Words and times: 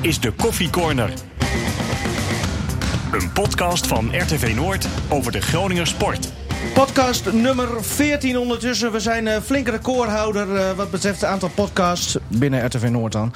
is 0.00 0.20
de 0.20 0.32
Koffie 0.32 0.70
Corner. 0.70 1.12
Een 3.12 3.32
podcast 3.32 3.86
van 3.86 4.10
RTV 4.12 4.52
Noord 4.54 4.88
over 5.08 5.32
de 5.32 5.40
Groninger 5.40 5.86
sport. 5.86 6.32
Podcast 6.74 7.32
nummer 7.32 7.84
14 7.84 8.38
ondertussen. 8.38 8.92
We 8.92 9.00
zijn 9.00 9.26
een 9.26 9.42
flinke 9.42 9.70
recordhouder 9.70 10.48
uh, 10.48 10.70
wat 10.72 10.90
betreft 10.90 11.20
het 11.20 11.30
aantal 11.30 11.48
podcasts 11.48 12.16
binnen 12.28 12.66
RTV 12.66 12.88
Noord 12.88 13.12
dan. 13.12 13.32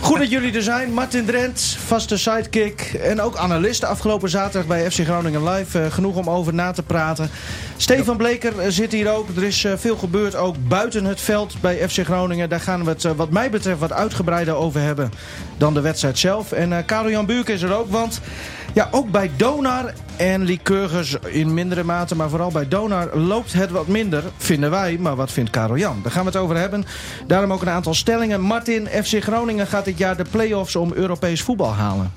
Goed 0.00 0.18
dat 0.18 0.30
jullie 0.30 0.52
er 0.52 0.62
zijn. 0.62 0.92
Martin 0.92 1.24
Drent, 1.24 1.76
vaste 1.86 2.18
sidekick 2.18 2.80
en 3.02 3.20
ook 3.20 3.36
analist 3.36 3.84
afgelopen 3.84 4.28
zaterdag 4.28 4.66
bij 4.66 4.90
FC 4.90 5.04
Groningen 5.04 5.44
Live. 5.50 5.78
Uh, 5.78 5.92
genoeg 5.92 6.16
om 6.16 6.30
over 6.30 6.54
na 6.54 6.70
te 6.70 6.82
praten. 6.82 7.30
Stefan 7.76 8.16
Bleker 8.16 8.72
zit 8.72 8.92
hier 8.92 9.12
ook. 9.12 9.28
Er 9.36 9.44
is 9.44 9.64
uh, 9.64 9.72
veel 9.76 9.96
gebeurd 9.96 10.36
ook 10.36 10.56
buiten 10.68 11.04
het 11.04 11.20
veld 11.20 11.60
bij 11.60 11.88
FC 11.88 12.04
Groningen. 12.04 12.48
Daar 12.48 12.60
gaan 12.60 12.84
we 12.84 12.90
het 12.90 13.02
wat 13.02 13.30
mij 13.30 13.50
betreft 13.50 13.78
wat 13.78 13.92
uitgebreider 13.92 14.54
over 14.54 14.80
hebben 14.80 15.12
dan 15.56 15.74
de 15.74 15.80
wedstrijd 15.80 16.18
zelf. 16.18 16.52
En 16.52 16.84
Karel 16.84 17.10
Jan 17.10 17.26
Buurk 17.26 17.48
is 17.48 17.62
er 17.62 17.74
ook, 17.74 17.90
want... 17.90 18.20
Ja, 18.74 18.88
ook 18.90 19.10
bij 19.10 19.30
Donar 19.36 19.92
en 20.16 20.42
Lycurgus 20.42 21.16
in 21.26 21.54
mindere 21.54 21.84
mate, 21.84 22.16
maar 22.16 22.28
vooral 22.28 22.50
bij 22.50 22.68
Donar 22.68 23.16
loopt 23.16 23.52
het 23.52 23.70
wat 23.70 23.86
minder, 23.86 24.22
vinden 24.36 24.70
wij. 24.70 24.96
Maar 24.98 25.16
wat 25.16 25.32
vindt 25.32 25.50
Karel 25.50 25.76
Jan? 25.76 26.00
Daar 26.02 26.12
gaan 26.12 26.24
we 26.24 26.30
het 26.30 26.38
over 26.38 26.56
hebben. 26.56 26.84
Daarom 27.26 27.52
ook 27.52 27.62
een 27.62 27.68
aantal 27.68 27.94
stellingen. 27.94 28.40
Martin, 28.40 28.86
FC 28.86 29.22
Groningen 29.22 29.66
gaat 29.66 29.84
dit 29.84 29.98
jaar 29.98 30.16
de 30.16 30.24
play-offs 30.30 30.76
om 30.76 30.92
Europees 30.92 31.42
voetbal 31.42 31.72
halen. 31.72 32.12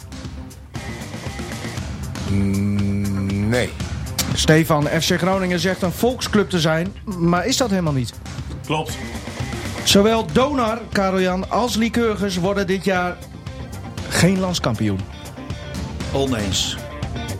Mm, 2.29 3.49
nee. 3.49 3.69
Stefan, 4.33 4.87
FC 4.87 5.17
Groningen 5.17 5.59
zegt 5.59 5.81
een 5.81 5.91
volksclub 5.91 6.49
te 6.49 6.59
zijn, 6.59 6.93
maar 7.17 7.45
is 7.45 7.57
dat 7.57 7.69
helemaal 7.69 7.93
niet? 7.93 8.13
Klopt. 8.65 8.97
Zowel 9.83 10.25
Donar, 10.33 10.79
Karel 10.91 11.21
Jan, 11.21 11.49
als 11.49 11.75
Lycurgus 11.75 12.37
worden 12.37 12.67
dit 12.67 12.83
jaar 12.85 13.17
geen 14.09 14.39
landskampioen. 14.39 14.99
Oneens. 16.17 16.77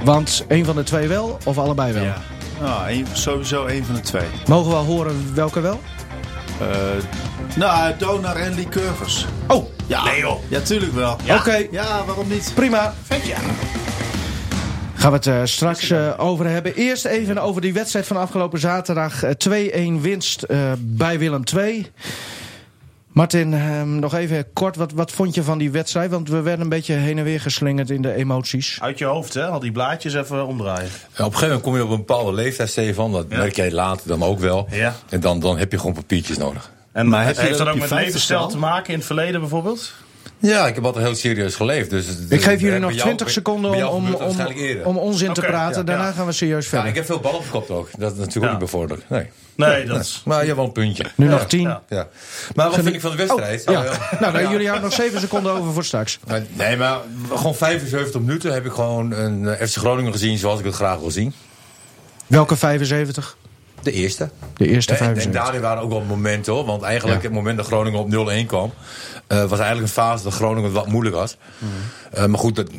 Want 0.03 0.45
een 0.47 0.65
van 0.65 0.75
de 0.75 0.83
twee 0.83 1.07
wel 1.07 1.37
of 1.45 1.57
allebei 1.57 1.93
wel? 1.93 2.03
Ja, 2.03 2.21
nou, 2.61 2.91
een, 2.91 3.05
sowieso 3.13 3.65
een 3.65 3.85
van 3.85 3.95
de 3.95 4.01
twee. 4.01 4.27
Mogen 4.47 4.71
we 4.71 4.77
al 4.77 4.83
horen 4.83 5.33
welke 5.33 5.59
wel? 5.59 5.81
Uh, 6.61 6.67
nou, 7.55 7.93
Donar 7.97 8.35
en 8.35 8.53
Lycurgus. 8.53 9.25
Oh, 9.47 9.65
ja. 9.87 10.03
nee 10.03 10.19
joh. 10.19 10.39
Ja, 10.47 10.59
tuurlijk 10.59 10.93
wel. 10.93 11.17
Ja. 11.23 11.35
Oké. 11.35 11.49
Okay. 11.49 11.67
Ja, 11.71 12.05
waarom 12.05 12.27
niet? 12.27 12.51
Prima. 12.55 12.93
Vet 13.03 13.25
ja. 13.25 13.37
Gaan 14.93 15.11
we 15.11 15.17
het 15.17 15.25
uh, 15.25 15.41
straks 15.43 15.89
uh, 15.89 16.13
over 16.17 16.49
hebben. 16.49 16.75
Eerst 16.75 17.05
even 17.05 17.37
over 17.37 17.61
die 17.61 17.73
wedstrijd 17.73 18.07
van 18.07 18.17
afgelopen 18.17 18.59
zaterdag. 18.59 19.23
2-1 19.25 19.27
winst 20.01 20.45
bij 20.79 21.19
Willem 21.19 21.43
II. 21.55 21.91
Martin, 23.17 23.53
um, 23.53 23.99
nog 23.99 24.13
even 24.13 24.45
kort, 24.53 24.75
wat, 24.75 24.91
wat 24.91 25.11
vond 25.11 25.35
je 25.35 25.43
van 25.43 25.57
die 25.57 25.71
wedstrijd? 25.71 26.11
Want 26.11 26.29
we 26.29 26.41
werden 26.41 26.61
een 26.61 26.69
beetje 26.69 26.93
heen 26.93 27.17
en 27.17 27.23
weer 27.23 27.41
geslingerd 27.41 27.89
in 27.89 28.01
de 28.01 28.13
emoties. 28.13 28.77
Uit 28.81 28.97
je 28.97 29.05
hoofd, 29.05 29.33
hè? 29.33 29.45
Al 29.45 29.59
die 29.59 29.71
blaadjes 29.71 30.13
even 30.13 30.45
omdraaien. 30.45 30.89
Ja, 30.89 31.07
op 31.07 31.17
een 31.17 31.23
gegeven 31.25 31.47
moment 31.47 31.61
kom 31.61 31.75
je 31.75 31.83
op 31.83 31.89
een 31.89 31.97
bepaalde 31.97 32.33
leeftijd, 32.33 32.69
Stefan. 32.69 33.11
Dat 33.11 33.25
ja. 33.29 33.37
merk 33.37 33.55
jij 33.55 33.71
later 33.71 34.07
dan 34.07 34.23
ook 34.23 34.39
wel. 34.39 34.67
Ja. 34.71 34.95
En 35.09 35.19
dan, 35.19 35.39
dan 35.39 35.57
heb 35.57 35.71
je 35.71 35.77
gewoon 35.77 35.93
papiertjes 35.93 36.37
nodig. 36.37 36.71
En 36.91 37.07
maar 37.07 37.25
heb 37.25 37.37
heeft 37.37 37.57
dat 37.57 37.67
ook 37.67 37.79
met 37.79 37.89
levensstijl 37.89 38.47
te 38.47 38.57
maken 38.57 38.93
in 38.93 38.97
het 38.97 39.05
verleden 39.07 39.39
bijvoorbeeld? 39.39 39.93
Ja, 40.37 40.67
ik 40.67 40.75
heb 40.75 40.85
altijd 40.85 41.05
heel 41.05 41.15
serieus 41.15 41.55
geleefd. 41.55 41.89
Dus 41.89 42.05
ik 42.29 42.41
geef 42.41 42.61
jullie 42.61 42.79
nog 42.79 42.93
20 42.93 43.29
seconden 43.29 43.91
om, 43.91 44.13
om, 44.13 44.15
om, 44.15 44.37
om 44.83 44.97
onzin 44.97 45.33
te 45.33 45.41
praten. 45.41 45.79
Ja, 45.79 45.83
Daarna 45.83 46.05
ja. 46.05 46.11
gaan 46.11 46.25
we 46.25 46.31
serieus 46.31 46.67
verder. 46.67 46.85
Ja, 46.85 46.91
ik 46.91 46.97
heb 46.97 47.05
veel 47.05 47.19
ballen 47.19 47.43
gekopt 47.43 47.69
ook. 47.69 47.89
Dat 47.97 48.11
is 48.11 48.17
natuurlijk 48.17 48.45
ook 48.45 48.51
niet 48.51 48.69
bevorderlijk. 48.69 49.09
Nee. 49.09 49.29
Nee, 49.57 49.85
dat 49.85 49.99
is... 49.99 50.21
Maar 50.25 50.39
je 50.39 50.45
hebt 50.45 50.57
wel 50.57 50.65
een 50.65 50.71
puntje. 50.71 51.05
Nu 51.15 51.27
nog 51.27 51.45
10. 51.45 51.61
Ja. 51.61 52.07
Maar 52.55 52.69
wat 52.69 52.75
vind 52.75 52.93
ik 52.93 53.01
van 53.01 53.11
de 53.11 53.17
wedstrijd? 53.17 53.67
Oh, 53.67 53.73
ja. 53.73 53.83
nou, 54.19 54.33
nou 54.33 54.49
jullie 54.49 54.67
houden 54.67 54.89
nog 54.89 54.97
7 54.97 55.19
seconden 55.19 55.51
over 55.51 55.73
voor 55.73 55.85
straks. 55.85 56.19
Nee, 56.47 56.77
maar 56.77 56.97
gewoon 57.33 57.55
75 57.55 58.21
minuten 58.21 58.53
heb 58.53 58.65
ik 58.65 58.71
gewoon 58.71 59.11
een 59.11 59.67
FC 59.67 59.75
Groningen 59.75 60.11
gezien 60.11 60.37
zoals 60.37 60.59
ik 60.59 60.65
het 60.65 60.75
graag 60.75 60.99
wil 60.99 61.11
zien. 61.11 61.33
Welke 62.27 62.55
75? 62.55 63.37
De 63.87 63.93
eerste. 63.93 64.29
De 64.57 64.67
eerste 64.67 64.91
ja, 64.91 64.97
75. 64.97 65.25
En 65.25 65.43
daarin 65.43 65.61
waren 65.61 65.83
ook 65.83 65.89
wel 65.89 66.01
momenten 66.01 66.53
hoor. 66.53 66.65
Want 66.65 66.81
eigenlijk 66.81 67.23
het 67.23 67.31
moment 67.31 67.57
dat 67.57 67.65
Groningen 67.65 67.99
op 67.99 68.29
0-1 68.43 68.45
kwam... 68.45 68.73
Uh, 69.27 69.39
was 69.39 69.59
eigenlijk 69.59 69.81
een 69.81 70.03
fase 70.03 70.23
dat 70.23 70.33
Groningen 70.33 70.63
het 70.63 70.73
wat 70.73 70.87
moeilijk 70.87 71.15
had. 71.15 71.37
Mm. 71.57 71.69
Uh, 72.15 72.25
maar 72.25 72.39
goed, 72.39 72.55
dat, 72.55 72.69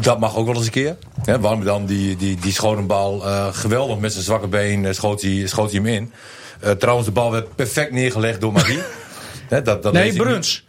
dat, 0.00 0.20
mag 0.20 0.36
ook 0.36 0.46
wel 0.46 0.54
eens 0.54 0.64
een 0.64 0.70
keer. 0.70 0.96
Hè, 1.24 1.40
waarom 1.40 1.64
dan 1.64 1.86
die, 1.86 2.16
die, 2.16 2.36
die 2.40 2.52
schone 2.52 2.82
bal 2.82 3.26
uh, 3.26 3.46
geweldig 3.52 3.98
met 3.98 4.12
zijn 4.12 4.24
zwakke 4.24 4.46
been 4.46 4.94
schoot 4.94 5.22
hij, 5.22 5.46
schoot 5.46 5.70
hij 5.70 5.80
hem 5.82 5.86
in. 5.86 6.12
trouwens, 6.78 7.06
de 7.06 7.12
bal 7.12 7.32
werd 7.32 7.54
perfect 7.54 7.92
neergelegd 7.92 8.40
door 8.40 8.52
Marie. 8.52 8.82
Hè, 9.48 9.62
dat, 9.62 9.82
dat 9.82 9.92
nee, 9.92 10.12
Bruns. 10.12 10.64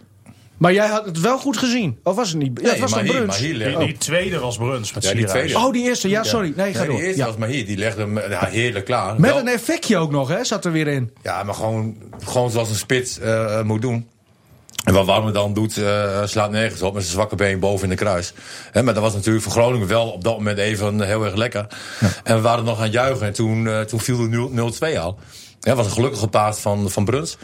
Maar 0.61 0.73
jij 0.73 0.87
had 0.87 1.05
het 1.05 1.19
wel 1.19 1.37
goed 1.37 1.57
gezien. 1.57 1.99
Of 2.03 2.15
was 2.15 2.29
het 2.29 2.37
niet? 2.37 2.51
Ja, 2.55 2.61
nee, 2.61 2.71
het 2.71 2.79
was 2.79 2.91
dan 2.91 3.05
Bruns. 3.05 3.37
Die, 3.37 3.77
die, 3.77 3.97
tweede 3.97 4.39
was 4.39 4.57
Bruns 4.57 4.93
met 4.93 5.03
ja, 5.03 5.13
die 5.13 5.25
tweede. 5.25 5.57
Oh, 5.57 5.71
die 5.71 5.83
eerste. 5.83 6.09
Ja, 6.09 6.23
sorry. 6.23 6.53
Nee, 6.55 6.73
ga 6.73 6.79
nee, 6.79 6.87
door. 6.87 6.97
Die 6.97 7.05
eerste 7.05 7.21
ja. 7.21 7.27
was 7.27 7.37
maar 7.37 7.47
hier. 7.47 7.65
Die 7.65 7.77
legde 7.77 8.01
hem 8.01 8.19
ja, 8.19 8.45
heerlijk 8.45 8.85
klaar. 8.85 9.19
Met 9.19 9.29
wel, 9.29 9.39
een 9.39 9.47
effectje 9.47 9.97
ook 9.97 10.11
nog, 10.11 10.29
hè? 10.29 10.43
Zat 10.43 10.65
er 10.65 10.71
weer 10.71 10.87
in. 10.87 11.11
Ja, 11.23 11.43
maar 11.43 11.53
gewoon, 11.53 11.95
gewoon 12.23 12.51
zoals 12.51 12.69
een 12.69 12.75
spits 12.75 13.19
uh, 13.19 13.61
moet 13.61 13.81
doen. 13.81 14.07
En 14.83 14.93
wat 14.93 15.05
Warme 15.05 15.31
dan 15.31 15.53
doet, 15.53 15.77
uh, 15.77 16.25
slaat 16.25 16.51
nergens 16.51 16.81
op 16.81 16.93
met 16.93 17.03
zijn 17.03 17.15
zwakke 17.15 17.35
been 17.35 17.59
boven 17.59 17.83
in 17.83 17.89
de 17.89 17.95
kruis. 17.95 18.33
He, 18.71 18.83
maar 18.83 18.93
dat 18.93 19.03
was 19.03 19.13
natuurlijk 19.13 19.43
voor 19.43 19.53
Groningen 19.53 19.87
wel 19.87 20.09
op 20.09 20.23
dat 20.23 20.37
moment 20.37 20.57
even 20.57 21.01
heel 21.01 21.25
erg 21.25 21.35
lekker. 21.35 21.67
Ja. 21.99 22.07
En 22.23 22.35
we 22.35 22.41
waren 22.41 22.65
nog 22.65 22.77
aan 22.77 22.83
het 22.83 22.93
juichen 22.93 23.25
en 23.25 23.33
toen, 23.33 23.65
uh, 23.65 23.79
toen 23.79 23.99
viel 23.99 24.17
de 24.29 24.73
0-2 24.95 24.99
al. 24.99 25.19
Dat 25.59 25.77
was 25.77 25.85
een 25.85 25.91
gelukkige 25.91 26.27
paas 26.27 26.59
van, 26.59 26.91
van 26.91 27.05
Bruns. 27.05 27.37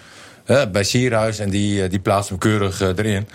Bij 0.71 0.83
Sierhuis 0.83 1.39
en 1.39 1.49
die, 1.49 1.87
die 1.87 1.99
plaatst 1.99 2.29
hem 2.29 2.37
keurig 2.37 2.81
uh, 2.81 2.87
erin. 2.87 3.27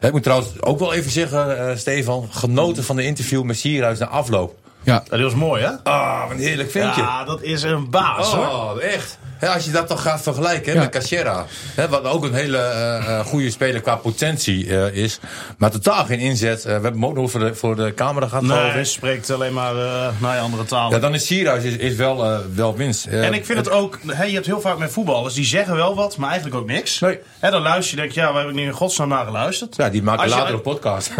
Ik 0.00 0.12
moet 0.12 0.22
trouwens 0.22 0.62
ook 0.62 0.78
wel 0.78 0.92
even 0.92 1.10
zeggen, 1.10 1.78
Stefan, 1.78 2.28
genoten 2.30 2.84
van 2.84 2.96
de 2.96 3.02
interview 3.04 3.42
met 3.42 3.58
Sierhuis 3.58 3.98
na 3.98 4.06
afloop. 4.06 4.59
Ja. 4.82 5.02
Dat 5.08 5.20
was 5.20 5.34
mooi, 5.34 5.62
hè? 5.62 5.70
Ah, 5.82 6.22
wat 6.22 6.30
een 6.30 6.42
heerlijk 6.42 6.70
ventje. 6.70 7.00
Ja, 7.00 7.24
dat 7.24 7.42
is 7.42 7.62
een 7.62 7.90
baas, 7.90 8.32
oh, 8.32 8.48
hoor. 8.48 8.78
echt. 8.78 9.18
Ja, 9.40 9.54
als 9.54 9.64
je 9.64 9.70
dat 9.70 9.86
toch 9.86 10.02
gaat 10.02 10.22
vergelijken 10.22 10.72
hè, 10.72 10.78
ja. 10.78 10.80
met 10.80 10.90
Cachera. 10.90 11.46
Hè, 11.74 11.88
wat 11.88 12.04
ook 12.04 12.24
een 12.24 12.34
hele 12.34 12.56
uh, 12.58 13.20
goede 13.20 13.50
speler 13.50 13.80
qua 13.80 13.96
potentie 13.96 14.66
uh, 14.66 14.94
is. 14.94 15.18
Maar 15.58 15.70
totaal 15.70 16.04
geen 16.04 16.18
inzet. 16.18 16.58
Uh, 16.58 16.64
we 16.64 16.70
hebben 16.70 16.92
hem 16.92 17.06
ook 17.06 17.14
nog 17.14 17.30
voor 17.30 17.40
de, 17.40 17.54
voor 17.54 17.76
de 17.76 17.94
camera 17.94 18.26
gehad. 18.26 18.44
Nee, 18.44 18.58
hij 18.58 18.84
spreekt 18.84 19.30
alleen 19.30 19.52
maar 19.52 19.74
naar 20.18 20.34
je 20.34 20.40
andere 20.40 20.64
taal. 20.64 20.90
Ja, 20.90 20.98
dan 20.98 21.14
is 21.14 21.26
Sierhuis 21.26 21.64
is, 21.64 21.76
is 21.76 21.94
wel, 21.94 22.42
wel 22.54 22.76
winst. 22.76 23.06
en 23.06 23.34
ik 23.34 23.44
vind 23.44 23.58
het, 23.58 23.66
het 23.66 23.74
ook... 23.74 23.98
Hè, 24.06 24.24
je 24.24 24.34
hebt 24.34 24.46
heel 24.46 24.60
vaak 24.60 24.78
met 24.78 24.90
voetballers, 24.90 25.34
die 25.34 25.44
zeggen 25.44 25.76
wel 25.76 25.94
wat, 25.94 26.16
maar 26.16 26.28
eigenlijk 26.28 26.60
ook 26.60 26.66
niks. 26.66 26.98
Nee. 26.98 27.18
Hè, 27.38 27.50
dan 27.50 27.62
luister 27.62 27.96
je 27.96 28.02
denk 28.02 28.12
ja, 28.12 28.32
waar 28.32 28.40
heb 28.40 28.50
ik 28.50 28.56
niet 28.56 28.66
in 28.66 28.72
godsnaam 28.72 29.08
naar 29.08 29.24
geluisterd? 29.24 29.76
Ja, 29.76 29.88
die 29.88 30.02
maken 30.02 30.28
later 30.28 30.54
een 30.54 30.62
podcast. 30.62 31.10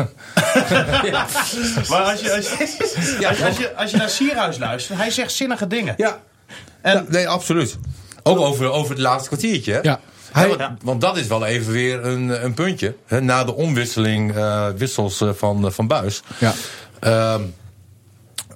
ja. 1.02 1.26
Maar 1.90 2.02
als 2.02 2.20
je, 2.20 2.34
als, 2.34 2.48
je, 2.48 3.16
ja, 3.20 3.28
als, 3.28 3.38
je, 3.38 3.44
als, 3.50 3.58
je, 3.58 3.76
als 3.76 3.90
je 3.90 3.96
naar 3.96 4.10
Sierhuis 4.10 4.58
luistert, 4.58 4.98
hij 4.98 5.10
zegt 5.10 5.32
zinnige 5.32 5.66
dingen. 5.66 5.94
Ja, 5.96 6.18
en, 6.80 6.94
ja 6.94 7.04
nee, 7.08 7.28
absoluut. 7.28 7.78
Ook 8.22 8.38
over, 8.38 8.70
over 8.70 8.90
het 8.90 9.00
laatste 9.00 9.28
kwartiertje. 9.28 9.78
Ja. 9.82 10.00
Hij, 10.32 10.48
ja, 10.48 10.56
want, 10.56 10.82
want, 10.82 11.00
dat 11.00 11.16
is 11.16 11.26
wel 11.26 11.44
even 11.44 11.72
weer 11.72 12.04
een, 12.04 12.44
een 12.44 12.54
puntje. 12.54 12.94
Hè, 13.06 13.20
na 13.20 13.44
de 13.44 13.54
omwisseling, 13.54 14.36
uh, 14.36 14.66
wissels 14.76 15.20
uh, 15.20 15.30
van, 15.32 15.64
uh, 15.64 15.70
van 15.70 15.86
Buis. 15.86 16.22
Ja. 16.38 16.52
Uh, 17.00 17.34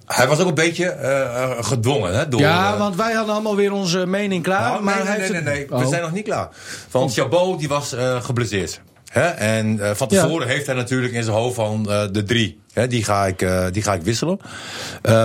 hij 0.06 0.26
was 0.26 0.38
ook 0.38 0.48
een 0.48 0.54
beetje 0.54 0.96
uh, 1.02 1.64
gedwongen. 1.64 2.18
Hè, 2.18 2.28
door, 2.28 2.40
ja, 2.40 2.78
want 2.78 2.96
wij 2.96 3.12
hadden 3.12 3.34
allemaal 3.34 3.56
weer 3.56 3.72
onze 3.72 4.06
mening 4.06 4.42
klaar. 4.42 4.70
Nou, 4.70 4.82
maar 4.82 4.96
nee, 4.96 5.04
hij 5.04 5.18
nee, 5.18 5.30
nee, 5.30 5.42
nee, 5.42 5.54
nee. 5.54 5.72
Oh. 5.72 5.78
we 5.78 5.88
zijn 5.88 6.02
nog 6.02 6.12
niet 6.12 6.24
klaar. 6.24 6.48
Want 6.90 7.14
Chabot 7.14 7.58
die 7.58 7.68
was 7.68 7.94
geblesseerd. 8.20 8.80
Hè? 9.14 9.28
En 9.28 9.76
uh, 9.76 9.90
van 9.90 10.08
tevoren 10.08 10.46
ja. 10.46 10.52
heeft 10.52 10.66
hij 10.66 10.74
natuurlijk 10.74 11.12
in 11.12 11.22
zijn 11.22 11.36
hoofd 11.36 11.54
van 11.54 11.86
uh, 11.88 12.02
de 12.12 12.22
drie. 12.22 12.60
Hè? 12.72 12.86
Die, 12.86 13.04
ga 13.04 13.26
ik, 13.26 13.42
uh, 13.42 13.66
die 13.72 13.82
ga 13.82 13.94
ik 13.94 14.02
wisselen. 14.02 14.38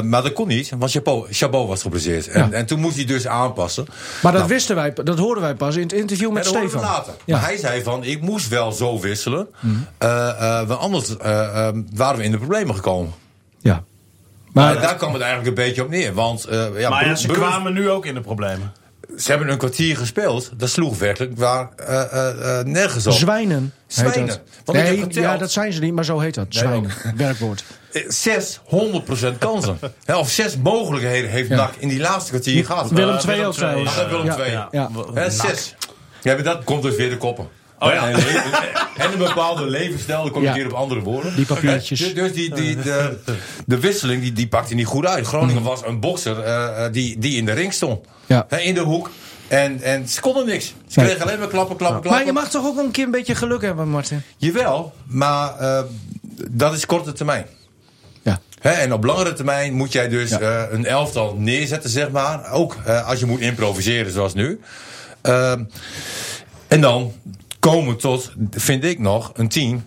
maar 0.04 0.22
dat 0.22 0.34
kon 0.34 0.48
niet, 0.48 0.72
want 0.78 0.92
Chabot, 0.92 1.28
Chabot 1.30 1.68
was 1.68 1.82
geblesseerd. 1.82 2.28
En, 2.28 2.50
ja. 2.50 2.52
en 2.52 2.66
toen 2.66 2.80
moest 2.80 2.96
hij 2.96 3.06
dus 3.06 3.28
aanpassen. 3.28 3.86
Maar 4.22 4.32
dat 4.32 4.42
nou, 4.42 4.54
wisten 4.54 4.76
wij, 4.76 4.94
dat 4.94 5.18
hoorden 5.18 5.44
wij 5.44 5.56
pas 5.56 5.76
in 5.76 5.82
het 5.82 5.94
interview 5.94 6.32
met 6.32 6.46
Stefan. 6.46 6.82
Later. 6.82 7.14
Ja. 7.26 7.36
Maar 7.36 7.46
hij 7.46 7.58
zei 7.58 7.84
van, 7.84 8.04
ik 8.04 8.22
moest 8.22 8.48
wel 8.48 8.72
zo 8.72 9.00
wisselen. 9.00 9.48
Mm. 9.60 9.88
want 10.68 10.80
anders 10.80 11.16
waren 11.94 12.18
we 12.18 12.24
in 12.24 12.32
de 12.32 12.38
problemen 12.38 12.76
gekomen. 12.76 13.14
Ja. 13.60 13.84
Maar, 14.52 14.74
maar 14.74 14.82
daar 14.82 14.96
kwam 14.96 15.14
het 15.14 15.22
eigenlijk 15.22 15.58
een 15.58 15.64
beetje 15.66 15.84
op 15.84 15.90
neer. 15.90 16.14
Want, 16.14 16.48
ja, 16.78 16.90
maar 16.90 17.06
ja, 17.06 17.16
ze 17.16 17.28
kwamen 17.28 17.74
nu 17.74 17.90
ook 17.90 18.06
in 18.06 18.14
de 18.14 18.22
problemen. 18.22 18.74
Ze 19.20 19.30
hebben 19.30 19.50
een 19.50 19.58
kwartier 19.58 19.98
gespeeld. 19.98 20.52
Dat 20.58 20.70
sloeg 20.70 20.98
werkelijk 20.98 21.38
waar 21.38 21.70
uh, 21.90 22.04
uh, 22.14 22.60
nergens 22.64 23.08
op. 23.08 23.14
Zwijnen. 23.14 23.74
Zwijnen. 23.88 24.42
Want 24.66 24.78
nee, 24.78 25.06
ja, 25.10 25.38
dat 25.38 25.52
zijn 25.52 25.74
ze 25.74 25.80
niet, 25.80 25.94
maar 25.94 26.06
zo 26.06 26.20
heet 26.20 26.34
dat. 26.34 26.46
Zwijnen. 26.50 26.92
Nee, 27.04 27.14
werkwoord. 27.16 27.64
600% 27.94 29.38
kansen. 29.40 29.80
ja, 30.06 30.18
of 30.18 30.30
zes 30.30 30.58
mogelijkheden 30.58 31.30
heeft 31.30 31.50
ja. 31.50 31.56
NAC 31.56 31.76
in 31.78 31.88
die 31.88 32.00
laatste 32.00 32.30
kwartier 32.32 32.66
gehad. 32.66 32.90
Willem 32.92 33.18
2 33.18 33.46
ook 33.46 33.54
trouwens. 33.54 33.96
Ja, 33.96 34.10
Willem 34.10 34.30
2. 34.30 34.52
Ja. 34.52 34.68
Ja. 34.72 34.90
Ja. 35.14 35.30
Zes. 35.30 35.76
Ja, 36.22 36.34
maar 36.34 36.44
dat 36.44 36.64
komt 36.64 36.84
dus 36.84 36.96
weer 36.96 37.10
de 37.10 37.18
koppen. 37.18 37.48
Oh 37.80 37.92
ja. 37.94 38.10
En, 38.10 38.16
en, 39.04 39.12
een 39.12 39.18
bepaalde 39.18 39.66
levensstijl, 39.66 40.22
dan 40.24 40.32
kom 40.32 40.42
je 40.42 40.48
ja. 40.48 40.54
hier 40.54 40.66
op 40.66 40.74
andere 40.74 41.00
woorden. 41.00 41.36
Die 41.36 41.46
papiertjes. 41.46 42.00
Dus, 42.00 42.14
dus 42.14 42.34
die, 42.34 42.54
die, 42.54 42.76
de, 42.82 43.18
de 43.66 43.80
wisseling 43.80 44.22
die, 44.22 44.34
die 44.34 44.48
pakte 44.48 44.74
niet 44.76 44.86
goed 44.86 45.06
uit. 45.06 45.28
Groningen 45.28 45.64
was 45.64 45.82
een 45.86 46.00
bokser 46.00 46.46
uh, 46.48 46.86
die, 46.92 47.20
die 47.20 47.38
in 47.38 47.46
de 47.46 47.52
ring 47.52 47.74
stond. 47.74 48.06
Ja. 48.26 48.50
In 48.50 48.74
de 48.74 48.80
hoek. 48.80 49.10
En, 49.48 49.82
en 49.82 50.08
ze 50.08 50.22
konden 50.22 50.46
niks. 50.46 50.66
Ze 50.88 51.00
Nee. 51.00 51.08
kregen 51.08 51.26
alleen 51.26 51.40
maar 51.40 51.48
klappen, 51.48 51.76
klappen, 51.76 52.02
klappen. 52.02 52.12
Maar 52.12 52.26
je 52.26 52.32
mag 52.42 52.50
toch 52.50 52.66
ook 52.66 52.78
een 52.78 52.92
keer 52.92 53.06
een 53.06 53.12
beetje 53.12 53.36
geluk 53.36 53.62
hebben, 53.62 53.88
Martin? 53.90 54.22
Jawel, 54.38 54.94
maar 55.06 55.56
eh, 55.60 55.82
dat 56.50 56.74
is 56.74 56.86
korte 56.86 57.12
termijn. 57.12 57.46
Ja. 58.22 58.40
Hè, 58.60 58.70
en 58.72 58.94
op 58.94 59.04
langere 59.04 59.34
termijn 59.34 59.74
moet 59.74 59.92
jij 59.92 60.10
dus 60.10 60.30
Ja. 60.30 60.40
eh, 60.40 60.64
een 60.72 60.86
elftal 60.86 61.36
neerzetten, 61.38 61.90
zeg 61.90 62.10
maar. 62.12 62.52
Ook 62.52 62.76
eh, 62.86 63.08
als 63.08 63.20
je 63.20 63.26
moet 63.26 63.40
improviseren, 63.40 64.12
zoals 64.12 64.34
nu. 64.34 64.60
Ehm, 65.22 65.64
en 66.68 66.82
dan 66.82 67.14
komen 67.60 67.98
tot, 67.98 68.32
vind 68.52 68.84
ik 68.84 69.00
nog, 69.00 69.32
een 69.34 69.50
team 69.50 69.84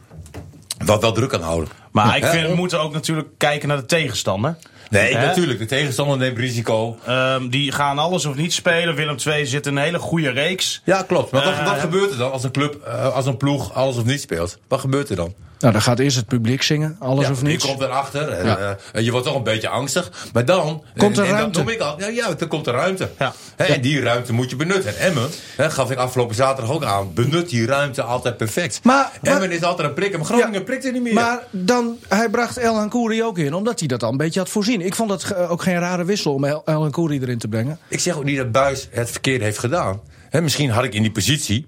wat 0.84 1.00
wel 1.00 1.12
druk 1.12 1.28
kan 1.28 1.40
houden. 1.40 1.68
Maar 1.90 2.16
ik 2.16 2.24
vind, 2.24 2.48
we 2.48 2.54
moeten 2.54 2.80
ook 2.80 2.92
natuurlijk 2.92 3.28
kijken 3.36 3.68
naar 3.68 3.76
de 3.76 3.86
tegenstander. 3.86 4.56
Nee, 4.92 5.16
Hè? 5.16 5.26
natuurlijk. 5.26 5.58
De 5.58 5.64
tegenstander 5.66 6.18
neemt 6.18 6.38
risico. 6.38 6.96
Ehm, 7.06 7.48
die 7.48 7.72
gaan 7.72 7.98
alles 7.98 8.24
of 8.26 8.34
niet 8.34 8.52
spelen. 8.52 8.94
Willem 8.94 9.16
II 9.26 9.46
zit 9.46 9.66
in 9.66 9.76
een 9.76 9.82
hele 9.82 9.98
goede 9.98 10.30
reeks. 10.30 10.82
Ja, 10.84 11.02
klopt. 11.02 11.30
Maar 11.30 11.44
wat, 11.44 11.52
Eh, 11.52 11.66
wat 11.66 11.78
gebeurt 11.80 12.10
er 12.10 12.18
dan 12.18 12.32
als 12.32 12.44
een 12.44 12.50
club, 12.52 12.76
eh, 12.86 13.14
als 13.14 13.26
een 13.26 13.36
ploeg 13.36 13.74
alles 13.74 13.96
of 13.96 14.04
niet 14.04 14.20
speelt? 14.20 14.58
Wat 14.68 14.80
gebeurt 14.80 15.08
er 15.10 15.16
dan? 15.16 15.34
Nou, 15.58 15.74
dan 15.74 15.82
gaat 15.82 15.98
eerst 15.98 16.16
het 16.16 16.26
publiek 16.26 16.62
zingen, 16.62 16.96
alles 16.98 17.24
Ja, 17.26 17.30
of 17.32 17.40
Je 17.40 17.46
niets. 17.46 17.66
komt 17.66 17.80
erachter 17.80 18.28
en, 18.28 18.46
Ja. 18.46 18.56
eh, 18.58 18.70
en 18.92 19.04
je 19.04 19.10
wordt 19.10 19.26
toch 19.26 19.34
een 19.36 19.42
beetje 19.42 19.68
angstig. 19.68 20.10
Maar 20.32 20.44
dan... 20.44 20.82
Komt 20.96 21.16
er 21.18 21.24
en, 21.24 21.28
en 21.30 21.34
ruimte. 21.36 21.58
Dat 21.58 21.64
noem 21.66 21.74
ik 21.74 21.80
al. 21.80 21.94
Ja, 21.98 22.06
ja, 22.06 22.34
dan 22.34 22.48
komt 22.48 22.66
er 22.66 22.72
ruimte. 22.72 23.08
Ja. 23.18 23.32
Hè, 23.56 23.64
En 23.64 23.80
die 23.80 24.00
ruimte 24.00 24.32
moet 24.32 24.50
je 24.50 24.56
benutten. 24.56 24.96
En 24.98 25.06
Emmen, 25.06 25.28
hè, 25.56 25.70
gaf 25.70 25.90
ik 25.90 25.98
afgelopen 25.98 26.34
zaterdag 26.34 26.74
ook 26.74 26.84
aan, 26.84 27.14
benut 27.14 27.48
die 27.48 27.66
ruimte 27.66 28.02
altijd 28.02 28.36
perfect. 28.36 28.80
Maar- 28.82 29.10
maar- 29.22 29.32
Emmen 29.32 29.50
is 29.50 29.62
altijd 29.62 29.88
een 29.88 29.94
prikker, 29.94 30.18
maar 30.18 30.26
Groningen 30.28 30.52
Ja, 30.52 30.60
prikt 30.60 30.84
er 30.84 30.92
niet 30.92 31.02
meer. 31.02 31.14
Maar 31.14 31.42
dan, 31.50 31.96
hij 32.08 32.28
bracht 32.28 32.56
El 32.56 32.88
Koeri 32.88 33.22
ook 33.24 33.38
in, 33.38 33.54
omdat 33.54 33.78
hij 33.78 33.88
dat 33.88 34.02
al 34.02 34.10
een 34.10 34.16
beetje 34.16 34.40
had 34.40 34.48
voorzien. 34.48 34.80
Ik 34.84 34.94
vond 34.94 35.10
het 35.10 35.30
eh, 35.32 35.50
ook 35.50 35.62
geen 35.62 35.78
rare 35.78 36.04
wissel 36.04 36.34
om 36.34 36.44
El, 36.44 36.62
El 36.64 36.90
Koeri 36.90 37.20
erin 37.20 37.38
te 37.38 37.48
brengen. 37.48 37.78
Ik 37.88 38.00
zeg 38.00 38.16
ook 38.16 38.24
niet 38.24 38.36
dat 38.36 38.52
Buis 38.52 38.88
het 38.90 39.10
verkeerd 39.10 39.42
heeft 39.42 39.58
gedaan. 39.58 40.00
Hè, 40.30 40.40
misschien 40.40 40.70
had 40.70 40.84
ik 40.84 40.94
in 40.94 41.02
die 41.02 41.12
positie, 41.12 41.66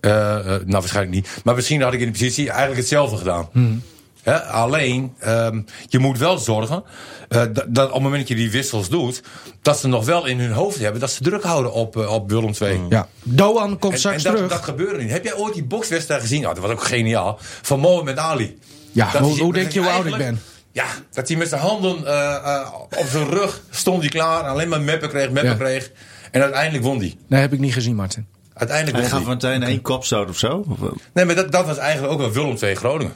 eh, 0.00 0.38
eh, 0.38 0.44
nou 0.46 0.62
waarschijnlijk 0.66 1.14
niet, 1.14 1.28
maar 1.44 1.54
misschien 1.54 1.82
had 1.82 1.92
ik 1.92 1.98
in 2.00 2.04
die 2.12 2.12
positie 2.20 2.48
eigenlijk 2.48 2.78
hetzelfde 2.80 3.16
gedaan. 3.16 3.48
Hmm. 3.52 3.82
Hè, 4.22 4.42
alleen, 4.42 5.12
ehm, 5.18 5.60
je 5.88 5.98
moet 5.98 6.18
wel 6.18 6.38
zorgen 6.38 6.84
eh, 7.28 7.38
dat, 7.52 7.64
dat 7.68 7.86
op 7.88 7.94
het 7.94 8.02
moment 8.02 8.20
dat 8.20 8.28
je 8.28 8.34
die 8.34 8.50
wissels 8.50 8.88
doet, 8.88 9.22
dat 9.62 9.78
ze 9.78 9.88
nog 9.88 10.04
wel 10.04 10.26
in 10.26 10.40
hun 10.40 10.52
hoofd 10.52 10.78
hebben 10.78 11.00
dat 11.00 11.10
ze 11.10 11.22
druk 11.22 11.42
houden 11.42 11.72
op, 11.72 11.96
op 11.96 12.30
Willem 12.30 12.52
II. 12.62 12.80
Ja. 12.88 13.08
Doan 13.22 13.68
komt 13.78 13.82
En, 13.84 13.90
en 13.92 13.98
straks 13.98 14.22
dat, 14.22 14.34
terug. 14.34 14.50
dat 14.50 14.62
gebeurde 14.62 15.02
niet. 15.02 15.10
Heb 15.10 15.24
jij 15.24 15.34
ooit 15.34 15.54
die 15.54 15.64
bokswedstrijd 15.64 16.20
gezien? 16.20 16.40
Nou, 16.40 16.54
dat 16.54 16.62
was 16.62 16.72
ook 16.72 16.84
geniaal. 16.84 17.38
Van 17.40 17.80
Mohamed 17.80 18.16
Ali. 18.16 18.58
Ja, 18.92 19.10
Dat 19.12 19.20
hoe- 19.20 19.30
hoe 19.38 19.52
dat 19.52 19.54
denk 19.62 19.72
je 19.72 19.78
hoe 19.80 19.88
oud 19.90 20.04
ik 20.06 20.12
eigenlijk- 20.12 20.42
Ja, 20.74 20.84
dat 21.12 21.28
hij 21.28 21.36
met 21.36 21.48
zijn 21.48 21.60
handen 21.60 22.06
eh, 22.06 22.34
eh, 22.34 22.72
op 22.98 23.06
zijn 23.10 23.28
rug 23.28 23.60
stond 23.70 24.00
hij 24.00 24.08
klaar. 24.10 24.42
Alleen 24.42 24.68
maar 24.68 24.80
meppen 24.80 25.08
kreeg, 25.08 25.30
meppen 25.30 25.50
Ja. 25.50 25.56
kreeg. 25.56 25.90
En 26.30 26.42
uiteindelijk 26.42 26.84
won 26.84 26.98
hij. 26.98 27.16
Nee, 27.28 27.40
heb 27.40 27.52
ik 27.52 27.58
niet 27.58 27.72
gezien, 27.72 27.94
Martin. 27.94 28.26
Uiteindelijk 28.54 28.96
Hij 29.02 29.10
won 29.10 29.18
gaf 29.18 29.26
hij. 29.40 29.50
meteen 29.50 29.68
één 29.68 29.82
kopstoot 29.82 30.28
of 30.28 30.38
zo? 30.38 30.64
Of, 30.68 30.78
Nee, 31.12 31.24
maar 31.24 31.34
dat, 31.34 31.52
dat 31.52 31.66
was 31.66 31.76
eigenlijk 31.78 32.12
ook 32.12 32.18
wel 32.18 32.32
Willem 32.32 32.56
II 32.62 32.74
Groningen. 32.74 33.12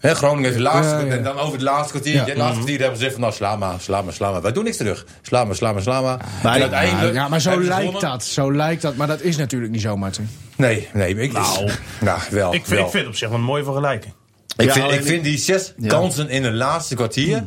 Hè, 0.00 0.14
Groningen 0.14 0.44
heeft 0.44 0.56
de 0.56 0.62
laatste, 0.62 0.94
Ja, 0.94 1.00
ja. 1.00 1.10
en 1.10 1.22
dan 1.22 1.38
over 1.38 1.52
het 1.52 1.62
laatste 1.62 1.90
kwartier. 1.92 2.14
Ja. 2.14 2.24
Het 2.24 2.36
laatste 2.36 2.54
kwartier 2.56 2.78
hebben 2.78 2.98
ze 2.98 3.04
gezegd 3.04 3.12
van 3.12 3.20
nou 3.22 3.34
sla 3.34 3.56
maar, 3.56 3.80
sla 3.80 4.02
maar, 4.02 4.12
sla 4.12 4.30
maar. 4.30 4.42
Wij 4.42 4.52
doen 4.52 4.64
niks 4.64 4.76
terug. 4.76 5.06
Sla 5.22 5.44
maar, 5.44 5.54
sla 5.56 5.72
maar, 5.72 5.82
sla 5.82 6.00
maar. 6.00 6.18
Maar- 6.42 6.54
en 6.54 6.60
uiteindelijk 6.60 7.14
Ja, 7.14 7.28
maar 7.28 7.40
zo 7.40 7.62
lijkt 7.62 8.00
dat. 8.00 8.24
Zo 8.24 8.52
lijkt 8.52 8.82
dat. 8.82 8.96
Maar 8.96 9.06
dat 9.06 9.20
is 9.20 9.36
natuurlijk 9.36 9.72
niet 9.72 9.80
zo, 9.80 9.96
Martin. 9.96 10.28
Nee, 10.56 10.88
nee. 10.92 11.14
Ik, 11.14 11.32
Nou. 11.32 11.70
nou 12.00 12.18
wel. 12.30 12.54
Ik 12.54 12.64
vind, 12.64 12.76
wel. 12.78 12.84
ik 12.84 12.90
vind 12.90 12.92
het 12.92 13.06
op 13.06 13.16
zich 13.16 13.28
wel 13.28 13.38
een 13.38 13.44
mooie 13.44 13.64
vergelijking. 13.64 14.12
Ik, 14.58 14.64
Ja, 14.66 14.72
vind, 14.72 14.92
ik 14.92 15.02
vind 15.04 15.24
die 15.24 15.38
zes 15.38 15.74
kansen 15.86 16.28
in 16.28 16.44
het 16.44 16.54
laatste 16.54 16.94
kwartier, 16.94 17.44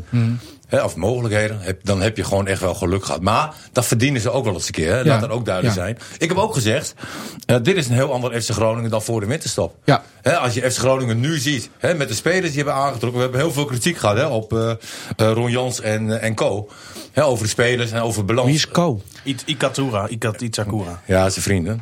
hè, 0.67 0.83
of 0.83 0.95
mogelijkheden, 0.95 1.59
heb, 1.59 1.79
dan 1.83 2.01
heb 2.01 2.17
je 2.17 2.23
gewoon 2.23 2.47
echt 2.47 2.61
wel 2.61 2.73
geluk 2.75 3.05
gehad. 3.05 3.21
Maar 3.21 3.53
dat 3.71 3.85
verdienen 3.85 4.21
ze 4.21 4.29
ook 4.31 4.43
wel 4.43 4.53
eens 4.53 4.65
een 4.67 4.71
keer, 4.73 4.89
hè. 4.91 4.95
laat 4.95 5.05
Ja. 5.05 5.17
dat 5.19 5.29
ook 5.29 5.45
duidelijk 5.45 5.75
Ja. 5.75 5.81
zijn. 5.81 5.97
Ik 6.17 6.29
heb 6.29 6.37
ook 6.37 6.53
gezegd, 6.53 6.93
eh, 7.45 7.55
dit 7.61 7.75
is 7.75 7.87
een 7.87 7.93
heel 7.93 8.13
ander 8.13 8.41
FC 8.41 8.49
Groningen 8.49 8.89
dan 8.89 9.01
voor 9.01 9.19
de 9.19 9.25
winterstop. 9.25 9.75
Ja. 9.85 10.03
Hè, 10.21 10.37
als 10.37 10.53
je 10.53 10.71
FC 10.71 10.77
Groningen 10.77 11.19
nu 11.19 11.37
ziet, 11.37 11.69
hè, 11.77 11.93
met 11.93 12.07
de 12.07 12.13
spelers 12.13 12.47
die 12.47 12.55
hebben 12.63 12.73
aangetrokken. 12.73 13.13
We 13.17 13.21
hebben 13.21 13.39
heel 13.39 13.51
veel 13.51 13.65
kritiek 13.65 13.97
gehad 13.97 14.17
hè, 14.17 14.25
op 14.25 14.53
eh 14.53 14.69
eh, 14.71 14.77
Ron 15.33 15.51
Jans 15.51 15.81
en, 15.81 16.21
en 16.21 16.35
Co. 16.35 16.69
Hè, 17.11 17.23
over 17.25 17.43
de 17.43 17.49
spelers 17.49 17.91
en 17.91 18.01
over 18.01 18.25
balans. 18.25 18.47
Wie 18.47 18.55
is 18.55 18.67
Co? 18.67 19.01
Ikatura, 19.45 20.07
Ikat- 20.07 20.41
Itakura. 20.41 21.01
Ja, 21.05 21.29
zijn 21.29 21.43
vrienden. 21.43 21.81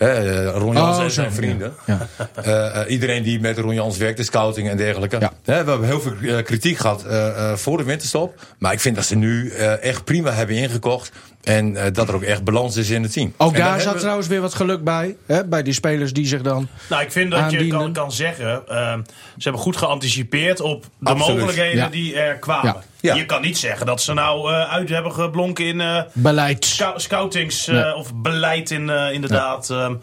Hè, 0.00 0.44
eh, 0.46 0.56
Ron 0.56 0.74
Jans 0.74 0.96
Oh, 0.96 1.02
en 1.04 1.10
zijn 1.10 1.32
vrienden. 1.32 1.74
ja. 1.86 2.06
Eh, 2.34 2.80
eh, 2.80 2.90
iedereen 2.90 3.22
die 3.22 3.40
met 3.40 3.58
Ron 3.58 3.74
Jans 3.74 3.96
werkt, 3.96 4.16
de 4.16 4.22
scouting 4.22 4.68
en 4.68 4.76
dergelijke. 4.76 5.16
Ja. 5.20 5.32
Hè, 5.44 5.64
we 5.64 5.70
hebben 5.70 5.88
heel 5.88 6.00
veel 6.00 6.42
kritiek 6.42 6.78
gehad 6.78 7.04
eh, 7.04 7.28
eh, 7.50 7.56
voor 7.56 7.76
de 7.76 7.84
winterstop. 7.84 8.40
Maar 8.58 8.72
ik 8.72 8.80
vind 8.80 8.96
dat 8.96 9.04
ze 9.04 9.16
nu 9.16 9.50
eh, 9.50 9.82
echt 9.82 10.04
prima 10.04 10.30
hebben 10.30 10.56
ingekocht. 10.56 11.12
En 11.42 11.76
eh, 11.76 11.92
dat 11.92 12.08
er 12.08 12.14
ook 12.14 12.22
echt 12.22 12.44
balans 12.44 12.76
is 12.76 12.90
in 12.90 13.02
het 13.02 13.12
team. 13.12 13.34
Ook 13.36 13.52
En 13.52 13.58
daar 13.60 13.72
zat 13.74 13.82
hebben- 13.82 14.00
trouwens 14.00 14.28
weer 14.28 14.40
wat 14.40 14.54
geluk 14.54 14.84
bij. 14.84 15.16
Hè? 15.26 15.44
Bij 15.44 15.62
die 15.62 15.72
spelers 15.72 16.12
die 16.12 16.26
zich 16.26 16.42
dan... 16.42 16.68
Nou, 16.88 17.02
ik 17.02 17.12
vind 17.12 17.30
dat 17.30 17.50
je 17.50 17.66
kan, 17.66 17.92
kan 17.92 18.12
zeggen, 18.12 18.62
ehm, 18.68 19.00
ze 19.36 19.42
hebben 19.42 19.60
goed 19.62 19.76
geanticipeerd 19.76 20.60
op 20.60 20.82
de 20.98 21.10
Absoluut. 21.10 21.36
mogelijkheden 21.36 21.76
Ja. 21.76 21.88
die 21.88 22.14
er 22.20 22.34
kwamen. 22.38 22.76
Ja. 23.00 23.14
Je 23.14 23.26
kan 23.26 23.42
niet 23.42 23.58
zeggen 23.58 23.86
dat 23.86 24.02
ze 24.02 24.12
nou 24.14 24.52
eh, 24.52 24.72
uit 24.72 24.88
hebben 24.88 25.12
geblonken 25.12 25.64
in 25.66 25.80
eh, 25.80 26.02
Beleid. 26.12 26.64
scou- 26.64 27.00
scoutings 27.00 27.66
eh, 27.68 27.74
Nee. 27.74 27.94
of 27.94 28.14
beleid 28.14 28.70
in, 28.70 28.90
eh, 28.90 29.12
inderdaad. 29.12 29.70
ehm. 29.70 29.94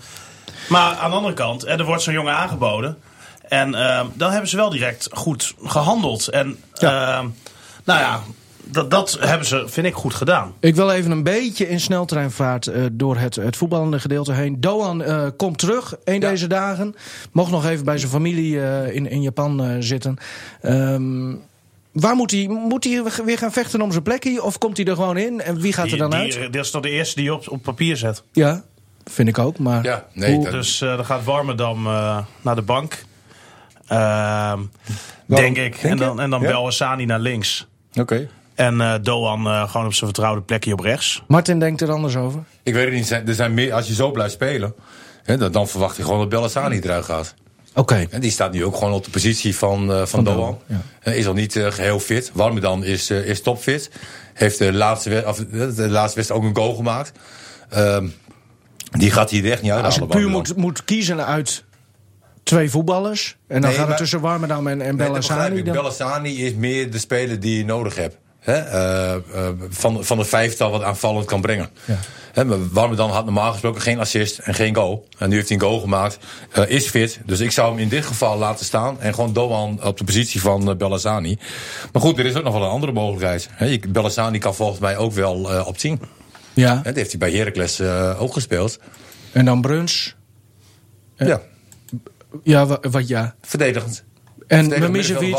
maar 0.70 0.96
aan 0.96 1.10
de 1.10 1.16
andere 1.16 1.34
kant, 1.34 1.68
er 1.68 1.86
wordt 1.86 2.02
zo'n 2.02 2.14
jongen 2.14 2.34
aangeboden. 2.34 2.98
En 3.48 3.76
ehm, 3.76 4.06
dan 4.14 4.32
hebben 4.32 4.50
ze 4.50 4.56
wel 4.56 4.70
direct 4.70 5.08
goed 5.12 5.54
gehandeld. 5.64 6.28
En 6.28 6.58
ehm, 6.74 7.26
nou 7.84 8.00
ja, 8.00 8.22
dat, 8.64 8.92
dat 8.92 9.18
hebben 9.20 9.48
ze, 9.48 9.64
vind 9.68 9.88
ik, 9.88 9.94
goed 9.94 10.14
gedaan. 10.14 10.54
Ik 10.60 10.76
wil 10.76 10.92
even 10.92 11.12
een 11.12 11.24
beetje 11.24 11.70
in 11.70 11.80
sneltreinvaart 11.80 12.68
eh, 12.68 12.84
door 12.92 13.18
het, 13.18 13.36
het 13.36 13.56
voetballende 13.58 14.00
gedeelte 14.00 14.34
heen. 14.34 14.62
Doan 14.62 15.04
eh, 15.04 15.28
komt 15.38 15.58
terug 15.58 15.96
een 16.04 16.20
deze 16.20 16.48
dagen. 16.48 16.96
Mocht 17.32 17.52
nog 17.52 17.66
even 17.66 17.86
bij 17.86 17.98
zijn 17.98 18.12
familie 18.12 18.62
eh, 18.62 18.96
in, 18.96 19.10
in 19.10 19.22
Japan 19.22 19.64
eh, 19.64 19.76
zitten. 19.80 20.18
Ehm, 20.62 21.34
waar 22.00 22.16
moet 22.16 22.32
hij, 22.32 22.48
moet 22.48 22.84
hij 22.84 23.04
weer 23.26 23.38
gaan 23.38 23.52
vechten 23.52 23.82
om 23.82 23.92
zijn 23.92 24.04
plekje? 24.04 24.44
Of 24.44 24.58
komt 24.58 24.78
hij 24.78 24.86
er 24.86 24.96
gewoon 24.96 25.18
in? 25.18 25.42
En 25.42 25.60
wie 25.62 25.74
gaat 25.74 25.92
er 25.92 25.98
dan 25.98 26.10
die, 26.10 26.20
uit? 26.20 26.34
dit 26.54 26.56
is 26.64 26.72
toch 26.72 26.82
de 26.82 26.90
eerste 26.90 27.16
die 27.16 27.24
je 27.24 27.34
op, 27.34 27.50
op 27.50 27.62
papier 27.64 27.98
zet. 27.98 28.24
Ja, 28.32 28.64
vind 29.06 29.28
ik 29.28 29.40
ook. 29.40 29.60
Maar 29.60 29.84
Ja, 29.84 30.06
nee, 30.14 30.34
hoe- 30.36 30.44
dat- 30.44 30.54
Dus 30.54 30.82
eh, 30.82 30.96
dan 30.96 31.06
gaat 31.06 31.24
Warmerdam 31.24 31.88
eh, 31.88 32.18
naar 32.42 32.56
de 32.56 32.62
bank. 32.62 33.04
Ehm, 33.88 34.60
denk 35.26 35.58
ik. 35.58 35.76
en 35.76 35.98
dan, 35.98 36.20
en 36.22 36.30
dan 36.30 36.42
Ja? 36.42 36.48
Belhassani 36.48 37.06
naar 37.06 37.20
links. 37.20 37.68
Oké. 38.00 38.28
En 38.56 38.82
eh, 38.82 38.94
Doan 39.02 39.48
eh, 39.48 39.70
gewoon 39.70 39.86
op 39.86 39.94
zijn 39.94 40.10
vertrouwde 40.10 40.42
plekje 40.42 40.74
op 40.74 40.80
rechts. 40.80 41.24
Martin 41.28 41.60
denkt 41.60 41.82
er 41.82 41.92
anders 41.92 42.16
over. 42.16 42.44
Ik 42.64 42.74
weet 42.74 42.86
het 42.86 42.94
niet. 42.94 43.12
Er 43.30 43.34
zijn 43.36 43.54
meer, 43.54 43.74
als 43.74 43.88
je 43.88 43.94
zo 43.94 44.12
blijft 44.12 44.34
spelen, 44.34 44.74
hè, 45.24 45.38
dan, 45.38 45.52
dan 45.52 45.68
verwacht 45.68 45.98
je 45.98 46.04
gewoon 46.04 46.20
dat 46.20 46.30
Bellassani 46.30 46.80
eruit 46.80 47.06
gaat. 47.06 47.34
Oké. 47.78 48.08
En 48.10 48.22
die 48.22 48.32
staat 48.32 48.52
nu 48.52 48.66
ook 48.66 48.76
gewoon 48.76 48.94
op 48.94 49.04
de 49.04 49.10
positie 49.10 49.56
van, 49.56 49.92
eh, 49.92 49.98
van, 49.98 50.08
Van 50.08 50.24
Doan. 50.24 50.60
Ja. 50.66 50.82
Eh, 51.00 51.18
Is 51.18 51.28
al 51.28 51.34
niet 51.34 51.56
eh, 51.56 51.72
geheel 51.72 52.00
fit. 52.00 52.32
Warmerdam 52.34 52.84
is, 52.84 53.10
is 53.10 53.42
topfit. 53.42 53.90
Heeft 54.34 54.58
de 54.58 54.74
laatste, 54.74 55.24
of, 55.28 55.38
de 55.38 55.90
laatste 55.90 56.16
wedstrijd 56.16 56.32
ook 56.32 56.44
een 56.44 56.56
goal 56.56 56.76
gemaakt. 56.76 57.12
Ehm, 57.70 58.08
die 58.92 59.12
gaat 59.12 59.30
hier 59.30 59.52
echt 59.52 59.62
niet 59.62 59.72
uit. 59.72 59.86
Als 59.86 59.96
je 59.96 60.06
puur 60.06 60.30
moet, 60.30 60.56
moet 60.56 60.84
kiezen 60.84 61.26
uit 61.26 61.64
twee 62.44 62.70
voetballers. 62.70 63.38
En 63.48 63.62
dan 63.62 63.70
Nee, 63.70 63.80
gaat 63.80 63.88
het 63.88 63.98
tussen 63.98 64.20
Warmerdam 64.20 64.68
en, 64.68 64.82
en 64.82 64.96
Bellassani. 64.96 65.64
Dan... 65.64 65.74
Bellassani 65.74 66.46
is 66.46 66.54
meer 66.54 66.92
de 66.92 67.00
speler 67.00 67.40
die 67.40 67.58
je 67.58 67.66
nodig 67.66 67.96
hebt. 67.96 68.18
Hè? 68.40 68.54
Eh, 68.58 69.14
eh, 69.16 69.22
van, 69.70 70.04
van 70.06 70.18
de 70.18 70.26
vijftal 70.26 70.72
wat 70.72 70.84
aanvallend 70.84 71.26
kan 71.26 71.42
brengen. 71.42 71.70
Ja. 71.86 72.00
Hè, 72.34 72.70
Warmerdam 72.72 73.10
had 73.10 73.26
normaal 73.26 73.52
gesproken 73.52 73.82
geen 73.82 74.00
assist 74.00 74.38
en 74.38 74.54
geen 74.54 74.76
goal. 74.76 75.08
En 75.18 75.30
nu 75.30 75.36
heeft 75.36 75.48
hij 75.50 75.58
een 75.58 75.64
goal 75.64 75.80
gemaakt. 75.80 76.18
Eh, 76.52 76.70
is 76.70 76.88
fit. 76.90 77.20
Dus 77.26 77.40
ik 77.40 77.52
zou 77.52 77.70
hem 77.70 77.80
in 77.80 77.90
dit 77.90 78.06
geval 78.06 78.38
laten 78.38 78.66
staan. 78.66 79.02
En 79.02 79.14
gewoon 79.14 79.34
Doan 79.34 79.84
op 79.84 79.98
de 79.98 80.04
positie 80.04 80.42
van 80.42 80.78
Bellassani. 80.78 81.38
Maar 81.94 82.02
goed, 82.02 82.20
er 82.20 82.26
is 82.26 82.36
ook 82.36 82.44
nog 82.44 82.54
wel 82.54 82.64
een 82.64 82.70
andere 82.70 82.92
mogelijkheid. 82.92 83.50
Hè, 83.52 83.80
Bellassani 83.90 84.38
kan 84.38 84.56
volgens 84.56 84.80
mij 84.80 84.98
ook 84.98 85.14
wel 85.14 85.64
op 85.66 85.78
10. 85.78 86.00
Ja. 86.54 86.76
Hè, 86.78 86.82
dat 86.84 86.96
heeft 86.96 87.10
hij 87.10 87.20
bij 87.20 87.32
Heracles 87.32 87.82
ook 88.18 88.34
gespeeld. 88.34 88.80
En 89.32 89.46
dan 89.46 89.62
Bruns. 89.62 90.16
Ja, 91.16 91.42
Ja, 92.44 92.66
wa- 92.66 92.80
wat 92.82 93.08
ja. 93.08 93.36
verdedigend. 93.42 94.04
En 94.48 94.68
Mimicevic. 94.80 95.36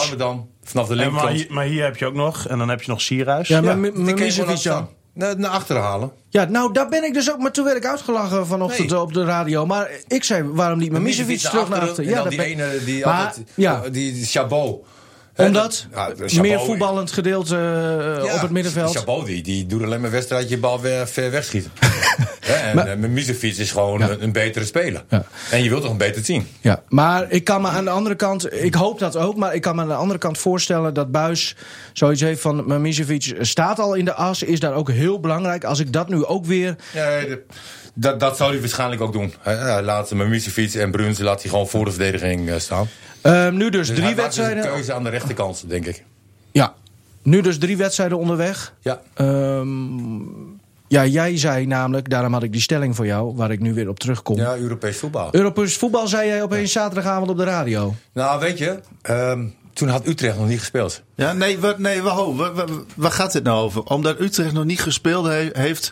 Vanaf 0.70 0.88
de 0.88 0.94
maar, 0.94 1.04
linkerkant. 1.04 1.36
hier, 1.36 1.46
maar 1.50 1.64
hier 1.64 1.84
heb 1.84 1.96
je 1.96 2.06
ook 2.06 2.14
nog. 2.14 2.46
En 2.48 2.58
dan 2.58 2.68
heb 2.68 2.82
je 2.82 2.90
nog 2.90 3.00
Sierhuis. 3.00 3.48
Ja, 3.48 3.56
Ja, 3.56 3.62
maar 3.62 3.74
die 3.74 3.92
kan 3.92 3.92
je 3.92 4.02
gewoon 4.02 4.14
Mimicevic 4.16 4.48
laten 4.48 4.70
dan. 4.70 4.88
Naar, 5.14 5.38
naar 5.38 5.50
achteren 5.50 5.82
halen. 5.82 6.12
Ja, 6.28 6.44
nou, 6.44 6.72
daar 6.72 6.88
ben 6.88 7.04
ik 7.04 7.14
dus 7.14 7.32
ook. 7.32 7.38
Maar 7.38 7.52
toen 7.52 7.64
werd 7.64 7.76
ik 7.76 7.86
uitgelachen 7.86 8.46
vanochtend 8.46 8.90
Nee. 8.90 9.00
op 9.00 9.12
de 9.12 9.24
radio. 9.24 9.66
Maar 9.66 9.90
ik 10.08 10.24
zei, 10.24 10.42
waarom 10.42 10.78
niet 10.78 10.92
Mimicevic 10.92 11.38
terug 11.38 11.68
naar 11.68 11.80
achter? 11.80 12.04
En 12.04 12.10
dan 12.10 12.18
dat 12.22 12.28
die 12.28 12.38
ben- 12.38 12.46
ene, 12.48 12.84
die 12.84 13.04
Maar, 13.04 13.26
altijd, 13.26 13.46
ja. 13.54 13.80
die, 13.90 14.12
die 14.12 14.26
Chabot. 14.26 14.86
Omdat 15.36 15.52
dat- 15.54 15.86
ja, 15.94 16.04
Chabot- 16.26 16.40
meer 16.40 16.60
voetballend 16.60 17.12
gedeelte 17.12 17.56
eh, 18.18 18.24
Ja, 18.24 18.34
op 18.34 18.40
het 18.40 18.50
middenveld. 18.50 18.96
Chabot, 18.96 19.26
die, 19.26 19.42
die 19.42 19.66
doet 19.66 19.82
alleen 19.82 20.00
maar 20.00 20.10
wedstrijdje 20.10 20.58
bal 20.58 20.80
weer 20.80 21.06
ver 21.08 21.30
wegschieten. 21.30 21.70
En 22.48 22.74
Maar- 22.76 22.98
Misefiets 23.10 23.58
is 23.58 23.70
gewoon 23.72 23.98
Ja. 23.98 24.16
een, 24.18 24.32
betere 24.32 24.64
speler. 24.64 25.04
Ja. 25.08 25.24
En 25.50 25.62
je 25.62 25.68
wilt 25.68 25.82
toch 25.82 25.90
een 25.90 25.96
beter 25.96 26.22
team? 26.22 26.46
Ja, 26.60 26.82
maar 26.88 27.30
ik 27.30 27.44
kan 27.44 27.62
me 27.62 27.68
aan 27.68 27.84
de 27.84 27.90
andere 27.90 28.14
kant, 28.14 28.52
ik 28.62 28.74
hoop 28.74 28.98
dat 28.98 29.16
ook, 29.16 29.36
maar 29.36 29.54
ik 29.54 29.60
kan 29.62 29.74
me 29.76 29.82
aan 29.82 29.88
de 29.88 29.94
andere 29.94 30.18
kant 30.18 30.38
voorstellen 30.38 30.94
dat 30.94 31.10
Buis 31.12 31.56
zoiets 31.92 32.20
heeft 32.20 32.40
van 32.40 32.66
Mamicevic 32.66 33.36
staat 33.40 33.78
al 33.78 33.94
in 33.94 34.04
de 34.04 34.14
as, 34.14 34.42
is 34.42 34.60
daar 34.60 34.74
ook 34.74 34.90
heel 34.90 35.20
belangrijk. 35.20 35.64
Als 35.64 35.78
ik 35.80 35.92
dat 35.92 36.08
nu 36.08 36.24
ook 36.24 36.44
weer. 36.44 36.76
Ja, 36.92 37.20
de- 37.20 37.42
dat, 37.94 38.20
dat 38.20 38.36
zou 38.36 38.50
hij 38.50 38.60
waarschijnlijk 38.60 39.00
ook 39.00 39.12
doen. 39.12 39.32
Hij, 39.40 39.56
hij 39.56 39.82
laat 39.82 40.14
Misefiets 40.14 40.74
en 40.74 40.90
Bruns 40.90 41.18
laat 41.18 41.42
hij 41.42 41.50
gewoon 41.50 41.68
voor 41.68 41.84
de 41.84 41.90
verdediging 41.90 42.48
eh, 42.50 42.58
staan. 42.58 42.88
Ehm, 43.20 43.56
nu 43.56 43.70
dus 43.70 43.86
Dus 43.86 43.96
drie 43.96 44.00
dus 44.00 44.10
een 44.10 44.16
wedstrijden. 44.16 44.62
keuze 44.62 44.92
aan 44.92 45.04
de 45.04 45.10
rechterkant, 45.10 45.64
denk 45.68 45.86
ik. 45.86 46.04
Ja, 46.52 46.74
nu 47.22 47.40
dus 47.40 47.58
drie 47.58 47.76
wedstrijden 47.76 48.18
onderweg. 48.18 48.74
Ja. 48.80 49.00
Ehm, 49.14 49.66
ja, 50.88 51.06
jij 51.06 51.36
zei 51.38 51.66
namelijk, 51.66 52.10
daarom 52.10 52.32
had 52.32 52.42
ik 52.42 52.52
die 52.52 52.60
stelling 52.60 52.96
voor 52.96 53.06
jou, 53.06 53.34
waar 53.36 53.50
ik 53.50 53.60
nu 53.60 53.74
weer 53.74 53.88
op 53.88 53.98
terugkom. 53.98 54.36
Ja, 54.36 54.56
Europees 54.56 54.96
voetbal. 54.98 55.28
Europees 55.32 55.76
voetbal 55.76 56.08
zei 56.08 56.28
jij 56.28 56.42
opeens 56.42 56.72
zaterdagavond 56.72 57.30
op 57.30 57.36
de 57.36 57.44
radio. 57.44 57.94
Nou, 58.12 58.40
weet 58.40 58.58
je, 58.58 58.80
ehm, 59.02 59.46
toen 59.72 59.88
had 59.88 60.06
Utrecht 60.06 60.38
nog 60.38 60.48
niet 60.48 60.58
gespeeld. 60.58 61.02
Ja, 61.14 61.32
nee, 61.32 61.58
wat, 61.58 61.78
nee 61.78 62.02
wa- 62.02 62.32
wa- 62.34 62.52
wa- 62.52 62.64
waar 62.96 63.10
gaat 63.10 63.32
dit 63.32 63.42
nou 63.42 63.62
over? 63.62 63.82
Omdat 63.82 64.20
Utrecht 64.20 64.52
nog 64.52 64.64
niet 64.64 64.80
gespeeld 64.80 65.26
he- 65.26 65.50
heeft, 65.52 65.90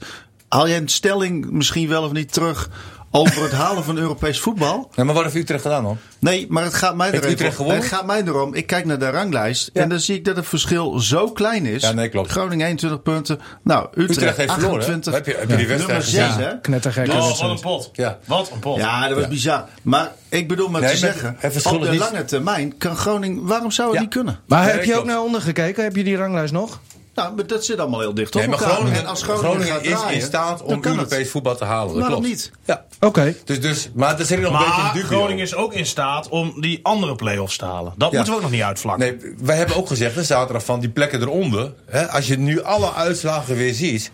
haal 0.49 0.69
jij 0.69 0.77
een 0.77 0.89
stelling 0.89 1.51
misschien 1.51 1.89
wel 1.89 2.03
of 2.03 2.13
niet 2.13 2.33
terug 2.33 2.71
over 3.11 3.43
het 3.43 3.53
halen 3.53 3.85
van 3.85 3.99
Europees 3.99 4.41
voetbal? 4.41 4.91
Ja, 4.95 5.05
maar 5.05 5.15
wat 5.15 5.23
heeft 5.25 5.35
Utrecht 5.35 5.63
gedaan 5.63 5.83
dan? 5.83 5.99
Nee, 6.19 6.47
maar 6.49 6.65
het 6.65 6.75
gaat 6.75 6.97
mij, 6.97 7.09
er 7.09 7.15
Utrecht 7.15 7.41
even- 7.41 7.53
gewonnen? 7.53 7.83
het 7.83 7.93
gaat 7.93 8.07
mij 8.07 8.23
erom. 8.23 8.55
Ik 8.55 8.67
kijk 8.67 8.85
naar 8.85 8.99
de 8.99 9.11
ranglijst 9.11 9.71
Ja. 9.73 9.83
en 9.83 9.89
dan 9.89 10.01
zie 10.01 10.17
ik 10.17 10.25
dat 10.25 10.37
het 10.37 10.47
verschil 10.47 10.99
zo 10.99 11.31
klein 11.31 11.67
is. 11.67 11.83
Ja, 11.83 11.93
nee, 11.93 12.09
klopt. 12.09 12.31
Groningen 12.31 12.67
21 12.67 13.03
punten. 13.03 13.41
Nou, 13.63 13.87
Utrecht, 13.91 14.11
Utrecht 14.11 14.37
heeft 14.37 14.53
verloren. 14.53 14.75
hè? 14.75 14.93
28. 14.93 15.15
Heb 15.15 15.27
je, 15.27 15.33
heb 15.33 15.41
je 15.51 15.57
die 15.57 15.67
Nummer 15.67 15.87
wedstrijd 15.87 16.05
6, 16.27 16.35
gezien? 16.35 16.49
hè? 16.51 16.61
Knettergekke 16.61 17.11
Oh, 17.13 17.39
wat 17.41 17.51
een 17.51 17.61
pot. 17.61 17.91
Ja. 17.93 18.19
Wat 18.25 18.51
een 18.53 18.59
pot. 18.59 18.77
Ja, 18.77 19.01
dat 19.07 19.15
was 19.15 19.23
Ja. 19.25 19.29
bizar. 19.29 19.65
Maar 19.83 20.13
ik 20.29 20.49
bedoel 20.49 20.69
maar 20.69 20.81
Nee, 20.81 20.91
te 20.91 20.97
zeggen, 20.97 21.37
op 21.65 21.81
de 21.83 21.97
lange 21.97 22.25
termijn 22.25 22.77
kan 22.79 22.97
Groningen... 22.97 23.47
Waarom 23.47 23.71
zou 23.71 23.89
het 23.89 23.97
Ja. 23.97 24.03
niet 24.03 24.13
kunnen? 24.15 24.39
Maar 24.47 24.65
heb 24.65 24.75
je 24.75 24.87
ook 24.89 24.93
klopt. 24.93 25.07
naar 25.07 25.21
onder 25.23 25.41
gekeken? 25.41 25.83
Heb 25.85 25.97
je 25.97 26.05
die 26.05 26.17
ranglijst 26.17 26.53
nog? 26.53 26.81
Nou, 27.17 27.35
maar 27.35 27.47
dat 27.47 27.65
zit 27.65 27.79
allemaal 27.79 28.01
heel 28.01 28.15
dicht 28.15 28.35
op 28.35 28.41
Nee, 28.41 28.51
maar 28.51 28.59
elkaar. 28.59 28.75
Groningen, 28.75 28.99
en 29.01 29.07
als 29.07 29.23
Groningen, 29.23 29.49
Groningen 29.51 29.75
gaat 29.75 29.85
is 29.85 29.91
draaien, 29.91 30.15
in 30.15 30.23
staat 30.23 30.59
dan 30.59 30.67
om 30.67 30.81
kan 30.81 30.91
het. 30.99 31.01
Europees 31.01 31.31
voetbal 31.31 31.57
te 31.57 31.65
halen. 31.65 31.87
Dat 31.93 31.97
Waarom 32.03 32.21
klopt. 32.21 32.29
niet? 32.29 32.51
Ja. 32.65 32.85
Oké. 33.01 33.35
Dus, 33.45 33.61
dus, 33.61 33.91
maar 33.95 34.17
dat 34.17 34.27
zit 34.27 34.41
nog 34.41 34.53
een 34.53 34.59
beetje 34.67 34.83
in 34.83 34.93
dubio. 35.03 35.17
Groningen 35.17 35.43
is 35.45 35.55
ook 35.55 35.73
in 35.75 35.87
staat 35.87 36.29
om 36.29 36.61
die 36.61 36.81
andere 36.83 37.15
play-offs 37.17 37.57
te 37.57 37.65
halen. 37.65 37.93
Dat 37.97 38.11
Ja. 38.11 38.17
moeten 38.17 38.33
we 38.33 38.39
ook 38.39 38.45
nog 38.45 38.53
niet 38.55 38.63
uitvlakken. 38.63 39.07
Nee, 39.21 39.35
wij 39.39 39.57
hebben 39.57 39.77
ook 39.77 39.87
gezegd, 39.87 40.15
hè, 40.15 40.25
zaterdag, 40.25 40.65
van 40.65 40.81
die 40.81 40.89
plekken 40.89 41.21
eronder. 41.21 41.73
Hè, 41.87 42.09
als 42.11 42.27
je 42.27 42.39
nu 42.39 42.63
alle 42.63 42.93
uitslagen 42.95 43.57
weer 43.57 43.75
ziet. 43.75 44.11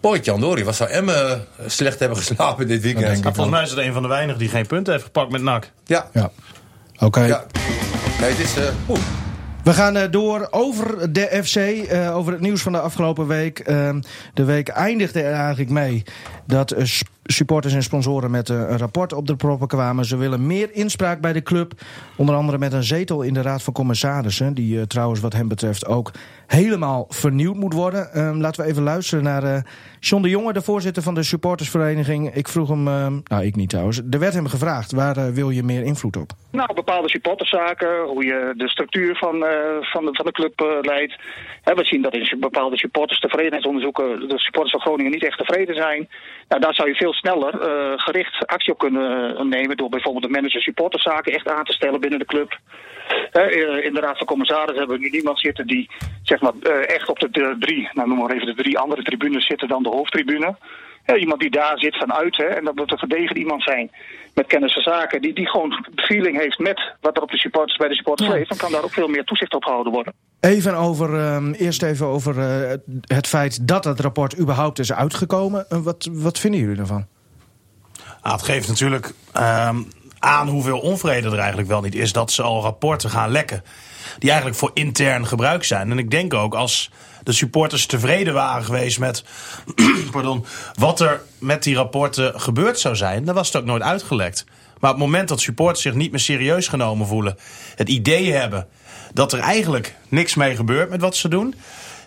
Potjan 0.00 0.40
Dori, 0.40 0.64
wat 0.64 0.74
zou 0.74 0.90
Emmen 0.90 1.46
slecht 1.66 1.98
hebben 1.98 2.18
geslapen 2.18 2.68
dit 2.68 2.82
weekend? 2.82 3.04
denk 3.04 3.16
ik 3.18 3.24
Maar 3.24 3.34
volgens 3.34 3.54
mij 3.56 3.64
is 3.64 3.70
het 3.70 3.78
een 3.78 3.92
van 3.92 4.02
de 4.02 4.08
weinigen 4.08 4.38
die 4.38 4.48
geen 4.48 4.66
punten 4.66 4.92
heeft 4.92 5.04
gepakt 5.04 5.30
met 5.30 5.42
NAC. 5.42 5.70
Ja, 5.84 6.08
Ja. 6.12 6.30
Oké. 6.98 7.24
ja. 7.24 7.44
Nee, 8.20 8.30
het 8.30 8.38
is... 8.38 8.56
eh. 8.56 8.96
We 9.64 9.72
gaan 9.72 9.96
eh, 9.96 10.10
door 10.10 10.48
over 10.50 11.12
de 11.12 11.40
FC, 11.44 11.56
eh, 11.56 12.16
over 12.16 12.32
het 12.32 12.40
nieuws 12.40 12.62
van 12.62 12.72
de 12.72 12.80
afgelopen 12.80 13.26
week. 13.26 13.58
Ehm, 13.58 14.00
de 14.34 14.44
week 14.44 14.68
eindigde 14.68 15.22
er 15.22 15.32
eigenlijk 15.32 15.70
mee 15.70 16.02
dat 16.46 16.70
eh, 16.70 16.84
supporters 17.24 17.74
en 17.74 17.82
sponsoren 17.82 18.30
met 18.30 18.48
een 18.48 18.78
rapport 18.78 19.12
op 19.12 19.26
de 19.26 19.36
proppen 19.36 19.68
kwamen. 19.68 20.04
Ze 20.04 20.16
willen 20.16 20.46
meer 20.46 20.68
inspraak 20.72 21.20
bij 21.20 21.32
de 21.32 21.42
club. 21.42 21.72
Onder 22.16 22.34
andere 22.34 22.58
met 22.58 22.72
een 22.72 22.82
zetel 22.82 23.22
in 23.22 23.34
de 23.34 23.42
Raad 23.42 23.62
van 23.62 23.72
Commissarissen. 23.72 24.54
Die 24.54 24.78
eh, 24.78 24.84
trouwens 24.86 25.20
wat 25.20 25.32
hem 25.32 25.48
betreft 25.48 25.86
ook 25.86 26.10
helemaal 26.46 27.06
vernieuwd 27.08 27.56
moet 27.56 27.74
worden. 27.74 28.12
Ehm, 28.12 28.40
laten 28.40 28.64
we 28.64 28.70
even 28.70 28.82
luisteren 28.82 29.24
naar 29.24 29.42
eh 29.42 29.62
John 30.00 30.22
de 30.22 30.28
Jonge, 30.28 30.52
de 30.52 30.62
voorzitter 30.62 31.02
van 31.02 31.14
de 31.14 31.22
supportersvereniging. 31.22 32.34
Ik 32.34 32.48
vroeg 32.48 32.68
hem, 32.68 32.88
ehm, 32.88 33.20
nou 33.24 33.44
ik 33.44 33.56
niet 33.56 33.68
trouwens, 33.68 34.00
er 34.10 34.18
werd 34.18 34.34
hem 34.34 34.46
gevraagd. 34.46 34.92
Waar 34.92 35.16
eh, 35.16 35.28
wil 35.28 35.50
je 35.50 35.62
meer 35.62 35.82
invloed 35.82 36.16
op? 36.16 36.30
Nou, 36.50 36.74
bepaalde 36.74 37.08
supporterszaken, 37.08 38.04
hoe 38.04 38.24
je 38.24 38.52
de 38.56 38.68
structuur 38.68 39.16
van, 39.16 39.44
van, 39.80 40.04
de, 40.04 40.32
club 40.32 40.80
leidt. 40.82 41.18
We 41.64 41.84
zien 41.84 42.02
dat 42.02 42.14
in 42.14 42.40
bepaalde 42.40 42.78
supporters 42.78 43.20
tevredenheidsonderzoeken 43.20 44.28
de 44.28 44.38
supporters 44.38 44.72
van 44.72 44.80
Groningen 44.80 45.12
niet 45.12 45.24
echt 45.24 45.38
tevreden 45.38 45.74
zijn. 45.74 46.08
Nou, 46.48 46.60
daar 46.60 46.74
zou 46.74 46.88
je 46.88 46.94
veel 46.94 47.12
sneller 47.12 47.60
eh, 47.60 47.92
gericht 47.96 48.46
actie 48.46 48.72
op 48.72 48.78
kunnen 48.78 49.36
eh, 49.36 49.44
nemen 49.44 49.76
door 49.76 49.88
bijvoorbeeld 49.88 50.24
de 50.24 50.30
manager 50.30 50.62
supporterszaken 50.62 51.32
echt 51.32 51.48
aan 51.48 51.64
te 51.64 51.72
stellen 51.72 52.00
binnen 52.00 52.18
de 52.18 52.24
club. 52.24 52.58
Eh, 53.30 53.84
in 53.84 53.94
de 53.94 54.00
Raad 54.00 54.18
van 54.18 54.26
Commissarissen 54.26 54.78
hebben 54.78 54.96
we 54.96 55.02
nu 55.02 55.10
niemand 55.10 55.38
zitten 55.38 55.66
die 55.66 55.90
zeg 56.22 56.40
maar, 56.40 56.52
echt 56.86 57.08
op 57.08 57.18
de, 57.18 57.30
de 57.30 57.56
drie, 57.58 57.88
nou 57.92 58.08
noem 58.08 58.18
maar 58.18 58.30
even 58.30 58.46
de 58.46 58.62
drie 58.62 58.78
andere 58.78 59.02
tribunes 59.02 59.46
zitten 59.46 59.68
dan 59.68 59.82
de 59.82 59.88
hoofdtribune. 59.88 60.56
Ja, 61.06 61.16
iemand 61.16 61.40
die 61.40 61.50
daar 61.50 61.78
zit 61.78 61.96
vanuit, 61.96 62.36
hè, 62.36 62.44
en 62.44 62.64
dat 62.64 62.74
moet 62.74 62.92
een 62.92 62.98
gedegen 62.98 63.36
iemand 63.36 63.62
zijn 63.62 63.90
met 64.34 64.46
kennis 64.46 64.72
van 64.72 64.82
zaken, 64.82 65.22
die, 65.22 65.34
die 65.34 65.48
gewoon 65.48 65.86
feeling 65.96 66.38
heeft 66.38 66.58
met 66.58 66.80
wat 67.00 67.16
er 67.16 67.22
op 67.22 67.30
de 67.30 67.38
supporters, 67.38 67.76
bij 67.78 67.88
de 67.88 67.94
supporters 67.94 68.28
leeft, 68.30 68.48
dan 68.48 68.58
kan 68.58 68.72
daar 68.72 68.82
ook 68.84 68.92
veel 68.92 69.08
meer 69.08 69.24
toezicht 69.24 69.54
op 69.54 69.64
gehouden 69.64 69.92
worden. 69.92 70.12
Even 70.40 70.74
over, 70.74 71.18
ehm, 71.18 71.52
eerst 71.52 71.82
even 71.82 72.06
over 72.06 72.38
eh, 72.38 72.68
het- 72.68 72.82
het 73.06 73.26
feit 73.26 73.68
dat 73.68 73.84
het 73.84 74.00
rapport 74.00 74.38
überhaupt 74.38 74.78
is 74.78 74.92
uitgekomen. 74.92 75.70
Eh, 75.70 75.78
wat, 75.78 76.08
wat 76.12 76.38
vinden 76.38 76.60
jullie 76.60 76.78
ervan? 76.78 77.06
Ah, 78.20 78.32
het 78.32 78.42
geeft 78.42 78.68
natuurlijk 78.68 79.12
ehm, 79.32 79.76
aan 80.18 80.48
hoeveel 80.48 80.78
onvrede 80.78 81.28
er 81.30 81.38
eigenlijk 81.38 81.68
wel 81.68 81.80
niet 81.80 81.94
is 81.94 82.12
dat 82.12 82.30
ze 82.32 82.42
al 82.42 82.62
rapporten 82.62 83.10
gaan 83.10 83.30
lekken. 83.30 83.62
Die 84.18 84.28
eigenlijk 84.30 84.58
voor 84.58 84.70
intern 84.74 85.26
gebruik 85.26 85.64
zijn. 85.64 85.90
En 85.90 85.98
ik 85.98 86.10
denk 86.10 86.34
ook 86.34 86.54
als 86.54 86.90
de 87.22 87.32
supporters 87.32 87.86
tevreden 87.86 88.34
waren 88.34 88.64
geweest 88.64 88.98
met 88.98 89.24
pardon, 90.12 90.44
wat 90.74 91.00
er 91.00 91.22
met 91.38 91.62
die 91.62 91.74
rapporten 91.74 92.40
gebeurd 92.40 92.78
zou 92.80 92.96
zijn, 92.96 93.24
dan 93.24 93.34
was 93.34 93.46
het 93.46 93.56
ook 93.56 93.64
nooit 93.64 93.82
uitgelekt. 93.82 94.44
Maar 94.80 94.90
op 94.90 94.96
het 94.96 95.06
moment 95.06 95.28
dat 95.28 95.40
supporters 95.40 95.82
zich 95.82 95.94
niet 95.94 96.10
meer 96.10 96.20
serieus 96.20 96.68
genomen 96.68 97.06
voelen, 97.06 97.36
het 97.74 97.88
idee 97.88 98.32
hebben 98.32 98.66
dat 99.14 99.32
er 99.32 99.38
eigenlijk 99.38 99.94
niks 100.08 100.34
mee 100.34 100.56
gebeurt 100.56 100.90
met 100.90 101.00
wat 101.00 101.16
ze 101.16 101.28
doen. 101.28 101.54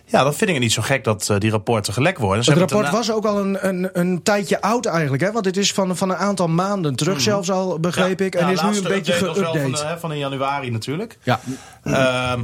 Ja, 0.07 0.23
dan 0.23 0.33
vind 0.33 0.49
ik 0.49 0.55
het 0.55 0.63
niet 0.63 0.73
zo 0.73 0.81
gek 0.81 1.03
dat 1.03 1.29
eh, 1.29 1.37
die 1.39 1.51
rapporten 1.51 1.93
gelekt 1.93 2.17
worden. 2.19 2.43
Ze 2.43 2.49
Het 2.49 2.59
rapport 2.59 2.81
daarna- 2.83 2.97
was 2.97 3.11
ook 3.11 3.25
al 3.25 3.39
een, 3.39 3.67
een, 3.67 3.89
een 3.93 4.23
tijdje 4.23 4.61
oud 4.61 4.85
eigenlijk. 4.85 5.23
Hè? 5.23 5.31
Want 5.31 5.45
het 5.45 5.57
is 5.57 5.73
van, 5.73 5.97
van 5.97 6.09
een 6.09 6.15
aantal 6.15 6.47
maanden 6.47 6.95
terug 6.95 7.21
zelfs 7.21 7.51
al, 7.51 7.79
begreep 7.79 8.21
ik. 8.21 8.35
En 8.35 8.45
Ja, 8.47 8.51
is 8.51 8.61
nu 8.61 8.77
een 8.77 8.83
beetje 8.83 9.13
geüpdate. 9.13 9.61
Van, 9.61 9.71
de, 9.71 9.83
hè, 9.85 9.99
van 9.99 10.11
in 10.11 10.17
januari 10.17 10.71
natuurlijk. 10.71 11.17
Ja. 11.23 11.39
Ehm, 11.83 12.43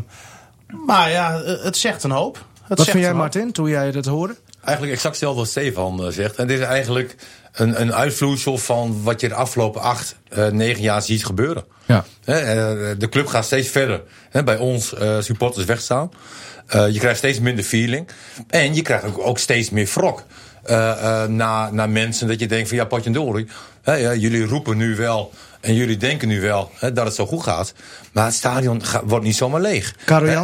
maar 0.85 1.11
ja, 1.11 1.39
eh, 1.41 1.63
het 1.63 1.77
zegt 1.77 2.03
een 2.03 2.11
hoop. 2.11 2.45
Wat 2.77 2.85
zegt 2.85 2.91
vind 2.91 3.03
jij. 3.03 3.13
Martin, 3.13 3.51
toen 3.51 3.69
jij 3.69 3.91
dat 3.91 4.05
hoorde? 4.05 4.35
Eigenlijk 4.63 4.93
exact 4.93 5.13
hetzelfde 5.15 5.39
wat 5.39 5.49
Stefan 5.49 6.05
eh, 6.05 6.11
zegt. 6.11 6.35
En 6.35 6.47
dit 6.47 6.59
is 6.59 6.65
eigenlijk 6.65 7.15
een, 7.53 7.81
een 7.81 7.93
uitvloeisel 7.93 8.57
van 8.57 9.03
wat 9.03 9.21
je 9.21 9.27
de 9.27 9.33
afgelopen 9.35 9.81
acht, 9.81 10.15
eh, 10.29 10.47
negen 10.47 10.81
jaar 10.81 11.01
ziet 11.01 11.25
gebeuren. 11.25 11.63
Ja. 11.85 12.05
Hè, 12.23 12.39
eh, 12.39 12.95
de 12.97 13.09
club 13.09 13.27
gaat 13.27 13.45
steeds 13.45 13.67
verder 13.67 14.01
hè, 14.29 14.43
bij 14.43 14.57
ons 14.57 14.93
eh, 14.93 15.19
supporters 15.19 15.65
wegstaan. 15.65 16.11
Eh, 16.67 16.89
je 16.89 16.99
krijgt 16.99 17.17
steeds 17.17 17.39
minder 17.39 17.63
feeling. 17.63 18.07
En 18.47 18.75
je 18.75 18.81
krijgt 18.81 19.05
ook, 19.05 19.17
ook 19.19 19.37
steeds 19.37 19.69
meer 19.69 19.89
wrok. 19.93 20.23
eh, 20.63 21.23
eh, 21.23 21.29
naar, 21.29 21.73
naar 21.73 21.89
mensen 21.89 22.27
dat 22.27 22.39
je 22.39 22.47
denkt 22.47 22.67
van 22.69 22.77
ja, 22.77 22.87
hè, 23.81 23.93
ja, 23.93 24.13
jullie 24.13 24.45
roepen 24.45 24.77
nu 24.77 24.95
wel 24.95 25.31
en 25.61 25.73
jullie 25.75 25.97
denken 25.97 26.27
nu 26.27 26.41
wel 26.41 26.71
hè, 26.75 26.91
dat 26.91 27.05
het 27.05 27.15
zo 27.15 27.25
goed 27.25 27.43
gaat. 27.43 27.73
Maar 28.11 28.25
het 28.25 28.33
stadion 28.33 28.81
wordt 29.03 29.25
niet 29.25 29.35
zomaar 29.35 29.61
leeg. 29.61 29.95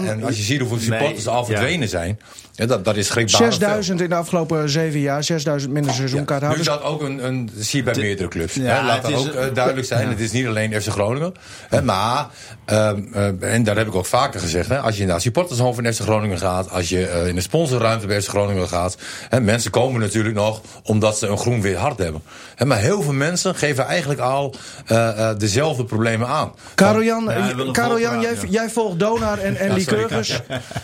Hè, 0.06 0.12
en 0.12 0.24
als 0.24 0.38
je 0.38 0.44
ziet 0.44 0.60
hoeveel 0.60 0.80
supporters 0.80 1.26
Nee, 1.26 1.34
al 1.34 1.40
ja. 1.40 1.46
verdwenen 1.46 1.90
zijn, 1.90 2.20
hè, 2.58 2.66
dat, 2.68 2.86
dat 2.86 2.96
is 2.96 3.08
schrikbarend 3.08 3.50
veel. 3.54 3.60
6000 3.60 4.02
in 4.02 4.10
de 4.10 4.16
afgelopen 4.16 4.70
zeven 4.70 5.00
jaar, 5.00 5.24
6000 5.24 5.72
minder 5.74 5.92
Ja, 5.92 5.98
seizoenkaarthouders. 5.98 6.68
nu 6.68 6.74
is 6.74 6.80
dat 6.80 6.88
ook 6.90 7.02
een, 7.02 7.26
een 7.26 7.50
dat 7.56 7.66
zie 7.66 7.80
je 7.80 7.92
bij 7.92 7.96
meerdere 8.04 8.28
clubs. 8.30 8.54
Ja, 8.54 8.62
hè, 8.80 8.86
laat 8.86 9.02
dat 9.02 9.14
ook 9.14 9.26
een- 9.34 9.34
eh, 9.50 9.54
duidelijk 9.54 9.88
zijn. 9.88 10.08
Het 10.10 10.20
is 10.20 10.32
niet 10.32 10.48
alleen 10.48 10.82
FC 10.82 10.88
Groningen. 10.90 11.34
Hè, 11.70 11.82
maar, 11.82 12.28
ehm, 12.66 13.02
eh, 13.14 13.54
en 13.54 13.64
dat 13.64 13.76
heb 13.76 13.88
ik 13.88 13.96
ook 13.96 14.06
vaker 14.06 14.40
gezegd. 14.40 14.70
Hè, 14.70 14.80
als 14.80 14.98
je 14.98 15.04
naar 15.06 15.14
het 15.14 15.22
supportershoofd 15.24 15.76
van 15.82 15.94
FC 15.94 16.00
Groningen 16.02 16.38
gaat. 16.38 16.72
Als 16.72 16.90
je 16.90 17.08
eh, 17.08 17.28
in 17.28 17.36
de 17.36 17.42
sponsorruimte 17.42 18.08
bij 18.08 18.22
FC 18.22 18.30
Groningen 18.30 18.68
gaat. 18.68 18.98
Hè, 19.30 19.42
mensen 19.42 19.72
komen 19.72 20.02
natuurlijk 20.02 20.36
nog 20.36 20.62
omdat 20.84 21.18
ze 21.18 21.28
een 21.28 21.38
groen-wit 21.38 21.76
hart 21.76 21.98
hebben. 21.98 22.22
Hè, 22.56 22.66
maar 22.66 22.78
heel 22.80 23.02
veel 23.02 23.14
mensen 23.14 23.56
geven 23.56 23.86
eigenlijk 23.86 24.20
al 24.20 24.56
eh, 24.86 25.30
eh, 25.30 25.38
dezelfde 25.38 25.84
problemen 25.86 26.28
aan. 26.28 26.52
Karel-Jan, 26.76 27.24
Ja, 27.24 28.22
jij, 28.22 28.34
ja. 28.34 28.48
jij 28.50 28.70
volgt 28.70 29.00
Donar 29.00 29.38
en, 29.40 29.56
en. 29.58 29.76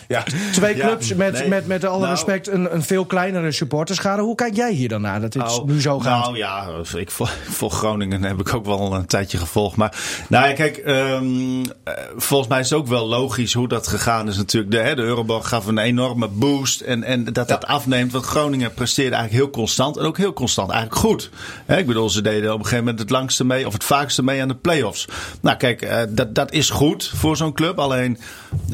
Ja. 0.08 0.24
Twee 0.53 0.75
Ja, 0.75 0.86
clubs 0.88 1.13
met. 1.13 1.62
Met, 1.67 1.82
met 1.82 1.91
alle 1.91 2.00
Nou. 2.00 2.12
respect 2.12 2.48
een, 2.48 2.74
een 2.75 2.84
veel 2.84 3.05
kleinere 3.05 3.51
supporterschade. 3.51 4.22
Hoe 4.22 4.36
kijk 4.36 4.55
jij 4.55 4.74
hier 4.74 4.89
dan 4.89 5.01
naar 5.01 5.22
dat 5.22 5.32
dit 5.32 5.41
Nou, 5.41 5.65
nu 5.65 5.82
zo 5.82 6.00
gaat? 6.00 6.24
Nou 6.24 6.38
ja, 6.38 6.67
ik 6.98 7.12
vol 7.50 7.70
Groningen 7.70 8.24
heb 8.24 8.39
ik 8.39 8.53
ook 8.53 8.65
wel 8.65 8.93
een 8.93 9.05
tijdje 9.05 9.38
gevolgd. 9.38 9.75
Maar 9.75 9.98
nou 10.29 10.48
ja, 10.48 10.53
kijk, 10.53 10.77
ehm, 10.77 11.63
eh, 11.84 11.93
volgens 12.15 12.50
mij 12.50 12.60
is 12.60 12.70
het 12.70 12.79
ook 12.79 12.88
wel 12.88 13.08
logisch 13.08 13.53
hoe 13.53 13.67
dat 13.67 13.88
gegaan 13.88 14.27
is 14.27 14.38
natuurlijk. 14.38 14.72
De, 14.72 14.79
hè, 14.79 14.96
de 14.96 15.01
Euroborg 15.01 15.48
gaf 15.48 15.65
een 15.65 15.77
enorme 15.77 16.27
boost 16.27 16.82
en, 16.82 17.03
en 17.03 17.24
dat 17.24 17.48
dat 17.48 17.65
afneemt. 17.65 18.12
Want 18.12 18.25
Groningen 18.25 18.74
presteerde 18.74 19.15
eigenlijk 19.15 19.43
heel 19.43 19.53
constant 19.53 19.98
en 19.98 20.05
ook 20.05 20.17
heel 20.17 20.34
constant. 20.34 20.70
Eigenlijk 20.72 21.01
goed. 21.01 21.29
Hè, 21.65 21.77
ik 21.77 21.88
bedoel, 21.88 22.10
ze 22.10 22.22
deden 22.22 22.50
op 22.50 22.58
een 22.58 22.63
gegeven 22.63 22.84
moment 22.84 23.00
het 23.00 23.10
langste 23.10 23.46
mee 23.46 23.67
of 23.67 23.74
het 23.74 23.84
vaakste 23.84 24.24
mee 24.24 24.41
aan 24.41 24.48
de 24.48 24.55
play-offs. 24.55 25.08
Nou 25.41 25.58
kijk, 25.58 25.82
eh, 25.82 26.01
dat, 26.10 26.36
dat 26.36 26.51
is 26.51 26.70
goed 26.70 27.12
voor 27.15 27.38
zo'n 27.38 27.53
club. 27.53 27.79
Alleen 27.79 28.17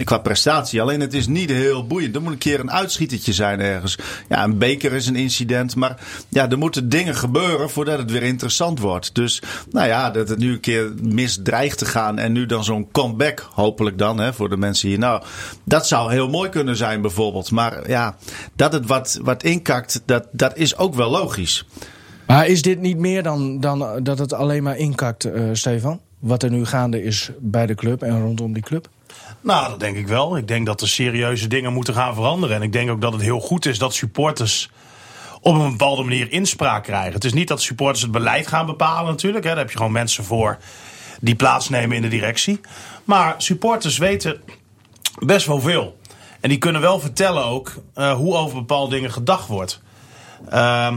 qua 0.04 0.18
prestatie. 0.18 0.82
Alleen 0.82 1.00
het 1.00 1.14
is 1.14 1.28
niet 1.28 1.50
heel 1.50 1.88
boeiend. 1.88 2.16
Er 2.16 2.22
moet 2.22 2.32
een 2.32 2.38
keer 2.38 2.60
een 2.60 2.72
uitschietertje 2.80 3.34
zijn 3.34 3.60
ergens. 3.60 3.98
Ja, 4.30 4.44
een 4.44 4.58
beker 4.58 4.94
is 4.94 5.08
een 5.08 5.16
incident. 5.16 5.76
Maar 5.76 5.98
ja, 6.30 6.50
er 6.50 6.58
moeten 6.58 6.90
dingen 6.90 7.16
gebeuren 7.16 7.70
voordat 7.70 7.98
het 7.98 8.12
weer 8.12 8.24
interessant 8.24 8.80
wordt. 8.80 9.16
Dus 9.16 9.42
nou 9.72 9.88
ja, 9.88 10.12
dat 10.12 10.30
het 10.30 10.38
nu 10.38 10.52
een 10.52 10.60
keer 10.60 10.92
mis 11.02 11.40
dreigt 11.44 11.78
te 11.78 11.86
gaan. 11.86 12.18
En 12.18 12.32
nu 12.32 12.46
dan 12.46 12.64
zo'n 12.64 12.92
comeback, 12.92 13.50
hopelijk 13.54 13.98
dan, 13.98 14.18
hè, 14.18 14.34
voor 14.34 14.50
de 14.50 14.58
mensen 14.58 14.90
hier. 14.90 15.00
Nou, 15.00 15.24
dat 15.64 15.88
zou 15.88 16.12
heel 16.12 16.30
mooi 16.30 16.50
kunnen 16.50 16.76
zijn 16.76 17.02
bijvoorbeeld. 17.02 17.52
Maar 17.52 17.90
ja, 17.90 18.18
dat 18.56 18.74
het 18.74 18.86
wat, 18.86 19.20
wat 19.22 19.44
inkakt, 19.44 20.02
dat, 20.06 20.28
dat 20.32 20.58
is 20.58 20.78
ook 20.78 20.96
wel 20.96 21.10
logisch. 21.10 21.66
Maar 22.28 22.48
is 22.48 22.62
dit 22.62 22.80
niet 22.80 22.98
meer 22.98 23.24
dan, 23.24 23.60
dan 23.60 24.04
dat 24.04 24.20
het 24.20 24.34
alleen 24.34 24.64
maar 24.64 24.78
inkakt, 24.78 25.26
eh, 25.26 25.44
Stefan? 25.54 26.00
Wat 26.20 26.44
er 26.44 26.52
nu 26.52 26.66
gaande 26.66 27.04
is 27.04 27.32
bij 27.40 27.66
de 27.66 27.76
club 27.76 28.02
en 28.02 28.22
rondom 28.22 28.54
die 28.54 28.64
club? 28.64 28.90
Nou, 29.42 29.70
dat 29.70 29.80
denk 29.80 29.98
ik 29.98 30.08
wel. 30.08 30.38
Ik 30.38 30.48
denk 30.48 30.66
dat 30.66 30.82
er 30.82 30.88
serieuze 30.88 31.48
dingen 31.48 31.74
moeten 31.74 31.94
gaan 31.94 32.14
veranderen. 32.14 32.56
En 32.56 32.62
ik 32.62 32.72
denk 32.72 32.90
ook 32.90 33.02
dat 33.02 33.14
het 33.14 33.22
heel 33.22 33.40
goed 33.40 33.66
is 33.66 33.78
dat 33.78 33.94
supporters 33.94 34.70
op 35.42 35.56
een 35.56 35.70
bepaalde 35.70 36.04
manier 36.04 36.32
inspraak 36.32 36.84
krijgen. 36.84 37.14
Het 37.14 37.24
is 37.24 37.34
niet 37.34 37.48
dat 37.48 37.62
supporters 37.62 38.02
het 38.02 38.12
beleid 38.12 38.48
gaan 38.48 38.66
bepalen 38.66 39.12
natuurlijk. 39.12 39.46
Daar 39.46 39.58
heb 39.58 39.72
je 39.72 39.78
gewoon 39.78 39.92
mensen 39.92 40.24
voor 40.24 40.58
die 41.22 41.36
plaatsnemen 41.36 41.96
in 41.96 42.02
de 42.02 42.08
directie. 42.08 42.62
Maar 43.04 43.36
supporters 43.38 43.98
weten 43.98 44.42
best 45.20 45.46
wel 45.46 45.60
veel. 45.60 45.98
En 46.40 46.50
die 46.50 46.58
kunnen 46.58 46.82
wel 46.82 47.00
vertellen 47.00 47.46
ook 47.46 47.74
uh, 47.96 48.14
hoe 48.14 48.36
over 48.36 48.58
bepaalde 48.58 48.96
dingen 48.96 49.12
gedacht 49.12 49.48
wordt. 49.48 49.82
Uh, 50.54 50.94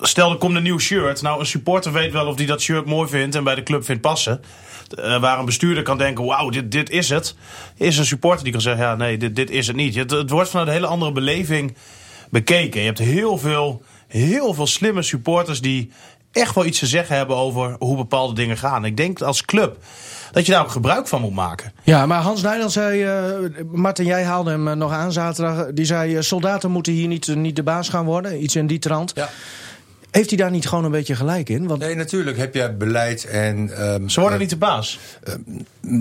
stel 0.00 0.30
er 0.30 0.36
komt 0.36 0.56
een 0.56 0.62
nieuw 0.62 0.78
shirt. 0.78 1.22
Nou, 1.22 1.40
een 1.40 1.46
supporter 1.46 1.92
weet 1.92 2.12
wel 2.12 2.26
of 2.26 2.36
die 2.36 2.46
dat 2.46 2.60
shirt 2.60 2.86
mooi 2.86 3.08
vindt 3.08 3.34
en 3.34 3.44
bij 3.44 3.54
de 3.54 3.62
club 3.62 3.84
vindt 3.84 4.02
passen. 4.02 4.42
Uh, 4.98 5.20
waar 5.20 5.38
een 5.38 5.44
bestuurder 5.44 5.82
kan 5.82 5.98
denken, 5.98 6.24
wauw, 6.24 6.48
dit, 6.48 6.72
dit 6.72 6.90
is 6.90 7.08
het. 7.08 7.34
Is 7.76 7.98
een 7.98 8.06
supporter 8.06 8.44
die 8.44 8.52
kan 8.52 8.60
zeggen, 8.60 8.84
ja 8.84 8.94
nee, 8.94 9.16
dit, 9.16 9.36
dit 9.36 9.50
is 9.50 9.66
het 9.66 9.76
niet. 9.76 9.94
Het, 9.94 10.10
het 10.10 10.30
wordt 10.30 10.50
vanuit 10.50 10.68
een 10.68 10.74
hele 10.74 10.86
andere 10.86 11.12
beleving 11.12 11.74
bekeken. 12.30 12.80
Je 12.80 12.86
hebt 12.86 12.98
heel 12.98 13.38
veel, 13.38 13.82
heel 14.08 14.54
veel 14.54 14.66
slimme 14.66 15.02
supporters 15.02 15.60
die 15.60 15.90
echt 16.32 16.54
wel 16.54 16.64
iets 16.64 16.78
te 16.78 16.86
zeggen 16.86 17.16
hebben 17.16 17.36
over 17.36 17.76
hoe 17.78 17.96
bepaalde 17.96 18.34
dingen 18.34 18.56
gaan. 18.56 18.84
Ik 18.84 18.96
denk 18.96 19.20
als 19.20 19.44
club 19.44 19.76
dat 20.32 20.46
je 20.46 20.52
daar 20.52 20.62
ook 20.62 20.70
gebruik 20.70 21.08
van 21.08 21.20
moet 21.20 21.34
maken. 21.34 21.72
Ja, 21.82 22.06
maar 22.06 22.20
Hans 22.20 22.42
Nijland 22.42 22.72
zei, 22.72 23.04
uh, 23.04 23.50
Martin, 23.72 24.06
jij 24.06 24.24
haalde 24.24 24.50
hem 24.50 24.78
nog 24.78 24.92
aan 24.92 25.12
zaterdag. 25.12 25.72
Die 25.72 25.84
zei, 25.84 26.22
soldaten 26.22 26.70
moeten 26.70 26.92
hier 26.92 27.08
niet, 27.08 27.34
niet 27.34 27.56
de 27.56 27.62
baas 27.62 27.88
gaan 27.88 28.04
worden. 28.04 28.42
Iets 28.42 28.56
in 28.56 28.66
die 28.66 28.78
trant. 28.78 29.12
Ja. 29.14 29.28
Heeft 30.14 30.28
hij 30.28 30.38
daar 30.38 30.50
niet 30.50 30.68
gewoon 30.68 30.84
een 30.84 30.90
beetje 30.90 31.14
gelijk 31.14 31.48
in? 31.48 31.66
Want... 31.66 31.80
Nee, 31.80 31.94
natuurlijk 31.94 32.36
heb 32.36 32.54
je 32.54 32.72
beleid 32.72 33.24
en... 33.24 33.84
Um, 33.92 34.08
Ze 34.08 34.20
worden 34.20 34.38
uh, 34.38 34.44
niet 34.44 34.52
de 34.52 34.56
baas. 34.56 34.98
Uh, 35.28 35.34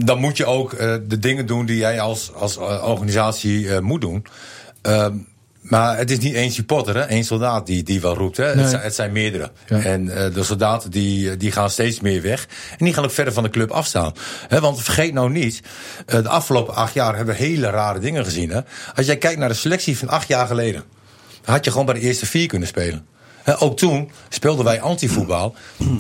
dan 0.06 0.20
moet 0.20 0.38
je 0.38 0.46
ook 0.46 0.74
uh, 0.74 0.96
de 1.08 1.20
dingen 1.20 1.46
doen 1.46 1.66
die 1.66 1.78
jij 1.78 2.00
als, 2.00 2.34
als 2.34 2.58
organisatie 2.58 3.82
moet 3.82 4.02
doen. 4.02 4.26
Ehm, 4.82 5.16
maar 5.62 5.98
het 5.98 6.12
is 6.12 6.20
niet 6.20 6.34
één 6.34 6.52
supporter, 6.52 6.96
hè? 6.96 7.02
één 7.02 7.24
soldaat 7.24 7.66
die, 7.66 7.84
die 7.84 8.02
wel 8.02 8.16
roept. 8.16 8.38
Hè? 8.38 8.46
Nee. 8.46 8.56
Het, 8.56 8.70
zijn, 8.70 8.82
het 8.82 8.96
zijn 8.96 9.12
meerdere. 9.12 9.52
Ja. 9.68 9.80
En 9.80 10.06
de 10.06 10.44
soldaten 10.44 10.92
die, 10.92 11.38
die 11.38 11.52
gaan 11.52 11.70
steeds 11.70 12.00
meer 12.00 12.22
weg. 12.22 12.48
En 12.78 12.86
die 12.86 12.94
gaan 12.94 13.04
ook 13.04 13.12
verder 13.12 13.34
van 13.34 13.44
de 13.44 13.50
club 13.50 13.72
afstaan. 13.72 14.14
Hè? 14.48 14.60
Want 14.60 14.84
vergeet 14.84 15.14
nou 15.14 15.30
niet, 15.30 15.62
de 16.06 16.30
afgelopen 16.30 16.76
acht 16.76 16.94
jaar 16.94 17.16
hebben 17.16 17.36
we 17.36 17.44
hele 17.44 17.70
rare 17.70 18.00
dingen 18.00 18.24
gezien. 18.26 18.50
Hè? 18.50 18.60
Als 18.96 19.06
jij 19.06 19.18
kijkt 19.18 19.40
naar 19.40 19.50
de 19.50 19.56
selectie 19.56 19.98
van 19.98 20.10
acht 20.10 20.28
jaar 20.28 20.48
geleden... 20.48 20.84
had 21.44 21.66
je 21.66 21.72
gewoon 21.72 21.86
bij 21.86 21.96
de 21.96 22.02
eerste 22.02 22.26
vier 22.26 22.48
kunnen 22.48 22.68
spelen. 22.68 23.06
He, 23.44 23.62
ook 23.62 23.78
toen 23.78 24.12
speelden 24.30 24.66
wij 24.66 24.82
antivoetbal. 24.82 25.56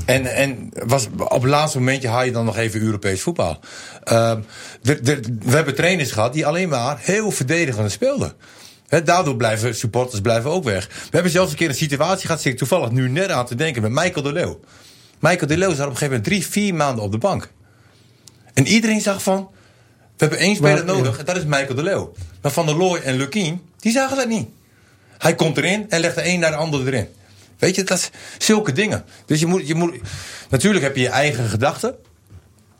En, 0.05 0.35
en 0.35 0.69
was, 0.85 1.07
op 1.17 1.41
het 1.41 1.51
laatste 1.51 1.77
momentje 1.77 2.07
haal 2.07 2.23
je 2.23 2.31
dan 2.31 2.45
nog 2.45 2.57
even 2.57 2.81
Europees 2.81 3.21
voetbal. 3.21 3.59
Uh, 4.11 4.35
de, 4.81 5.19
we 5.39 5.55
hebben 5.55 5.75
trainers 5.75 6.11
gehad 6.11 6.33
die 6.33 6.45
alleen 6.45 6.69
maar 6.69 6.97
heel 7.01 7.31
verdedigend 7.31 7.91
speelden. 7.91 8.33
He, 8.87 9.03
daardoor 9.03 9.35
blijven 9.35 9.75
supporters 9.75 10.21
blijven 10.21 10.51
ook 10.51 10.63
weg. 10.63 10.87
We 10.87 11.09
hebben 11.09 11.31
zelfs 11.31 11.51
een 11.51 11.57
keer 11.57 11.69
een 11.69 11.75
situatie 11.75 12.25
gehad, 12.25 12.41
zit 12.41 12.51
ik 12.51 12.57
toevallig 12.57 12.91
nu 12.91 13.09
net 13.09 13.29
aan 13.29 13.45
te 13.45 13.55
denken, 13.55 13.81
met 13.81 13.91
Michael 13.91 14.21
de 14.21 14.31
Leeuw. 14.31 14.59
Michael 15.19 15.47
de 15.47 15.57
Leeuw 15.57 15.69
zat 15.69 15.79
op 15.79 15.91
een 15.91 15.97
gegeven 15.97 16.07
moment 16.07 16.23
drie, 16.23 16.47
vier 16.47 16.75
maanden 16.75 17.03
op 17.03 17.11
de 17.11 17.17
bank. 17.17 17.51
En 18.53 18.67
iedereen 18.67 19.01
zag 19.01 19.23
van, 19.23 19.49
we 19.99 20.09
hebben 20.17 20.37
één 20.37 20.55
speler 20.55 20.85
maar, 20.85 20.95
nodig, 20.95 21.17
en 21.17 21.25
dat 21.25 21.37
is 21.37 21.43
Michael 21.43 21.75
de 21.75 21.83
Leeuw. 21.83 22.13
Maar 22.41 22.51
Van 22.51 22.65
der 22.65 22.77
Looy 22.77 22.99
en 22.99 23.15
Lukien, 23.15 23.61
die 23.79 23.91
zagen 23.91 24.17
dat 24.17 24.27
niet. 24.27 24.47
Hij 25.17 25.35
komt 25.35 25.57
erin 25.57 25.89
en 25.89 25.99
legt 25.99 26.15
de 26.15 26.27
een 26.27 26.39
naar 26.39 26.51
de 26.51 26.57
ander 26.57 26.87
erin. 26.87 27.07
Weet 27.63 27.75
je, 27.75 27.83
dat 27.83 28.11
zulke 28.37 28.71
dingen. 28.71 29.03
Dus 29.25 29.39
je 29.39 29.45
moet, 29.45 29.67
je 29.67 29.75
moet, 29.75 29.95
natuurlijk 30.49 30.83
heb 30.83 30.95
je 30.95 31.01
je 31.01 31.09
eigen 31.09 31.49
gedachten. 31.49 31.95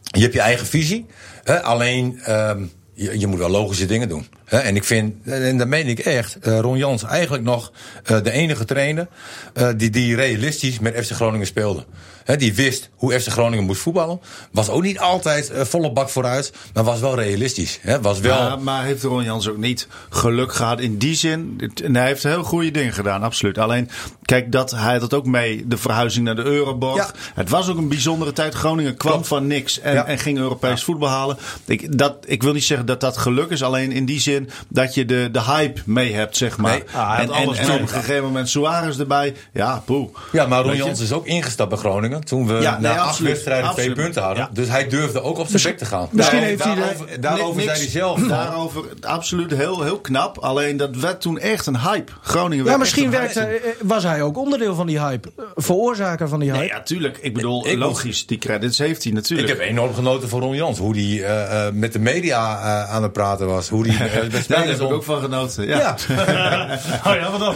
Je 0.02 0.22
hebt 0.22 0.34
je 0.34 0.40
eigen 0.40 0.66
visie. 0.66 1.06
Hè? 1.44 1.62
Alleen, 1.62 2.32
um, 2.32 2.72
je, 2.94 3.28
moet 3.28 3.40
wel 3.40 3.50
logische 3.50 3.86
dingen 3.86 4.10
doen. 4.10 4.28
Hè? 4.46 4.58
En 4.58 4.76
ik 4.76 4.84
vind, 4.84 5.28
en 5.28 5.58
dat 5.58 5.68
meen 5.68 5.88
ik 5.88 6.00
echt, 6.00 6.38
uh, 6.48 6.60
Ron 6.60 6.78
Jans 6.78 7.04
eigenlijk 7.04 7.44
nog 7.44 7.72
uh, 8.12 8.24
de 8.24 8.32
enige 8.32 8.66
trainer 8.66 9.08
uh, 9.54 9.70
die, 9.78 9.90
die 9.90 10.16
realistisch 10.16 10.80
met 10.80 11.06
FC 11.06 11.12
Groningen 11.12 11.48
speelde. 11.48 11.86
He, 12.24 12.38
die 12.38 12.54
wist 12.54 12.90
hoe 12.96 13.20
FC 13.20 13.28
Groningen 13.28 13.66
moest 13.66 13.82
voetballen. 13.82 14.20
Was 14.52 14.70
ook 14.70 14.82
niet 14.82 15.00
altijd 15.00 15.52
uh, 15.52 15.62
volle 15.62 15.92
bak 15.92 16.10
vooruit, 16.10 16.54
maar 16.74 16.84
was 16.84 17.00
wel 17.00 17.16
realistisch. 17.16 17.80
He, 17.82 18.02
was 18.02 18.20
wel... 18.20 18.38
Ja, 18.38 18.56
maar 18.56 18.84
heeft 18.84 19.04
Ron 19.04 19.24
Jans 19.24 19.48
ook 19.48 19.58
niet 19.58 19.88
geluk 20.10 20.54
gehad 20.54 20.80
in 20.80 20.98
die 20.98 21.16
zin? 21.16 21.72
En 21.84 21.96
hij 21.96 22.08
heeft 22.08 22.24
heel 22.24 22.44
goede 22.44 22.72
dingen 22.72 22.94
gedaan, 22.94 23.24
absoluut. 23.24 23.58
Alleen, 23.58 23.90
kijk, 24.22 24.52
dat, 24.52 24.72
hij 24.72 24.98
had 24.98 25.14
ook 25.14 25.26
mee, 25.26 25.68
de 25.68 25.78
verhuizing 25.78 26.26
naar 26.26 26.36
de 26.36 26.44
Euroborg. 26.44 26.96
Ja. 26.96 27.12
Het 27.34 27.50
was 27.50 27.70
ook 27.70 27.78
een 27.78 27.88
bijzondere 27.88 28.34
tijd. 28.34 28.54
Groningen 28.54 28.98
kwam 28.98 29.12
Klopt. 29.12 29.28
van 29.28 29.48
niks 29.48 29.80
en, 29.80 29.94
ja. 29.94 30.06
en 30.06 30.18
ging 30.18 30.38
Europees 30.38 30.80
ja. 30.80 30.86
voetbal 30.86 31.10
halen. 31.10 31.38
Ik, 31.66 31.98
dat, 31.98 32.16
ik 32.26 32.44
wil 32.44 32.54
niet 32.54 32.64
zeggen 32.64 32.86
dat 32.86 33.00
dat 33.00 33.18
geluk 33.18 33.50
is, 33.50 33.64
alleen 33.64 33.92
in 33.92 34.06
die 34.06 34.20
zin 34.20 34.50
dat 34.70 34.94
je 34.94 35.06
de, 35.06 35.30
de 35.32 35.44
hype 35.44 35.82
mee 35.86 36.14
hebt, 36.14 36.38
zeg 36.38 36.58
maar. 36.58 36.72
Nee. 36.72 36.84
Ah, 36.94 37.20
en, 37.20 37.32
en, 37.32 37.56
en 37.56 37.72
op 37.72 37.82
een 37.82 37.88
gegeven 37.88 38.24
moment 38.24 38.50
Suarez 38.50 39.00
erbij. 39.00 39.36
Ja, 39.54 39.82
poeh. 39.86 40.10
Ja, 40.32 40.46
maar 40.46 40.64
Ron 40.64 40.76
Jans 40.76 41.00
is 41.00 41.12
ook 41.12 41.26
ingestapt 41.26 41.70
bij 41.70 41.80
Groningen. 41.80 42.13
Toen 42.20 42.48
we 42.48 42.54
ja, 42.54 42.80
na 42.80 42.90
nee, 42.90 43.00
acht 43.00 43.20
wedstrijden 43.20 43.72
twee 43.72 43.94
punten 43.94 44.22
hadden. 44.24 44.44
Ja. 44.44 44.50
Dus 44.54 44.68
hij 44.68 44.88
durfde 44.88 45.22
ook 45.22 45.38
op 45.38 45.48
zijn 45.48 45.64
bek 45.64 45.78
te 45.78 45.86
gaan. 45.86 46.08
Misschien 46.12 46.38
nou, 46.38 46.50
heeft 46.50 46.64
hij 46.64 46.76
daarover, 46.76 47.22
daarover 47.22 47.56
niks, 47.56 47.66
zei 47.66 47.80
hij 47.80 47.90
zelf. 47.90 48.20
Daarover 48.34 48.84
absoluut 49.02 49.52
heel, 49.52 49.84
heel 49.84 50.00
knap. 50.00 50.38
Alleen 50.38 50.78
dat 50.78 50.96
werd 50.96 51.22
toen 51.22 51.40
echt 51.40 51.66
een 51.66 51.80
hype. 51.80 52.12
Groningen 52.22 52.66
ja, 52.66 52.78
misschien 52.78 53.12
werkte, 53.12 53.62
was 53.82 54.04
hij 54.04 54.22
ook 54.22 54.38
onderdeel 54.38 54.76
van 54.76 54.88
die 54.88 55.00
hype. 55.00 55.32
Veroorzaker 55.56 56.28
van 56.28 56.40
die 56.40 56.50
hype. 56.50 56.62
Nee, 56.62 56.70
ja, 56.70 56.82
tuurlijk. 56.82 57.18
Ik 57.18 57.34
bedoel, 57.34 57.68
ik 57.68 57.78
logisch, 57.78 58.26
die 58.26 58.38
credits 58.38 58.78
heeft 58.78 59.04
hij 59.04 59.14
natuurlijk. 59.14 59.50
Ik 59.50 59.58
heb 59.58 59.68
enorm 59.68 59.94
genoten 59.94 60.30
van 60.30 60.40
Ron 60.40 60.56
Jans. 60.56 60.78
Hoe 60.80 60.94
hij 60.94 61.04
uh, 61.04 61.66
uh, 61.66 61.74
met 61.74 61.94
de 61.94 62.00
media 62.00 62.60
uh, 62.60 62.94
aan 62.94 63.04
het 63.04 63.14
praten 63.14 63.48
was. 63.48 63.70
Hoe 63.70 63.84
die, 63.84 63.94
uh, 64.00 64.48
Daar 64.48 64.68
heb 64.68 64.82
ik 64.82 64.92
ook 64.92 65.04
van 65.04 65.22
genoten. 65.22 65.68
Ja. 65.68 65.78
ja. 65.78 65.96
oh 67.08 67.16
ja, 67.16 67.32
wat 67.32 67.40
dan? 67.40 67.56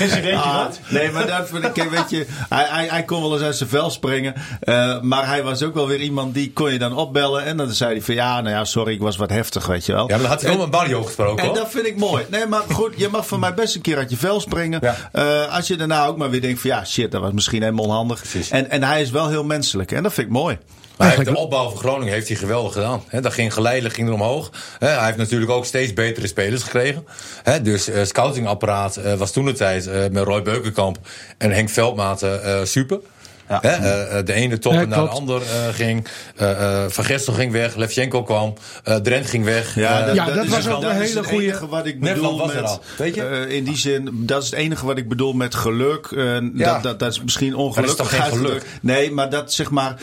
Incidentje 0.00 0.32
ah, 0.32 0.56
wat? 0.64 0.80
Nee, 0.88 1.10
maar 1.10 1.26
dat 1.26 1.48
vind 1.48 1.64
ik, 1.64 1.90
weet 1.90 2.10
je, 2.10 2.26
hij, 2.48 2.66
hij, 2.68 2.86
hij 2.86 3.04
kon 3.04 3.22
wel 3.22 3.32
eens 3.32 3.42
uit 3.42 3.56
zijn 3.58 3.70
vel 3.70 3.90
springen. 3.90 4.34
Uh, 4.64 5.00
maar 5.00 5.26
hij 5.26 5.42
was 5.42 5.62
ook 5.62 5.74
wel 5.74 5.86
weer 5.86 6.00
iemand 6.00 6.34
die 6.34 6.52
kon 6.52 6.72
je 6.72 6.78
dan 6.78 6.96
opbellen. 6.96 7.44
En 7.44 7.56
dan 7.56 7.72
zei 7.72 7.92
hij 7.92 8.02
van 8.02 8.14
ja, 8.14 8.40
nou 8.40 8.54
ja, 8.54 8.64
sorry, 8.64 8.92
ik 8.92 9.00
was 9.00 9.16
wat 9.16 9.30
heftig, 9.30 9.66
weet 9.66 9.86
je 9.86 9.92
wel. 9.92 10.02
Ja, 10.02 10.08
maar 10.08 10.18
dan 10.18 10.30
had 10.30 10.42
hij 10.42 10.52
wel 10.52 10.62
een 10.62 10.70
Barrio 10.70 11.02
gesproken. 11.02 11.38
En 11.42 11.48
hoor. 11.48 11.56
dat 11.58 11.70
vind 11.70 11.86
ik 11.86 11.96
mooi. 11.96 12.24
Nee, 12.30 12.46
maar 12.46 12.62
goed, 12.70 12.92
je 12.96 13.08
mag 13.08 13.26
van 13.26 13.40
mij 13.40 13.54
best 13.54 13.74
een 13.74 13.80
keer 13.80 13.96
uit 13.96 14.10
je 14.10 14.16
vel 14.16 14.40
springen. 14.40 14.80
Ja. 14.82 14.96
Uh, 15.12 15.54
als 15.54 15.66
je 15.66 15.76
daarna 15.76 16.06
ook 16.06 16.16
maar 16.16 16.30
weer 16.30 16.40
denkt 16.40 16.60
van 16.60 16.70
ja, 16.70 16.84
shit, 16.84 17.10
dat 17.10 17.20
was 17.20 17.32
misschien 17.32 17.62
helemaal 17.62 17.84
onhandig. 17.84 18.50
En, 18.50 18.70
en 18.70 18.82
hij 18.82 19.00
is 19.00 19.10
wel 19.10 19.28
heel 19.28 19.44
menselijk. 19.44 19.92
En 19.92 20.02
dat 20.02 20.12
vind 20.12 20.26
ik 20.26 20.32
mooi. 20.32 20.58
Maar 20.98 21.24
de 21.24 21.36
opbouw 21.36 21.68
van 21.68 21.78
Groningen 21.78 22.12
heeft 22.12 22.28
hij 22.28 22.36
geweldig 22.36 22.72
gedaan. 22.72 23.02
He, 23.08 23.20
dat 23.20 23.32
ging 23.32 23.52
geleidelijk 23.52 23.94
ging 23.94 24.08
er 24.08 24.14
omhoog. 24.14 24.50
He, 24.78 24.86
hij 24.86 25.04
heeft 25.04 25.16
natuurlijk 25.16 25.50
ook 25.50 25.64
steeds 25.64 25.92
betere 25.92 26.26
spelers 26.26 26.62
gekregen. 26.62 27.06
He, 27.42 27.62
dus 27.62 27.88
uh, 27.88 28.04
scoutingapparaat 28.04 28.98
uh, 28.98 29.14
was 29.14 29.32
toen 29.32 29.44
de 29.44 29.52
tijd 29.52 29.86
uh, 29.86 29.92
met 30.10 30.24
Roy 30.24 30.42
Beukenkamp 30.42 30.98
en 31.38 31.50
Henk 31.50 31.68
Veldmaten 31.68 32.66
super. 32.68 32.98
Ja. 33.48 33.58
Hè, 33.62 34.18
uh, 34.18 34.24
de 34.24 34.32
ene 34.32 34.58
top 34.58 34.72
ja, 34.72 34.84
naar 34.84 35.02
de 35.02 35.08
ander 35.08 35.40
uh, 35.40 35.46
ging. 35.72 36.06
Uh, 36.40 36.84
Van 36.88 37.04
Gestel 37.04 37.34
ging 37.34 37.52
weg. 37.52 37.76
Levchenko 37.76 38.22
kwam. 38.22 38.54
Drent 39.02 39.26
ging 39.26 39.44
weg. 39.44 39.74
Ja, 39.74 40.04
dat, 40.04 40.14
ja, 40.14 40.24
dat, 40.24 40.34
dat 40.34 40.46
was 40.46 40.68
ook 40.68 40.82
een 40.82 40.90
hele 40.90 41.24
goede. 41.24 41.44
enige 41.44 41.68
wat 41.68 41.86
ik 41.86 42.00
bedoel 42.00 42.38
was 42.38 42.54
met, 42.54 42.64
al, 42.64 42.82
weet 42.96 43.14
je? 43.14 43.46
in 43.48 43.64
die 43.64 43.76
zin, 43.76 44.10
dat 44.12 44.42
is 44.42 44.50
het 44.50 44.58
enige 44.58 44.86
wat 44.86 44.98
ik 44.98 45.08
bedoel 45.08 45.32
met 45.32 45.54
geluk. 45.54 46.08
Ja. 46.10 46.40
dat, 46.72 46.82
dat, 46.82 46.98
dat 46.98 47.12
is 47.12 47.22
misschien 47.22 47.54
ongelukkig. 47.54 47.96
Dat 47.96 48.06
is 48.06 48.12
toch 48.12 48.24
geen 48.24 48.38
geluk? 48.38 48.62
Nee, 48.82 49.10
maar 49.10 49.30
dat 49.30 49.52
zeg 49.52 49.70
maar, 49.70 49.96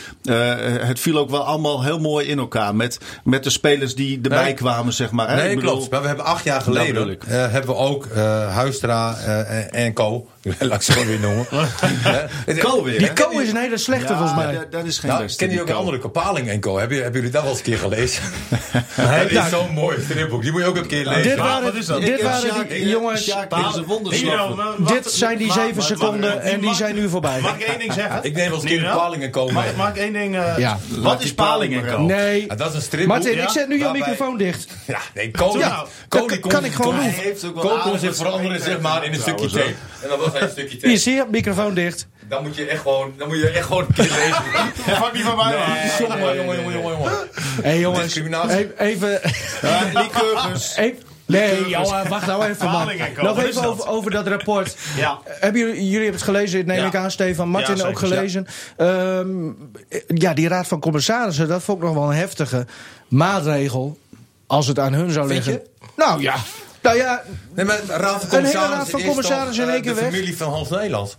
het 0.80 1.00
viel 1.00 1.18
ook 1.18 1.30
wel 1.30 1.44
allemaal 1.44 1.82
heel 1.82 1.98
mooi 1.98 2.26
in 2.26 2.38
elkaar. 2.38 2.74
Met, 2.74 2.98
met 3.24 3.44
de 3.44 3.50
spelers 3.50 3.94
die 3.94 4.18
erbij 4.22 4.44
nee. 4.44 4.54
kwamen, 4.54 4.92
zeg 4.92 5.10
maar. 5.10 5.36
Nee, 5.36 5.50
ik 5.50 5.58
klopt. 5.58 5.90
Maar 5.90 6.00
we 6.00 6.06
hebben 6.06 6.24
acht 6.24 6.44
jaar 6.44 6.60
geleden 6.60 7.18
hebben 7.28 7.66
we 7.66 7.76
ook 7.76 8.06
Huistra 8.48 9.16
en 9.70 9.92
Co 9.92 10.26
Laat 10.58 10.74
ik 10.74 10.82
ze 10.82 10.92
gewoon 10.92 11.06
weer 11.06 11.18
noemen. 11.20 11.46
Hè? 12.46 12.54
Co 12.58 12.82
weer, 12.82 12.98
Die? 12.98 13.12
Co 13.12 13.38
is 13.38 13.48
een 13.50 13.56
hele 13.56 13.76
slechte 13.78 14.12
Ja, 14.12 14.18
volgens 14.18 14.38
mij. 14.44 14.52
dat- 14.54 14.72
Dat 14.72 14.84
is 14.84 14.98
geen 14.98 15.10
Nou, 15.10 15.22
beste. 15.22 15.44
ken 15.44 15.54
je 15.54 15.60
ook 15.60 15.68
een 15.68 15.74
andere 15.74 16.08
Paling 16.08 16.48
en 16.48 16.60
Co? 16.60 16.78
Hebben, 16.78 16.96
hebben 16.96 17.14
jullie 17.16 17.30
dat 17.30 17.42
wel 17.42 17.50
eens 17.50 17.58
een 17.60 17.64
keer 17.66 17.78
gelezen? 17.78 18.22
dat 18.96 19.30
is 19.44 19.48
zo'n 19.50 19.70
mooi 19.72 20.00
stripboek. 20.02 20.42
Die 20.42 20.52
moet 20.52 20.60
je 20.60 20.66
ook 20.66 20.76
een 20.76 20.86
keer 20.86 21.06
lezen. 21.06 21.22
Dit 21.22 21.36
wat 21.36 21.46
waren, 21.46 21.76
is 21.76 21.86
dat? 21.86 22.00
dit 22.00 22.22
waren 22.22 22.40
Sjaak- 22.50 22.68
die 22.68 22.88
jongens. 22.88 23.36
Wonderslag. 23.86 24.76
Dit 24.78 25.10
zijn 25.10 25.38
die 25.38 25.52
zeven 25.52 25.82
seconden 25.82 26.42
en 26.42 26.60
die 26.60 26.74
zijn 26.74 26.94
nu 26.94 27.08
voorbij. 27.08 27.40
Mag 27.40 27.54
ik 27.54 27.62
één 27.62 27.78
ding 27.78 27.92
zeggen? 27.92 28.18
Ik 28.22 28.34
neem 28.34 28.52
als 28.52 28.64
wel? 28.64 28.96
Paling 28.96 29.22
en 29.22 29.30
Co. 29.30 29.48
Mag, 29.50 29.64
mee. 29.64 29.72
mag 29.76 29.88
ik 29.88 29.96
één 29.96 30.12
ding... 30.12 30.36
eh, 30.36 30.58
Ja. 30.58 30.78
Wat 30.88 31.22
is 31.22 31.34
Paling 31.34 31.74
en 31.82 31.90
Co? 31.94 32.00
Nee. 32.02 32.46
Dat 32.56 32.68
is 32.68 32.74
een 32.74 32.82
stripboek. 32.82 33.12
Martin, 33.16 33.34
ja? 33.36 33.42
ik 33.42 33.48
zet 33.48 33.68
nu 33.68 33.78
jouw 33.78 33.92
microfoon 33.92 34.36
dicht. 34.36 34.66
Ja, 34.84 34.98
nee, 35.14 35.30
Co, 35.30 35.58
dat 35.58 35.88
kan 36.48 36.64
ik 36.64 36.72
gewoon 36.74 36.94
doen. 36.96 37.52
Co 37.54 37.78
kon 37.82 37.98
zich 37.98 38.08
wat 38.08 38.16
veranderen 38.16 38.60
zeg 38.62 38.80
maar, 38.80 39.04
in 39.04 39.12
een 39.12 39.20
stukje 39.20 39.48
tape. 39.50 39.74
En 40.02 40.08
was 40.18 40.32
hij 40.32 40.35
een 40.42 40.50
stukje. 40.50 41.10
Hier, 41.10 41.26
microfoon 41.30 41.74
dicht. 41.74 42.06
Dan 42.28 42.42
moet 42.42 42.56
je 42.56 42.66
echt 42.66 42.80
gewoon, 42.82 43.12
dan 43.18 43.28
moet 43.28 43.36
je 43.36 43.48
echt 43.48 43.66
gewoon 43.66 43.84
een 43.88 43.94
keer 43.94 44.04
lezen. 44.04 44.42
Fuck 45.02 45.12
niet 45.12 45.22
van 45.22 45.36
mij. 45.36 45.52
Jongen, 45.98 46.36
jongen, 46.36 46.72
jongen, 46.72 46.92
jongen. 46.92 47.12
Hé 47.62 47.62
hey, 47.62 47.78
jongens, 47.78 48.16
even... 48.78 49.20
Ja, 49.62 49.82
liqueurs. 49.92 50.76
even 50.76 51.02
nee, 51.26 51.68
jongen, 51.68 52.08
wacht 52.08 52.26
nou 52.26 52.44
even 52.44 52.70
man. 52.70 52.88
Nog 53.16 53.38
even 53.38 53.54
dat? 53.54 53.66
over, 53.66 53.88
over 53.88 54.10
dat 54.10 54.26
rapport. 54.26 54.76
Ja. 54.96 55.18
Hebben 55.24 55.60
jullie, 55.60 55.74
jullie 55.76 55.94
hebben 55.94 56.12
het 56.12 56.22
gelezen, 56.22 56.66
neem 56.66 56.78
Ja. 56.78 56.86
ik 56.86 56.94
aan, 56.94 57.10
Stefan. 57.10 57.48
Martin 57.48 57.76
Ja, 57.76 57.86
ook 57.86 57.98
gelezen. 57.98 58.46
Ehm, 58.76 59.28
ja, 60.08 60.34
die 60.34 60.48
raad 60.48 60.66
van 60.66 60.80
commissarissen, 60.80 61.48
dat 61.48 61.62
vond 61.62 61.78
ik 61.78 61.84
nog 61.84 61.94
wel 61.94 62.08
een 62.10 62.16
heftige 62.16 62.66
maatregel. 63.08 63.98
Als 64.46 64.66
het 64.66 64.78
aan 64.78 64.92
hun 64.92 65.10
zou 65.10 65.28
Vind 65.28 65.46
liggen. 65.46 65.66
Nou 65.96 66.20
ja, 66.20 66.34
nou 66.86 66.96
ja, 66.96 67.22
Nee, 67.54 67.64
maar 67.64 67.80
de 67.86 67.92
raad 67.92 68.24
van 68.24 68.38
Een 68.38 68.44
hele 68.44 68.58
commissarissen 68.58 68.76
raad 68.78 68.90
van 68.90 69.00
is 69.00 69.06
commissarissen 69.06 69.64
in 69.64 69.70
één 69.70 69.82
keer 69.82 69.94
de 69.94 70.00
weg? 70.00 70.10
familie 70.10 70.36
van 70.36 70.52
Hans 70.52 70.68
Nederland. 70.68 71.16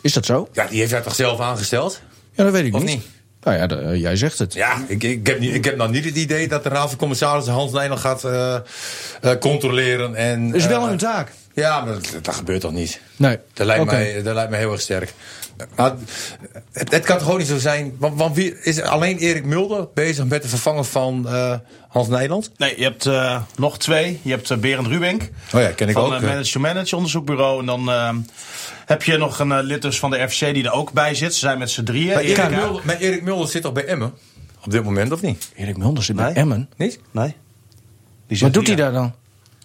is 0.00 0.12
dat 0.12 0.24
zo? 0.26 0.48
Ja, 0.52 0.66
die 0.66 0.78
heeft 0.78 0.90
hij 0.92 1.00
toch 1.00 1.14
zelf 1.14 1.40
aangesteld? 1.40 2.00
Ja, 2.32 2.44
dat 2.44 2.52
weet 2.52 2.64
ik 2.66 2.74
Of 2.74 2.82
niet. 2.82 2.88
niet? 2.94 3.06
Nou 3.42 3.58
ja, 3.58 3.66
de- 3.66 3.76
eh, 3.76 4.00
jij 4.00 4.16
zegt 4.16 4.38
het. 4.38 4.54
Ja, 4.54 4.82
ik, 4.86 5.02
ik, 5.02 5.26
heb 5.26 5.38
niet, 5.38 5.54
ik 5.54 5.64
heb 5.64 5.76
nou 5.76 5.90
niet 5.90 6.04
het 6.04 6.16
idee 6.16 6.48
dat 6.48 6.62
de 6.62 6.68
raad 6.68 6.88
van 6.88 6.98
commissarissen 6.98 7.52
Hans 7.52 7.72
Nederland 7.72 8.00
gaat 8.00 8.24
eh, 8.24 8.54
eh, 8.54 9.38
controleren. 9.40 10.14
En, 10.14 10.54
is 10.54 10.66
wel 10.66 10.86
hun 10.88 10.96
taak. 10.98 11.30
Ja, 11.54 11.80
maar 11.84 11.94
dat, 11.94 12.08
dat 12.22 12.34
gebeurt 12.34 12.60
toch 12.60 12.72
niet? 12.72 13.00
Nee. 13.16 13.38
Dat 13.54 13.66
lijkt, 13.66 13.82
Oké. 13.82 13.92
mij, 13.94 14.22
dat 14.22 14.34
lijkt 14.34 14.50
mij 14.50 14.58
heel 14.58 14.72
erg 14.72 14.80
sterk. 14.80 15.12
Maar 15.76 15.94
het, 16.72 16.92
het 16.92 17.04
kan 17.04 17.14
toch 17.16 17.24
gewoon 17.24 17.38
niet 17.38 17.48
zo 17.48 17.58
zijn. 17.58 17.94
Want, 17.98 18.18
want 18.18 18.36
wie, 18.36 18.60
is 18.62 18.80
alleen 18.80 19.18
Erik 19.18 19.44
Mulder 19.44 19.88
bezig 19.94 20.24
met 20.24 20.40
het 20.42 20.50
vervangen 20.50 20.84
van 20.84 21.28
eh, 21.28 21.54
Hans 21.88 22.08
Nederland? 22.08 22.50
Nee, 22.56 22.74
je 22.76 22.82
hebt 22.82 23.06
eh, 23.06 23.42
nog 23.56 23.78
twee. 23.78 24.20
Je 24.22 24.30
hebt 24.30 24.50
eh, 24.50 24.58
Berend 24.58 24.86
Rubink. 24.86 25.22
Oh 25.54 25.60
ja, 25.60 25.70
ken 25.70 25.88
ik 25.88 25.94
van 25.94 26.04
ook. 26.04 26.12
eh. 26.12 26.28
Manage 26.28 26.52
to 26.52 26.60
Manage 26.60 26.96
onderzoekbureau. 26.96 27.60
En 27.60 27.66
dan 27.66 27.90
heb 28.86 29.02
je 29.02 29.16
nog 29.16 29.38
een 29.38 29.62
lid 29.62 29.82
dus 29.82 29.98
van 29.98 30.10
de 30.10 30.28
FCC 30.28 30.54
die 30.54 30.64
er 30.64 30.72
ook 30.72 30.92
bij 30.92 31.14
zit. 31.14 31.32
Ze 31.34 31.38
zijn 31.38 31.58
met 31.58 31.70
z'n 31.70 31.82
drieën. 31.84 32.14
Maar 32.14 32.22
Erik, 32.22 32.50
Mulder, 32.50 32.82
maar 32.84 32.96
Erik 32.96 33.22
Mulder 33.22 33.48
zit 33.48 33.62
toch 33.62 33.72
bij 33.72 33.84
Emmen? 33.84 34.12
Op 34.64 34.70
dit 34.70 34.84
moment, 34.84 35.12
of 35.12 35.22
niet? 35.22 35.50
Erik 35.56 35.76
Mulder 35.76 36.04
zit 36.04 36.16
bij. 36.16 36.32
Emmen. 36.32 36.68
Niet? 36.76 37.00
Nee. 37.10 37.34
Die 38.26 38.38
Wat 38.38 38.52
doet 38.54 38.66
hij 38.66 38.76
daar 38.76 38.92
dan? 38.92 39.14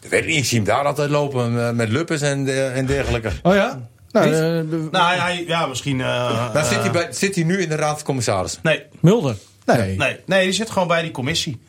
Ik 0.01 0.09
weet 0.09 0.25
niet, 0.25 0.37
ik 0.37 0.45
zie 0.45 0.57
hem 0.57 0.67
daar 0.67 0.85
altijd 0.85 1.09
lopen 1.09 1.75
met 1.75 1.89
luppes 1.89 2.21
en, 2.21 2.73
en 2.73 2.85
dergelijke. 2.85 3.29
Oh 3.43 3.53
ja? 3.53 3.89
Nou, 4.11 4.25
eh, 4.27 4.31
de- 4.69 4.87
Nou, 4.91 5.15
hij, 5.19 5.43
ja, 5.47 5.65
misschien... 5.65 6.01
eh, 6.01 6.53
Maar 6.53 6.65
zit 6.65 6.73
eh, 6.77 6.81
hij, 6.81 6.91
bij, 6.91 7.07
zit 7.11 7.35
hij 7.35 7.43
nu 7.43 7.61
in 7.61 7.69
de 7.69 7.75
raad 7.75 7.95
van 7.95 8.03
commissarissen? 8.05 8.59
Nee, 8.63 8.83
Mulder. 8.99 9.35
Nee. 9.65 9.95
nee, 9.97 10.17
nee, 10.25 10.43
die 10.43 10.53
zit 10.53 10.69
gewoon 10.69 10.87
bij 10.87 11.01
die 11.01 11.11
commissie. 11.11 11.61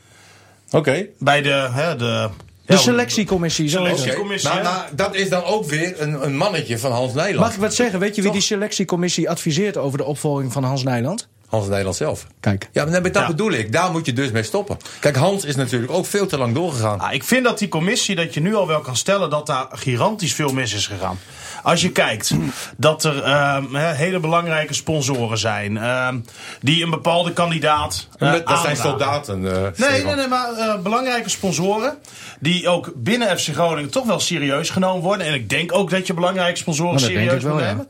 Oké. 0.71 1.07
Bij 1.19 1.43
de... 1.43 1.69
Hè, 1.73 1.97
de 1.97 2.29
De 2.67 2.77
selectiecommissie. 2.77 3.69
Zo 3.69 3.79
heet 3.79 3.89
het. 3.89 3.99
Selectie- 3.99 4.21
commissie, 4.21 4.49
Maar, 4.49 4.59
hè? 4.59 4.63
maar 4.65 4.89
dat 4.93 5.15
is 5.15 5.29
dan 5.29 5.45
ook 5.45 5.65
weer 5.65 5.95
een, 6.03 6.25
een 6.25 6.37
mannetje 6.37 6.79
van 6.79 6.93
Hans 6.93 7.15
Nederland. 7.15 7.41
Mag 7.47 7.55
ik 7.55 7.61
wat 7.61 7.75
zeggen? 7.75 7.99
Weet 8.01 8.17
je 8.17 8.23
wie 8.23 8.33
die 8.33 8.41
selectiecommissie 8.41 9.31
adviseert 9.31 9.77
over 9.77 9.99
de 9.99 10.05
opvolging 10.05 10.53
van 10.53 10.65
Hans 10.65 10.83
Nijland? 10.83 11.29
Hans 11.53 11.69
Nederland 11.69 11.97
zelf. 11.97 12.27
Kijk. 12.41 12.69
Ja, 12.73 12.85
maar 12.85 13.03
dat 13.03 13.15
Ja. 13.15 13.27
bedoel 13.27 13.53
ik. 13.53 13.73
Daar 13.73 13.91
moet 13.91 14.07
je 14.07 14.12
dus 14.12 14.31
mee 14.31 14.43
stoppen. 14.43 14.77
Kijk, 15.01 15.17
Hans 15.17 15.45
is 15.45 15.57
natuurlijk 15.57 15.93
ook 15.93 16.07
veel 16.07 16.27
te 16.27 16.38
lang 16.38 16.55
doorgegaan. 16.55 17.01
Ah, 17.01 17.12
ik 17.12 17.25
vind 17.25 17.45
dat 17.45 17.59
die 17.59 17.69
commissie, 17.69 18.15
dat 18.15 18.35
je 18.35 18.41
nu 18.41 18.55
al 18.55 18.67
wel 18.67 18.81
kan 18.81 18.97
stellen 18.97 19.31
dat 19.31 19.47
daar 19.47 19.67
gigantisch 19.73 20.35
veel 20.35 20.53
mis 20.53 20.75
is 20.75 20.87
gegaan. 20.87 21.19
Als 21.62 21.81
je 21.81 21.91
kijkt 21.91 22.33
dat 22.77 23.05
er 23.05 23.23
ehm, 23.23 23.75
hele 23.75 24.21
belangrijke 24.21 24.75
sponsoren 24.75 25.38
zijn, 25.38 25.77
ehm, 25.77 26.19
die 26.61 26.85
een 26.85 26.91
bepaalde 26.91 27.33
kandidaat. 27.33 28.07
eh, 28.19 28.33
dat, 28.33 28.59
zijn 28.61 28.77
soldaten. 28.77 29.47
eh, 29.47 29.88
Nee, 29.88 30.05
nee, 30.05 30.15
nee, 30.15 30.29
maar 30.29 30.53
eh, 30.53 30.79
belangrijke 30.79 31.29
sponsoren. 31.31 31.97
Die 32.41 32.69
ook 32.69 32.93
binnen 32.97 33.38
FC 33.38 33.49
Groningen 33.55 33.91
toch 33.91 34.07
wel 34.07 34.21
serieus 34.21 34.71
genomen 34.71 35.03
worden. 35.03 35.27
En 35.27 35.35
ik 35.35 35.49
denk 35.51 35.75
ook 35.75 35.91
dat 35.91 36.07
je 36.07 36.15
belangrijke 36.15 36.59
sponsoren 36.59 36.97
denk 36.99 37.11
serieus 37.11 37.43
moet 37.45 37.61
ja. 37.61 37.87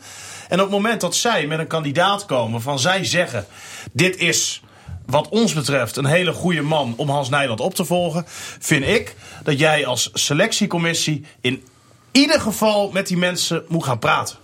En 0.48 0.59
op 0.59 0.64
het 0.64 0.74
moment 0.74 1.00
dat 1.00 1.16
zij 1.16 1.46
met 1.46 1.59
een 1.59 1.66
kandidaat 1.66 2.26
komen 2.26 2.62
van 2.62 2.78
zij 2.78 3.05
zeggen: 3.05 3.46
Dit 3.92 4.16
is 4.16 4.62
wat 5.07 5.28
ons 5.28 5.52
betreft 5.52 5.96
een 5.96 6.05
hele 6.05 6.33
goede 6.33 6.62
man 6.62 6.94
om 6.96 7.09
Hans 7.09 7.28
Nijland 7.28 7.61
op 7.61 7.74
te 7.74 7.85
volgen. 7.85 8.24
Vind 8.59 8.85
ik 8.85 9.16
dat 9.42 9.59
jij 9.59 9.87
als 9.87 10.11
selectiecommissie 10.12 11.24
in 11.40 11.64
ieder 12.12 12.40
geval 12.40 12.90
met 12.90 13.07
die 13.07 13.16
mensen 13.16 13.64
moet 13.68 13.85
gaan 13.85 13.98
praten. 13.98 14.37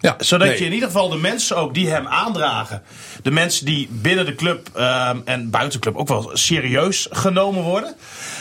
Ja, 0.00 0.14
Zodat 0.18 0.48
nee. 0.48 0.58
je 0.58 0.64
in 0.64 0.72
ieder 0.72 0.88
geval 0.88 1.08
de 1.08 1.16
mensen 1.16 1.56
ook 1.56 1.74
die 1.74 1.88
hem 1.90 2.06
aandragen. 2.06 2.82
De 3.22 3.30
mensen 3.30 3.64
die 3.66 3.88
binnen 3.92 4.26
de 4.26 4.34
club 4.34 4.68
ehm, 4.74 5.18
en 5.24 5.50
buiten 5.50 5.72
de 5.72 5.78
club 5.78 5.96
ook 5.96 6.08
wel 6.08 6.30
serieus 6.32 7.06
genomen 7.10 7.62
worden. 7.62 7.94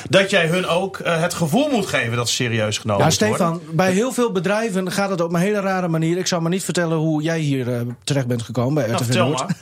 Dat 0.09 0.29
jij 0.29 0.47
hun 0.47 0.67
ook 0.67 0.97
eh, 0.99 1.21
het 1.21 1.33
gevoel 1.33 1.69
moet 1.69 1.85
geven 1.85 2.15
dat 2.15 2.29
ze 2.29 2.35
serieus 2.35 2.77
genomen 2.77 3.01
Ja, 3.03 3.07
moeten 3.09 3.27
worden. 3.27 3.47
Stefan, 3.55 3.75
bij 3.75 3.91
heel 3.91 4.11
veel 4.11 4.31
bedrijven 4.31 4.91
gaat 4.91 5.09
het 5.09 5.21
op 5.21 5.33
een 5.33 5.39
hele 5.39 5.59
rare 5.59 5.87
manier. 5.87 6.17
Ik 6.17 6.27
zou 6.27 6.41
maar 6.41 6.51
niet 6.51 6.63
vertellen 6.63 6.97
hoe 6.97 7.21
jij 7.21 7.39
hier 7.39 7.73
eh, 7.73 7.81
terecht 8.03 8.27
bent 8.27 8.41
gekomen 8.41 8.73
bij 8.73 8.83
Nou, 8.87 8.95
RTV 8.95 9.03
vertel 9.05 9.27
Noord. 9.27 9.39
maar. 9.39 9.57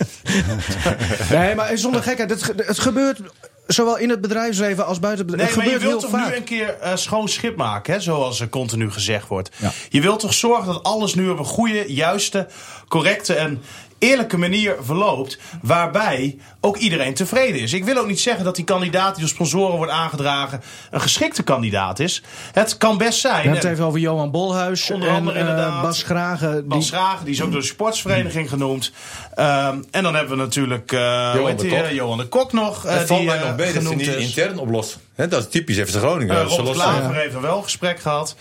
Nee, 1.46 1.56
maar 1.56 1.78
zonder 1.78 2.04
gekheid. 2.04 2.30
Het, 2.30 2.44
ge- 2.44 2.54
het 2.66 2.80
gebeurt 2.80 3.20
zowel 3.68 3.98
in 3.98 4.10
het 4.10 4.22
bedrijfsleven 4.22 4.86
als 4.86 5.00
buiten 5.00 5.26
het 5.28 5.36
Nee, 5.36 5.46
bedrijf. 5.46 5.68
maar 5.70 5.80
je 5.80 5.88
wilt 5.88 6.02
toch 6.02 6.10
vaak. 6.10 6.30
nu 6.30 6.36
een 6.36 6.44
keer 6.44 6.78
eh, 6.80 6.96
schoon 6.96 7.28
schip 7.28 7.56
maken, 7.58 7.94
hè, 7.94 8.00
zoals 8.00 8.40
er 8.40 8.50
continu 8.50 8.92
gezegd 8.92 9.28
wordt. 9.28 9.50
Ja. 9.58 9.72
Je 9.90 10.02
wilt 10.02 10.20
toch 10.20 10.34
zorgen 10.34 10.66
dat 10.74 10.84
alles 10.84 11.14
nu 11.16 11.30
op 11.30 11.40
een 11.40 11.46
goede, 11.46 11.94
juiste, 11.94 12.48
correcte 12.88 13.34
en 13.34 13.62
eerlijke 14.00 14.38
manier 14.38 14.76
verloopt. 14.82 15.38
Waarbij 15.62 16.38
ook 16.62 16.78
iedereen 16.78 17.14
tevreden 17.14 17.62
is. 17.62 17.74
Ik 17.74 17.86
wil 17.86 17.98
ook 17.98 18.08
niet 18.08 18.20
zeggen 18.20 18.44
dat 18.46 18.56
die 18.56 18.66
kandidaat 18.66 19.12
die 19.16 19.20
door 19.20 19.34
sponsoren 19.34 19.76
wordt 19.78 19.92
aangedragen 19.92 20.62
een 20.92 21.02
geschikte 21.02 21.44
kandidaat 21.44 22.00
is. 22.00 22.24
Het 22.52 22.78
kan 22.78 22.98
best 22.98 23.20
zijn. 23.20 23.34
We 23.36 23.40
hebben 23.40 23.56
het 23.58 23.66
en- 23.66 23.72
even 23.72 23.86
over 23.86 24.00
Johan 24.00 24.32
Bolhuis 24.32 24.92
Onder 24.92 25.10
en 25.10 25.16
andere 25.16 25.36
eh, 25.40 25.48
inderdaad. 25.48 25.82
Bas 25.82 26.00
Schragen. 26.00 26.52
Die, 26.54 26.64
Bas 26.64 26.88
Schragen, 26.88 27.26
die 27.26 27.34
is 27.34 27.42
ook 27.42 27.52
door 27.52 27.62
de 27.62 27.66
sportsvereniging 27.68 28.50
genoemd. 28.50 28.92
Ehm, 29.36 29.78
en 29.92 30.04
dan 30.04 30.16
hebben 30.16 30.38
we 30.38 30.44
natuurlijk 30.44 30.92
eh, 30.92 31.32
hoe 31.32 31.48
heet 31.48 31.60
de 31.60 31.68
Kok. 31.68 31.78
eh, 31.78 31.92
Johan 31.92 32.18
de 32.18 32.28
Kok 32.28 32.54
nog. 32.54 32.86
eh, 32.86 32.94
Het 32.98 33.08
valt 33.08 33.20
die 33.20 33.30
mij 33.30 33.38
eh, 33.40 33.46
nog 33.48 33.56
beter 33.56 33.82
genoemd 33.82 34.02
intern 34.08 34.58
oplossen. 34.60 35.02
Hè, 35.16 35.28
dat 35.28 35.42
is 35.44 35.50
typisch 35.50 35.78
FC 35.80 35.96
Groningen. 35.96 36.36
Eh, 36.42 36.48
Ze 36.50 36.62
Rob 36.62 36.74
Klaver 36.74 37.16
heeft 37.16 37.34
er 37.34 37.42
wel 37.42 37.58
een 37.58 37.64
gesprek 37.64 38.00
gehad. 38.00 38.36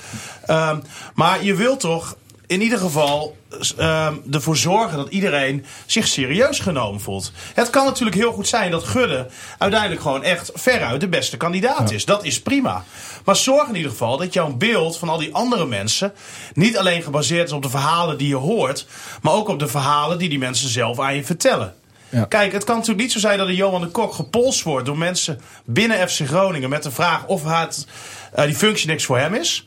Ehm, 0.47 0.79
maar 1.15 1.45
je 1.45 1.55
wilt 1.55 1.81
toch 1.81 2.17
in 2.47 2.61
ieder 2.63 2.79
geval 2.79 3.37
ehm, 3.77 4.15
ervoor 4.31 4.57
zorgen 4.57 4.97
dat 4.97 5.09
iedereen 5.09 5.65
zich 5.87 6.07
serieus 6.07 6.59
genomen 6.59 7.01
voelt. 7.01 7.33
Het 7.55 7.71
kan 7.71 7.85
natuurlijk 7.85 8.17
heel 8.17 8.33
goed 8.33 8.49
zijn 8.49 8.71
dat 8.71 8.85
Gudde 8.85 9.27
uiteindelijk 9.59 10.01
gewoon 10.01 10.23
echt 10.23 10.51
veruit 10.55 11.01
de 11.01 11.09
beste 11.09 11.37
kandidaat 11.37 11.91
is. 11.91 12.05
Dat 12.05 12.25
is 12.25 12.43
prima. 12.43 12.85
Maar 13.25 13.37
zorg 13.37 13.69
in 13.69 13.77
ieder 13.77 13.91
geval 13.91 14.17
dat 14.17 14.33
jouw 14.33 14.53
beeld 14.53 14.99
van 14.99 15.09
al 15.09 15.19
die 15.19 15.35
andere 15.35 15.67
mensen 15.67 16.13
niet 16.55 16.79
alleen 16.79 17.03
gebaseerd 17.03 17.47
is 17.47 17.53
op 17.53 17.63
de 17.63 17.71
verhalen 17.71 18.19
die 18.19 18.29
je 18.29 18.35
hoort, 18.35 18.87
maar 19.23 19.33
ook 19.33 19.49
op 19.49 19.59
de 19.59 19.69
verhalen 19.69 20.19
die 20.19 20.29
die 20.29 20.39
mensen 20.39 20.69
zelf 20.69 21.01
aan 21.01 21.15
je 21.15 21.25
vertellen. 21.25 21.75
Ja. 22.09 22.25
Kijk, 22.25 22.53
het 22.53 22.65
kan 22.65 22.75
natuurlijk 22.75 23.03
niet 23.03 23.13
zo 23.13 23.19
zijn 23.19 23.39
dat 23.39 23.49
een 23.49 23.55
Johan 23.55 23.81
de 23.81 23.87
Kok 23.87 24.15
gepolst 24.15 24.63
wordt 24.63 24.87
door 24.87 24.99
mensen 24.99 25.41
binnen 25.65 26.09
FC 26.09 26.27
Groningen 26.27 26.69
met 26.69 26.83
de 26.83 26.91
vraag 26.91 27.27
of 27.27 27.45
het, 27.45 27.87
eh, 28.33 28.45
die 28.45 28.55
functie 28.55 28.89
niks 28.89 29.05
voor 29.05 29.19
hem 29.19 29.35
is. 29.35 29.67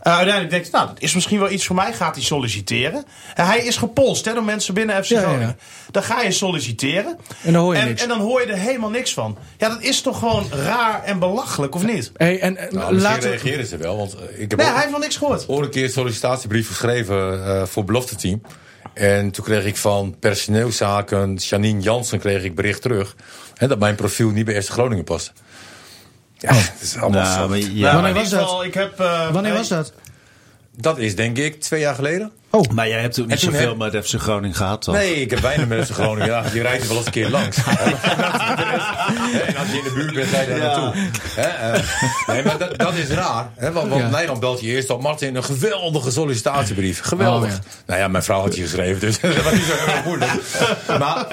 Eh, 0.00 0.12
uiteindelijk 0.12 0.50
denkt 0.50 0.70
hij, 0.70 0.80
nou, 0.80 0.92
dat 0.94 1.02
is 1.02 1.14
misschien 1.14 1.38
wel 1.38 1.50
iets 1.50 1.66
voor 1.66 1.76
mij. 1.76 1.92
Gaat 1.92 2.14
hij 2.14 2.24
solliciteren? 2.24 3.04
En 3.34 3.46
hij 3.46 3.58
is 3.58 3.76
gepolst 3.76 4.24
hè, 4.24 4.34
door 4.34 4.44
mensen 4.44 4.74
binnen 4.74 5.04
FC 5.04 5.10
Ja, 5.10 5.16
ja, 5.16 5.22
ja. 5.22 5.28
Groningen. 5.28 5.58
Dan 5.90 6.02
ga 6.02 6.22
je 6.22 6.30
solliciteren. 6.30 7.18
En 7.42 7.52
dan 7.52 7.62
hoor 7.62 7.74
je 7.74 7.80
en, 7.80 7.86
niks. 7.88 8.02
En 8.02 8.08
dan 8.08 8.20
hoor 8.20 8.40
je 8.40 8.46
er 8.46 8.58
helemaal 8.58 8.90
niks 8.90 9.14
van. 9.14 9.38
Ja, 9.58 9.68
dat 9.68 9.82
is 9.82 10.00
toch 10.00 10.18
gewoon 10.18 10.46
raar 10.50 11.04
en 11.04 11.18
belachelijk, 11.18 11.74
of 11.74 11.84
niet? 11.86 12.12
Hey, 12.16 12.40
en, 12.40 12.56
en 12.56 12.74
Nou, 12.74 12.92
misschien 12.92 13.12
laten, 13.14 13.30
reageren 13.30 13.66
ze 13.66 13.76
wel. 13.76 13.96
Want 13.96 14.14
eh, 14.14 14.20
ik 14.40 14.50
heb 14.50 14.58
Nee, 14.58 14.66
ook 14.66 14.72
hij 14.72 14.80
heeft 14.80 14.92
nog 14.92 15.00
niks 15.02 15.16
gehoord. 15.16 15.48
ooit 15.48 15.64
een 15.64 15.70
keer 15.70 15.84
een 15.84 15.90
sollicitatiebrief 15.90 16.68
geschreven 16.68 17.44
eh, 17.46 17.62
voor 17.66 17.82
het 17.82 17.86
belofteteam. 17.86 18.42
En 18.94 19.30
toen 19.30 19.44
kreeg 19.44 19.64
ik 19.64 19.76
van 19.76 20.16
personeelszaken 20.18 21.34
Janine 21.34 21.80
Jansen 21.80 22.18
kreeg 22.18 22.42
ik 22.42 22.54
bericht 22.54 22.82
terug. 22.82 23.16
Hè, 23.54 23.66
dat 23.68 23.78
mijn 23.78 23.94
profiel 23.94 24.30
niet 24.30 24.44
bij 24.44 24.62
FC 24.62 24.70
Groningen 24.70 25.04
past. 25.04 25.32
Ja, 26.40 26.52
dat 26.52 26.72
is 26.80 26.96
allemaal 26.96 27.22
Nou, 27.22 27.32
zo. 27.40 27.48
maar 27.48 27.58
Nou, 27.58 27.70
ja, 27.74 27.92
Wanneer 27.92 28.08
in 28.10 28.14
was 28.14 28.24
ieder 28.24 28.38
dat? 28.38 28.48
geval, 28.48 28.64
Ik 28.64 28.74
heb, 28.74 29.00
eh, 29.00 29.30
wanneer 29.30 29.52
was 29.52 29.68
dat? 29.68 29.92
Dat 30.76 30.98
is 30.98 31.16
denk 31.16 31.36
ik 31.38 31.60
twee 31.60 31.80
jaar 31.80 31.94
geleden. 31.94 32.30
Oh, 32.50 32.64
Maar 32.72 32.88
jij 32.88 33.00
hebt 33.00 33.20
ook 33.20 33.26
niet 33.26 33.40
zoveel 33.40 33.78
heb- 33.78 33.92
met 33.92 34.06
FC 34.06 34.20
Groningen 34.20 34.56
gehad, 34.56 34.82
toch? 34.82 34.94
Nee, 34.94 35.14
ik 35.14 35.30
heb 35.30 35.38
weinig 35.38 35.66
mensen 35.68 35.94
Groningen. 35.94 36.26
Ja, 36.26 36.42
die 36.52 36.62
rijdt 36.62 36.82
er 36.82 36.88
wel 36.88 36.96
eens 36.96 37.06
een 37.06 37.12
keer 37.12 37.28
langs. 37.30 37.56
En 39.46 39.56
als 39.56 39.68
je 39.70 39.76
in 39.78 39.84
de 39.84 39.92
buurt 39.94 40.14
bent, 40.14 40.28
ga 40.28 40.40
je 40.40 40.46
daar 40.46 40.56
Ja. 40.58 40.64
naartoe. 40.64 41.02
Hè, 41.34 41.42
eh, 41.72 41.82
nee, 42.26 42.42
maar 42.42 42.58
dat, 42.58 42.78
dat 42.78 42.94
is 42.94 43.08
raar. 43.08 43.48
Hè, 43.56 43.72
want 43.72 43.88
want 43.88 44.00
Ja. 44.02 44.08
Nederland 44.08 44.40
belt 44.40 44.60
je 44.60 44.66
eerst 44.66 44.90
op. 44.90 45.02
Martin, 45.02 45.34
een 45.34 45.44
geweldige 45.44 46.10
sollicitatiebrief. 46.10 47.00
Geweldig. 47.00 47.50
Oh, 47.50 47.56
ja. 47.56 47.62
Nou 47.86 48.00
ja, 48.00 48.08
mijn 48.08 48.24
vrouw 48.24 48.40
had 48.40 48.56
je 48.56 48.62
geschreven, 48.62 49.00
dus 49.00 49.20
dat 49.20 49.42
was 49.42 49.52
niet 49.52 49.62
zo 49.64 49.72
heel 49.76 49.94
erg 49.94 50.04
moeilijk. 50.04 50.30
Maar... 50.98 51.26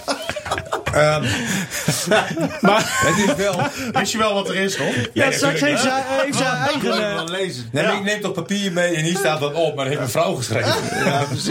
ehm, 0.97 1.21
maar 2.67 2.83
het 3.05 3.17
is 3.29 3.35
wel... 3.45 3.61
Wist 3.91 4.11
je 4.11 4.17
wel 4.17 4.33
wat 4.33 4.49
er 4.49 4.55
is, 4.55 4.75
toch? 4.75 4.93
ja, 5.13 5.31
straks 5.31 5.61
heeft 5.61 5.81
ze, 5.81 5.87
Ik 6.27 6.35
eigen... 6.39 6.91
eh, 7.09 7.13
wel 7.15 7.29
lezen. 7.29 7.69
Nee, 7.71 7.85
ik 7.85 8.03
neem 8.03 8.21
toch 8.21 8.33
papier 8.33 8.71
mee 8.71 8.95
en 8.95 9.03
hier 9.03 9.17
staat 9.17 9.39
wat 9.39 9.53
op, 9.53 9.75
maar 9.75 9.85
dat 9.85 9.85
heeft 9.85 9.97
mijn 9.99 10.09
vrouw 10.09 10.35
geschreven. 10.35 10.73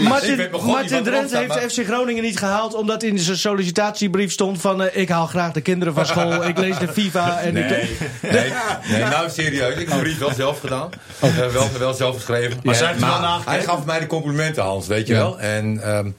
Martin, 0.03 0.47
God 0.51 0.63
niet 0.63 0.71
Martin 0.71 0.91
erop 0.93 1.03
Drent 1.05 1.31
heeft 1.33 1.47
maar- 1.47 1.59
FC 1.69 1.85
Groningen 1.85 2.23
niet 2.23 2.37
gehaald 2.37 2.73
omdat 2.73 3.03
in 3.03 3.19
zijn 3.19 3.37
sollicitatiebrief 3.37 4.31
stond 4.31 4.61
van 4.61 4.81
eh, 4.83 5.01
ik 5.01 5.09
haal 5.09 5.25
graag 5.27 5.51
de 5.51 5.61
kinderen 5.61 5.93
van 5.93 6.05
school, 6.05 6.43
ik 6.47 6.57
lees 6.57 6.77
de 6.77 6.87
FIFA 6.87 7.39
en 7.39 7.57
ik... 7.57 7.69
Nee, 7.69 7.97
nee, 8.31 8.51
nee, 8.89 9.03
nou 9.03 9.29
serieus. 9.29 9.73
Ik 9.75 9.87
heb 9.87 9.97
de 9.97 10.03
brief 10.03 10.17
wel 10.17 10.33
zelf 10.33 10.59
gedaan. 10.59 10.89
Eh, 11.19 11.29
wel, 11.37 11.67
wel 11.79 11.93
zelf 11.93 12.15
geschreven. 12.15 12.59
Maar 12.63 13.41
hij 13.45 13.63
gaf 13.63 13.85
mij 13.85 13.99
de 13.99 14.07
complimenten, 14.07 14.63
Hans, 14.63 14.87
weet 14.87 15.07
je 15.07 15.13
Ja. 15.13 15.19
wel. 15.19 15.39
En 15.39 15.79
ehm, 15.83 16.09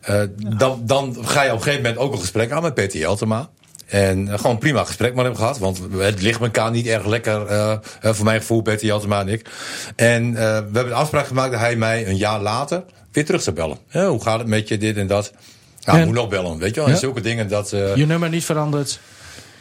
eh, 0.00 0.22
dan, 0.56 0.80
dan 0.84 1.16
ga 1.24 1.42
je 1.42 1.48
op 1.50 1.56
een 1.56 1.62
gegeven 1.62 1.82
moment 1.82 2.00
ook 2.00 2.12
een 2.12 2.18
gesprek 2.20 2.50
aan 2.50 2.62
met 2.74 2.84
Peter 2.84 2.98
Jeltema. 3.00 3.48
En 3.86 4.28
eh, 4.28 4.38
gewoon 4.38 4.58
prima 4.58 4.84
gesprek 4.84 5.14
met 5.14 5.24
hem 5.24 5.34
gehad. 5.34 5.58
Want 5.58 5.80
het 5.98 6.22
ligt 6.22 6.40
elkaar 6.40 6.70
niet 6.70 6.86
erg 6.86 7.06
lekker. 7.06 7.46
eh, 7.46 7.78
voor 8.00 8.24
mijn 8.24 8.40
gevoel, 8.40 8.62
Peter 8.62 8.86
Jeltema 8.86 9.20
en 9.20 9.28
ik. 9.28 9.46
En 9.96 10.32
we 10.32 10.38
hebben 10.40 10.86
de 10.86 10.92
afspraak 10.94 11.26
gemaakt 11.26 11.50
dat 11.50 11.60
hij 11.60 11.76
mij 11.76 12.06
een 12.06 12.16
jaar 12.16 12.40
later 12.40 12.82
weer 13.12 13.24
terug 13.24 13.42
zou 13.42 13.56
bellen. 13.56 13.78
Hoe 14.08 14.22
gaat 14.22 14.38
het 14.38 14.48
met 14.48 14.68
je, 14.68 14.78
dit 14.78 14.96
en 14.96 15.06
dat. 15.06 15.32
Ja, 15.78 15.98
En- 15.98 16.04
moet 16.06 16.14
nog 16.14 16.28
bellen, 16.28 16.58
weet 16.58 16.68
je 16.74 16.76
wel. 16.80 16.84
En 16.88 16.92
Ja. 16.94 16.98
zulke 16.98 17.20
dingen 17.20 17.48
dat... 17.48 17.70
Je 17.70 18.04
nummer 18.06 18.28
niet 18.28 18.44
veranderd. 18.44 19.00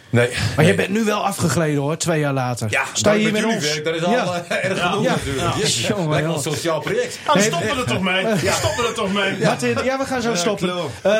Nee. 0.09 0.29
Maar 0.55 0.65
je 0.65 0.75
bent 0.75 0.89
nu 0.89 1.03
wel 1.03 1.25
afgegleden 1.25 1.81
hoor, 1.81 1.97
twee 1.97 2.19
jaar 2.19 2.33
later. 2.33 2.67
Ja, 2.69 2.83
Sta 2.93 3.11
je 3.11 3.19
hier 3.19 3.31
met 3.31 3.45
ons? 3.45 3.63
werk, 3.73 3.85
dat 3.85 3.95
is 3.95 4.03
al 4.03 4.11
Ja. 4.11 4.43
eh, 4.49 4.69
erg 4.69 4.81
genoeg 4.81 5.03
Ja. 5.03 5.09
natuurlijk. 5.11 5.47
Ja. 5.57 5.87
Jongen, 5.87 6.09
lijkt 6.09 6.25
wel 6.25 6.35
een 6.35 6.41
sociaal 6.41 6.79
project. 6.79 7.19
Nou, 7.27 7.39
stoppen 7.41 7.77
er 7.77 7.85
toch 7.85 8.01
mee. 8.01 8.25
Stoppen 8.51 8.85
er 8.87 8.93
toch 8.93 9.13
mee. 9.13 9.37
Martin, 9.43 9.77
ja, 9.83 9.97
we 9.97 10.05
gaan 10.05 10.21
zo 10.21 10.35
stoppen. 10.35 10.69
Eh, 10.69 11.11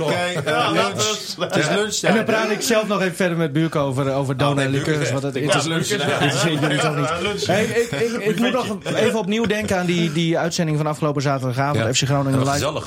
Oké, 0.00 0.14
Ja, 0.14 0.40
eh, 0.44 0.72
laten 0.74 0.74
lunch. 0.74 1.34
we- 1.36 1.44
Het 1.44 1.56
is 1.56 1.68
lunchtijd. 1.68 2.10
en 2.12 2.14
dan 2.16 2.24
praat 2.24 2.50
ik 2.50 2.60
zelf 2.60 2.86
nog 2.88 3.00
even 3.00 3.14
verder 3.16 3.36
met 3.36 3.52
Buurk 3.52 3.76
over, 3.76 4.12
over 4.12 4.36
Dona 4.36 4.54
nee, 4.54 4.64
en 4.64 4.70
liqueurs. 4.70 5.10
Want 5.10 5.22
het 5.22 5.34
Ja, 5.34 5.40
is 5.40 5.54
interesseert 5.54 6.02
jullie 6.60 6.78
toch 6.78 6.96
niet. 6.96 7.08
Ja, 7.08 7.18
lunch. 7.22 7.42
Ik, 7.42 7.90
ik, 7.90 8.12
ik 8.24 8.38
moet 8.38 8.52
nog 8.52 8.76
even 8.94 9.18
opnieuw 9.18 9.44
denken 9.46 9.78
aan 9.78 9.86
die, 9.86 10.12
die 10.12 10.38
uitzending 10.38 10.76
van 10.76 10.86
afgelopen 10.86 11.22
zaterdagavond. 11.22 11.84
Ja. 11.84 11.92
FC 11.92 12.02
Groningen 12.08 12.38
live. 12.38 12.72
we 12.72 12.80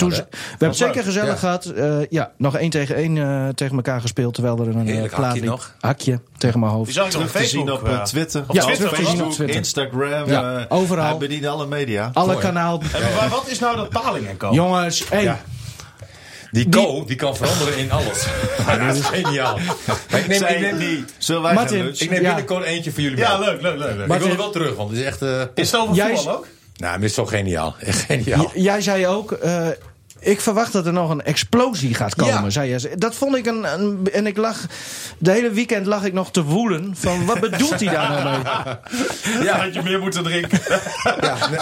hebben 0.49 0.67
het 0.67 0.77
zeker 0.77 1.03
gezellig 1.03 1.29
Ja. 1.33 1.35
gehad. 1.35 1.65
Eh, 1.65 1.95
ja, 2.09 2.31
nog 2.37 2.57
één 2.57 2.69
tegen 2.69 2.95
één 2.95 3.17
eh, 3.17 3.47
tegen 3.55 3.75
elkaar 3.75 4.01
gespeeld. 4.01 4.33
Terwijl 4.33 4.57
er 4.59 4.67
een 4.67 4.87
eh, 4.87 5.13
plaat 5.15 5.37
nog. 5.43 5.73
Hakje 5.79 6.19
tegen 6.37 6.59
mijn 6.59 6.71
hoofd. 6.71 6.85
Die 6.85 6.93
zag 6.93 7.05
ik 7.05 7.11
Terug 7.11 7.31
te 7.31 7.37
zien 7.45 7.47
Facebook. 7.67 7.81
op 7.81 7.87
eh, 7.87 7.93
eh, 7.93 8.03
Twitter. 8.03 8.43
op 8.47 8.55
Ja, 8.55 8.61
Twitter, 8.63 8.87
terug 8.89 8.99
te 9.03 9.09
zien 9.09 9.17
toch? 9.17 9.27
op 9.27 9.33
Twitter. 9.33 9.55
Instagram. 9.55 10.29
Ja, 10.29 10.57
eh, 10.57 10.65
overal. 10.69 11.05
Hij 11.05 11.17
bedient 11.17 11.45
alle 11.45 11.65
media. 11.67 12.09
Alle 12.13 12.37
kanaal. 12.37 12.81
En 12.93 13.15
maar 13.15 13.29
wat 13.29 13.43
is 13.47 13.59
nou 13.59 13.75
dat 13.75 13.89
Palingen 13.89 14.37
komen? 14.37 14.55
Jongens, 14.55 15.09
hey, 15.09 15.23
Ja. 15.23 15.39
Die 16.51 16.69
Co, 16.69 17.05
die 17.05 17.15
kan 17.15 17.35
veranderen 17.35 17.77
in 17.77 17.91
alles. 17.91 18.25
Ja, 18.67 18.77
dat 18.87 18.95
is 18.95 19.05
geniaal. 19.05 19.57
Maar 20.09 20.19
ik 20.19 20.27
neem, 20.27 20.41
ik 20.41 20.47
Zij 20.47 20.59
neem, 20.59 20.77
die. 20.77 21.05
Zullen 21.17 21.41
wij 21.41 21.53
Martin, 21.53 21.87
ik 21.97 22.09
neem 22.09 22.21
Ja. 22.21 22.27
binnenkort 22.27 22.63
eentje 22.65 22.91
voor 22.91 23.01
jullie 23.01 23.17
Ja, 23.17 23.37
mee. 23.37 23.49
leuk, 23.49 23.61
leuk, 23.61 23.77
leuk. 23.77 23.95
leuk. 23.95 24.07
Maar- 24.07 24.17
Ik 24.17 24.23
wil 24.23 24.31
er 24.31 24.37
wel 24.37 24.49
terug, 24.51 24.75
want 24.75 24.89
het 24.89 24.99
is 24.99 25.05
echt... 25.05 25.21
eh 25.21 25.41
Is 25.55 25.71
het 25.71 25.81
over 25.81 25.95
voetbal 25.95 26.33
ook? 26.35 26.47
nou, 26.75 26.91
maar 26.91 26.93
het 26.93 27.03
is 27.03 27.13
zo 27.13 27.25
geniaal. 27.25 27.75
Echt 27.79 27.99
geniaal. 28.01 28.51
j- 28.53 28.59
jij 28.61 28.81
zei 28.81 29.07
ook... 29.07 29.31
eh, 29.31 29.67
ik 30.23 30.41
verwacht 30.41 30.71
dat 30.73 30.85
er 30.85 30.93
nog 30.93 31.09
een 31.09 31.23
explosie 31.23 31.93
gaat 31.93 32.15
komen, 32.15 32.43
Ja. 32.43 32.49
zei 32.49 32.69
je. 32.69 32.95
Dat 32.97 33.15
vond 33.15 33.35
ik 33.35 33.45
een, 33.45 33.63
een... 33.73 34.07
En 34.13 34.27
ik 34.27 34.37
lag... 34.37 34.65
De 35.17 35.31
hele 35.31 35.51
weekend 35.51 35.85
lag 35.85 36.03
ik 36.03 36.13
nog 36.13 36.31
te 36.31 36.43
woelen. 36.43 36.93
Van, 36.97 37.25
wat 37.25 37.39
bedoelt 37.39 37.79
hij 37.79 37.93
daar 37.93 38.09
nou 38.09 38.23
mee? 38.23 39.43
Ja. 39.43 39.63
Dat 39.65 39.73
je 39.73 39.81
meer 39.83 39.99
moet 39.99 40.11
drinken. 40.23 40.59
Ja, 41.21 41.49
nee. 41.49 41.59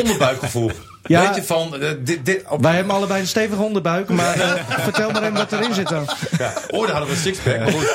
Onderbuikgevoel. 0.00 0.70
Ja. 1.06 1.20
Weet 1.26 1.34
je 1.34 1.42
van... 1.42 1.80
eh, 1.80 1.90
dit, 1.98 2.26
dit, 2.26 2.44
op, 2.48 2.62
Wij 2.62 2.74
hebben 2.74 2.94
allebei 2.94 3.20
een 3.20 3.26
stevige 3.26 3.62
onderbuik. 3.62 4.08
Maar 4.08 4.34
eh, 4.40 4.52
vertel 4.68 5.10
maar 5.10 5.22
even 5.22 5.34
wat 5.34 5.52
erin 5.52 5.74
zit 5.74 5.88
dan. 5.88 6.08
Ja, 6.38 6.52
ooit 6.70 6.90
hadden 6.90 7.08
we 7.08 7.14
een 7.14 7.20
sixpack. 7.20 7.58
Maar 7.58 7.70
goed. 7.70 7.94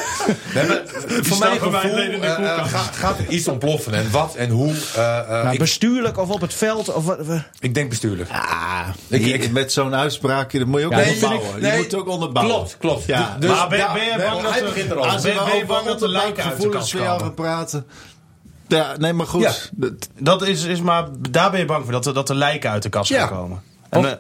Nee, 0.54 0.66
maar 0.68 0.82
voor 1.22 1.38
mijn 1.38 1.60
gevoel 1.60 1.98
eh, 1.98 2.24
eh, 2.58 2.66
gaat, 2.68 2.96
gaat 2.96 3.20
er 3.20 3.28
iets 3.28 3.48
ontploffen. 3.48 3.94
En 3.94 4.12
wat 4.12 4.36
en 4.36 4.50
hoe. 4.50 4.74
eh, 4.96 5.18
eh, 5.20 5.30
Nou, 5.30 5.50
ik, 5.54 5.60
bestuurlijk 5.60 6.18
of 6.18 6.30
op 6.30 6.42
het 6.42 6.54
veld. 6.54 6.94
Of 6.94 7.06
wat, 7.06 7.26
we- 7.26 7.42
ik 7.60 7.74
denk 7.74 7.90
bestuurlijk. 7.90 8.30
Ah, 8.32 8.88
Ik- 9.08 9.52
met 9.52 9.72
zo'n 9.72 9.96
uitspraak, 9.96 10.52
dat 10.52 10.66
moet 10.68 10.80
je 10.80 10.86
ook 10.86 10.92
onderbouwen. 10.94 11.62
je 11.62 11.74
moet 11.78 11.96
ook 11.96 12.08
onderbouwen. 12.08 12.56
Klopt, 12.56 12.78
klopt. 12.78 13.06
Ja. 13.06 13.36
Dus 13.40 13.50
Maar 13.50 13.68
ben- 13.70 13.78
je 13.80 13.86
bang 14.18 14.42
hij 14.42 14.42
dat 14.42 14.56
er- 14.56 14.64
begint 14.66 14.96
als 14.96 15.06
erover. 15.24 15.34
ben- 15.36 15.46
ben 15.50 15.58
je 15.58 15.66
bang 15.66 15.86
dat 15.86 16.00
de 16.00 16.08
lijken 16.10 16.28
uit 16.28 16.36
de 16.44 16.50
gevoelens 16.50 16.76
kast 16.76 16.92
voor 16.92 17.00
jou 17.02 17.12
komen? 17.18 17.26
gaan 17.26 17.34
praten. 17.46 17.86
Ja, 18.70 18.96
nee, 18.98 19.14
maar 19.14 19.28
goed. 19.28 19.42
Ja. 19.42 19.54
Dat- 19.72 20.10
Dat 20.20 20.48
is, 20.48 20.64
is 20.64 20.82
maar, 20.82 21.08
daar 21.30 21.52
ben 21.52 21.60
je 21.60 21.66
bang 21.66 21.84
voor, 21.84 21.92
dat, 21.94 22.06
er- 22.06 22.14
dat 22.14 22.28
de 22.28 22.36
lijken 22.36 22.70
uit 22.70 22.84
de 22.84 22.90
kast 22.90 23.10
Ja. 23.10 23.20
gaan 23.28 23.38
komen. 23.38 23.62
En, 23.90 24.02
Want- 24.02 24.18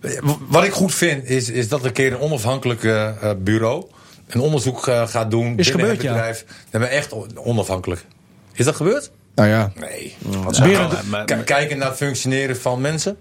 eh, 0.00 0.20
Wat 0.48 0.64
ik 0.64 0.72
goed 0.72 0.94
vind, 0.94 1.24
is, 1.28 1.48
is 1.50 1.68
dat 1.68 1.80
er 1.80 1.86
een 1.86 1.92
keer 1.92 2.12
een 2.12 2.18
onafhankelijk 2.20 2.84
eh, 2.84 3.10
bureau 3.38 3.84
een 4.28 4.40
onderzoek 4.40 4.86
eh, 4.88 5.06
gaat 5.08 5.30
doen. 5.30 5.46
binnen 5.46 5.64
gebeurd, 5.64 5.90
het 5.92 6.02
ja. 6.02 6.12
bedrijf. 6.12 6.44
Nee, 6.70 6.82
maar 6.82 6.90
echt 6.90 7.12
on- 7.12 7.38
onafhankelijk. 7.38 8.04
Is 8.52 8.64
dat 8.64 8.76
gebeurd? 8.76 9.10
Nou 9.34 9.48
ja. 9.48 9.72
Nee. 9.80 10.16
Ja, 10.62 10.88
maar- 11.10 11.24
K- 11.24 11.44
kijken 11.46 11.78
naar 11.78 11.88
het 11.88 11.96
functioneren 11.96 12.56
van 12.56 12.80
mensen. 12.80 13.16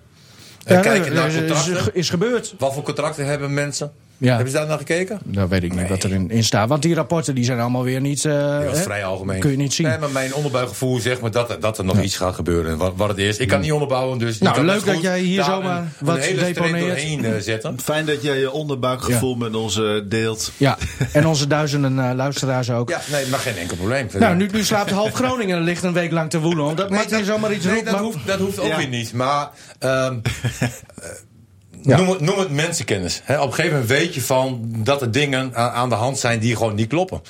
Ja, 0.65 0.79
kijken 0.79 1.13
naar 1.13 1.27
is, 1.27 1.33
is, 1.33 1.39
contracten. 1.51 1.95
is 1.95 2.09
gebeurd. 2.09 2.55
Wat 2.57 2.73
voor 2.73 2.83
contracten 2.83 3.25
hebben 3.25 3.53
mensen? 3.53 3.91
Ja. 4.17 4.29
Hebben 4.35 4.51
ze 4.51 4.57
daar 4.57 4.67
naar 4.67 4.77
gekeken? 4.77 5.19
Nou 5.23 5.49
weet 5.49 5.63
ik 5.63 5.75
niet 5.75 5.87
wat 5.89 6.03
erin 6.03 6.29
in 6.31 6.43
staat. 6.43 6.69
Want 6.69 6.81
die 6.81 6.95
rapporten 6.95 7.35
die 7.35 7.43
zijn 7.43 7.59
allemaal 7.59 7.83
weer 7.83 8.01
niet... 8.01 8.25
eh, 8.25 8.59
Dat 8.59 8.71
is 8.71 8.77
hè? 8.77 8.83
vrij 8.83 9.05
algemeen. 9.05 9.39
Kun 9.39 9.51
je 9.51 9.57
niet 9.57 9.73
zien. 9.73 9.87
Nee, 9.87 9.97
maar 9.97 10.09
mijn 10.09 10.33
onderbuikgevoel 10.33 10.99
zegt 10.99 11.21
me 11.21 11.29
dat, 11.29 11.49
er- 11.49 11.59
dat 11.59 11.77
er 11.77 11.85
nog 11.85 12.01
iets 12.01 12.17
gaat 12.17 12.35
gebeuren. 12.35 12.77
Wat, 12.77 12.93
wat 12.95 13.07
het 13.09 13.17
is. 13.17 13.37
Ik 13.37 13.47
kan 13.47 13.61
niet 13.61 13.71
onderbouwen, 13.71 14.17
dus... 14.17 14.37
Nou, 14.39 14.55
kan 14.55 14.65
leuk 14.65 14.85
dat 14.85 15.01
jij 15.01 15.19
hier 15.19 15.43
zomaar 15.43 15.77
een, 15.77 15.89
wat 15.99 16.15
een 16.15 16.21
hele 16.21 16.53
doorheen 16.53 17.25
eh, 17.25 17.31
zetten. 17.39 17.79
Fijn 17.79 18.05
dat 18.05 18.21
jij 18.23 18.39
je 18.39 18.51
onderbuikgevoel 18.51 19.35
met 19.35 19.55
ons 19.55 19.77
eh, 19.79 19.89
deelt. 20.05 20.51
Ja, 20.57 20.77
en 21.13 21.27
onze 21.27 21.47
duizenden 21.47 21.99
eh, 22.09 22.15
luisteraars 22.15 22.69
ook. 22.71 22.89
Ja, 22.89 23.01
nee, 23.11 23.27
maar 23.27 23.39
geen 23.39 23.57
enkel 23.57 23.75
probleem. 23.77 24.07
Nou, 24.19 24.35
nu, 24.35 24.49
nu 24.51 24.63
slaapt 24.63 24.89
half 24.91 25.13
Groningen 25.13 25.57
en 25.57 25.63
ligt 25.63 25.83
een 25.83 25.93
week 25.93 26.11
lang 26.11 26.29
te 26.29 26.39
woelen. 26.39 26.65
Omdat 26.65 26.89
Nee, 26.89 26.99
Martin 26.99 27.25
zomaar 27.25 27.53
iets 27.53 27.65
nee, 27.65 27.73
roept. 27.73 27.85
dat, 27.85 27.93
maar- 27.95 28.03
hoeft, 28.03 28.27
dat 28.27 28.39
hoeft 28.39 28.59
ook 28.59 28.67
Ja. 28.67 28.77
weer 28.77 28.87
niet. 28.87 29.13
Maar 29.13 29.49
ehm, 29.79 30.15
eh, 30.59 30.67
Ja. 31.85 31.97
noem, 31.97 32.09
het, 32.09 32.19
noem 32.19 32.39
het 32.39 32.51
mensenkennis. 32.51 33.21
Op 33.27 33.35
een 33.35 33.53
gegeven 33.53 33.71
moment 33.71 33.89
weet 33.89 34.13
je 34.13 34.21
van 34.21 34.71
dat 34.77 35.01
er 35.01 35.11
dingen 35.11 35.55
aan, 35.55 35.69
aan 35.69 35.89
de 35.89 35.95
hand 35.95 36.19
zijn 36.19 36.39
die 36.39 36.55
gewoon 36.55 36.75
niet 36.75 36.87
kloppen. 36.87 37.21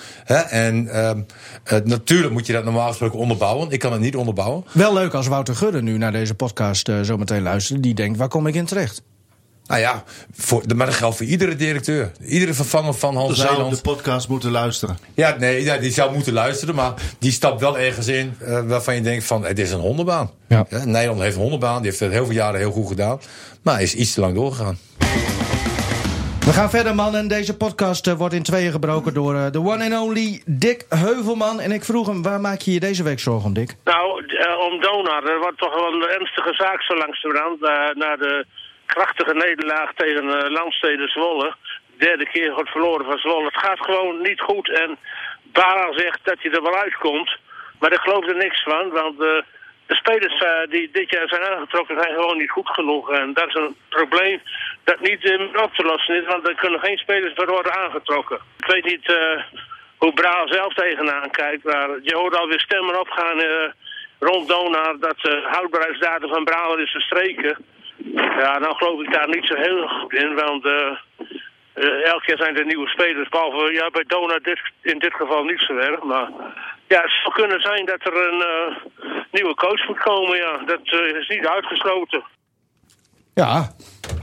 En 0.49 0.87
ehm, 0.87 1.21
eh, 1.63 1.79
natuurlijk 1.83 2.33
moet 2.33 2.45
je 2.45 2.53
dat 2.53 2.63
normaal 2.63 2.87
gesproken 2.87 3.19
onderbouwen. 3.19 3.71
Ik 3.71 3.79
kan 3.79 3.91
het 3.91 4.01
niet 4.01 4.15
onderbouwen. 4.15 4.65
Wel 4.71 4.93
leuk 4.93 5.13
als 5.13 5.27
Wouter 5.27 5.55
Gudde 5.55 5.81
nu 5.81 5.97
naar 5.97 6.11
deze 6.11 6.33
podcast 6.33 6.89
eh, 6.89 7.01
zo 7.01 7.17
meteen 7.17 7.41
luistert. 7.41 7.83
Die 7.83 7.93
denkt, 7.93 8.17
waar 8.17 8.27
kom 8.27 8.47
ik 8.47 8.55
in 8.55 8.65
terecht? 8.65 9.01
Nou 9.67 9.82
ja, 9.82 10.04
voor, 10.32 10.63
maar 10.76 10.86
dat 10.86 10.95
geldt 10.95 11.17
voor 11.17 11.26
iedere 11.26 11.56
directeur. 11.56 12.12
Iedere 12.26 12.54
vervanger 12.54 12.93
van 12.93 13.15
Hans 13.15 13.38
zou 13.38 13.49
Nijland. 13.52 13.76
de 13.76 13.82
podcast 13.82 14.28
moeten 14.28 14.52
luisteren. 14.52 14.97
Ja, 15.13 15.36
nee, 15.39 15.63
ja, 15.63 15.78
die 15.78 15.91
zou 15.91 16.13
moeten 16.13 16.34
luisteren, 16.34 16.76
maar 16.76 16.93
die 17.19 17.32
stapt 17.32 17.60
wel 17.60 17.78
ergens 17.78 18.08
in 18.08 18.36
eh, 18.39 18.62
waarvan 18.65 18.95
je 18.95 19.02
denkt 19.02 19.23
van 19.26 19.45
het 19.45 19.60
is 19.60 19.71
een 19.71 19.80
hondenbaan. 19.80 20.32
Ja. 20.47 20.65
Nederland 20.69 21.21
heeft 21.21 21.36
een 21.36 21.41
hondenbaan, 21.41 21.78
die 21.82 21.86
heeft 21.89 21.99
het 21.99 22.12
heel 22.12 22.26
veel 22.26 22.36
jaren 22.36 22.60
heel 22.60 22.71
goed 22.71 22.88
gedaan, 22.88 23.19
maar 23.62 23.82
is 23.82 23.95
iets 23.95 24.13
te 24.13 24.19
lang 24.19 24.36
doorgegaan. 24.36 24.78
We 26.45 26.54
gaan 26.54 26.69
verder, 26.69 26.95
man. 26.95 27.15
En 27.15 27.28
deze 27.28 27.58
podcast 27.58 28.08
eh, 28.08 28.13
wordt 28.13 28.34
in 28.34 28.43
tweeën 28.43 28.71
gebroken 28.71 29.13
door 29.13 29.36
eh, 29.36 29.52
de 29.52 29.60
one 29.60 29.84
and 29.84 30.04
only 30.04 30.41
Dick 30.45 30.86
Heuvelman. 30.89 31.60
En 31.60 31.71
ik 31.71 31.84
vroeg 31.84 32.08
hem, 32.08 32.21
waar 32.21 32.41
maak 32.41 32.60
je 32.60 32.73
je 32.73 32.80
deze 32.80 33.04
week 33.04 33.19
zorgen 33.19 33.45
om, 33.45 33.54
Dick? 33.54 33.76
Nou, 33.84 34.06
om 34.71 34.82
Donar, 34.82 35.21
dat 35.21 35.39
wordt 35.41 35.58
toch 35.58 35.73
wel 35.73 35.93
een 35.93 36.10
ernstige 36.19 36.54
zaak 36.54 36.82
zo 36.82 36.97
langzamerhand. 36.97 37.62
Uh, 37.62 37.69
na 37.95 38.15
de 38.15 38.45
krachtige 38.86 39.34
nederlaag 39.34 39.93
tegen 39.93 40.26
uh, 40.26 40.50
Landsteden 40.50 41.10
Zwolle. 41.10 41.56
Derde 41.98 42.26
keer 42.26 42.54
wordt 42.54 42.69
verloren 42.69 43.06
van 43.06 43.17
Zwolle. 43.17 43.46
Het 43.46 43.65
gaat 43.65 43.80
gewoon 43.80 44.22
niet 44.22 44.41
goed. 44.41 44.69
En 44.69 44.98
Bara 45.43 45.93
zegt 45.93 46.19
dat 46.24 46.41
je 46.41 46.50
er 46.50 46.62
wel 46.62 46.76
uitkomt. 46.78 47.38
Maar 47.80 47.91
ik 47.91 48.00
geloof 48.00 48.28
er 48.28 48.36
niks 48.36 48.63
van. 48.63 48.89
Want 48.89 49.13
uh, 49.13 49.41
de 49.86 49.96
spelers 49.96 50.41
uh, 50.41 50.50
die 50.69 50.89
dit 50.91 51.10
jaar 51.10 51.28
zijn 51.28 51.43
aangetrokken 51.43 52.02
zijn 52.02 52.13
gewoon 52.15 52.38
niet 52.38 52.52
goed 52.52 52.69
genoeg. 52.69 53.12
En 53.12 53.34
dat 53.34 53.48
is 53.48 53.54
een 53.54 53.76
probleem 53.89 54.41
dat 54.84 55.00
niet 55.00 55.39
op 55.56 55.74
te 55.74 55.84
lossen 55.84 56.15
is. 56.15 56.26
Want 56.26 56.48
er 56.48 56.56
kunnen 56.56 56.80
geen 56.80 56.98
spelers 56.98 57.36
meer 57.36 57.52
worden 57.52 57.74
aangetrokken. 57.74 58.39
Ik 58.58 58.65
weet 58.65 58.86
niet 58.86 59.17
hoe 59.98 60.13
Braal 60.13 60.48
zelf 60.48 60.74
tegenaan 60.74 61.30
kijkt. 61.30 61.63
Maar 61.63 61.89
je 62.02 62.15
hoort 62.15 62.38
alweer 62.38 62.60
stemmen 62.60 63.00
opgaan 63.00 63.41
rond 64.19 64.48
Donar 64.48 65.00
dat 65.00 65.19
de 65.22 65.41
houdbaarheidsdatum 65.52 66.30
van 66.30 66.43
Braal 66.43 66.78
is 66.78 66.91
verstreken. 66.91 67.58
Ja, 68.15 68.60
nou 68.60 68.75
geloof 68.75 69.01
ik 69.01 69.12
daar 69.12 69.27
niet 69.27 69.45
zo 69.45 69.56
heel 69.56 69.88
goed 69.88 70.13
in. 70.13 70.36
Want 70.36 70.65
uh, 70.65 72.06
elke 72.06 72.25
keer 72.25 72.38
zijn 72.38 72.58
er 72.58 72.65
nieuwe 72.65 72.88
spelers. 72.88 73.29
Behalve 73.29 73.73
ja, 73.73 73.89
bij 73.89 74.03
Donar 74.08 74.41
dit, 74.41 74.62
in 74.82 74.99
dit 74.99 75.13
geval 75.13 75.43
niet 75.43 75.60
zo 75.60 75.75
erg. 75.75 76.03
Maar 76.03 76.29
ja, 76.88 77.01
het 77.01 77.12
zou 77.23 77.34
kunnen 77.34 77.62
zijn 77.62 77.86
dat 77.86 78.06
er 78.06 78.27
een 78.27 78.39
uh, 78.39 78.75
nieuwe 79.32 79.53
coach 79.56 79.88
moet 79.88 79.99
komen. 79.99 80.38
Ja. 80.38 80.58
Dat 80.58 80.82
uh, 80.86 81.17
is 81.17 81.27
niet 81.27 81.47
uitgesloten. 81.47 82.23
Ja, 83.36 83.74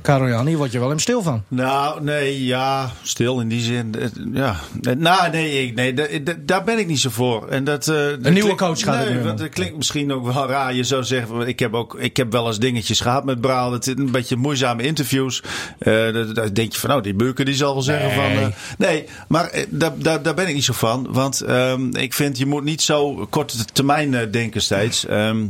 Karel 0.03 0.29
Jan, 0.29 0.47
hier 0.47 0.57
word 0.57 0.73
je 0.73 0.79
wel 0.79 0.89
hem 0.89 0.99
stil 0.99 1.23
van. 1.23 1.43
Nou, 1.49 2.03
nee, 2.03 2.45
ja, 2.45 2.91
stil 3.03 3.41
in 3.41 3.49
die 3.49 3.61
zin. 3.61 3.95
eh, 3.99 4.07
Ja, 4.33 4.57
nou, 4.99 5.31
nee, 5.31 5.67
ik- 5.67 5.75
nee 5.75 5.95
da- 5.95 6.07
da- 6.23 6.35
daar 6.41 6.65
ben 6.65 6.79
ik 6.79 6.87
niet 6.87 7.01
zo 7.01 7.11
voor. 7.11 7.49
En 7.49 7.65
dat, 7.65 7.89
eh, 7.89 7.95
dat 8.21 8.33
nieuwe 8.33 8.55
coach 8.55 8.81
gaat 8.81 9.09
nee, 9.09 9.19
want 9.23 9.39
dat 9.39 9.49
klinkt 9.49 9.77
misschien 9.77 10.13
ook 10.13 10.33
wel 10.33 10.47
raar. 10.49 10.75
Je 10.75 10.85
zou 10.85 11.05
zeggen, 11.05 11.49
ik 11.49 11.59
heb 11.59 11.75
ook, 11.75 11.95
ik 11.99 12.17
heb 12.17 12.33
wel 12.33 12.47
eens 12.47 12.59
dingetjes 12.59 13.01
gehad 13.01 13.25
met 13.25 13.41
Braal. 13.41 13.73
Het 13.73 13.87
een 13.87 14.11
beetje 14.11 14.37
moeizame 14.37 14.83
interviews. 14.83 15.43
Daar 15.79 16.55
denk 16.55 16.73
je 16.73 16.79
van, 16.81 16.91
nou, 16.91 17.03
die 17.03 17.15
Beuken 17.15 17.45
die 17.45 17.55
zal 17.55 17.73
wel 17.73 17.83
zeggen 17.83 18.13
van. 18.13 18.53
nee, 18.79 19.05
maar 19.29 19.51
daar, 19.69 19.93
daar, 19.99 20.23
daar 20.23 20.35
ben 20.35 20.49
ik 20.49 20.55
niet 20.55 20.65
zo 20.65 20.73
van. 20.73 21.07
Want 21.11 21.41
ehm, 21.41 21.95
ik 21.97 22.15
vind, 22.15 22.39
je 22.39 22.47
moet 22.47 22.65
niet 22.65 22.83
zo 22.83 23.27
korte 23.31 23.65
termijn 23.65 24.31
denken 24.31 24.63
steeds. 24.63 25.07
Ehm 25.07 25.45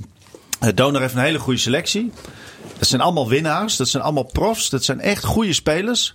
eh, 0.61 0.69
Donor 0.75 1.01
heeft 1.01 1.15
een 1.15 1.21
hele 1.21 1.39
goede 1.39 1.59
selectie. 1.59 2.13
Dat 2.81 2.89
zijn 2.89 3.01
allemaal 3.01 3.29
winnaars. 3.29 3.77
Dat 3.77 3.89
zijn 3.89 4.03
allemaal 4.03 4.31
profs. 4.33 4.71
Dat 4.71 4.85
zijn 4.85 5.01
echt 5.01 5.25
goede 5.25 5.53
spelers. 5.53 6.13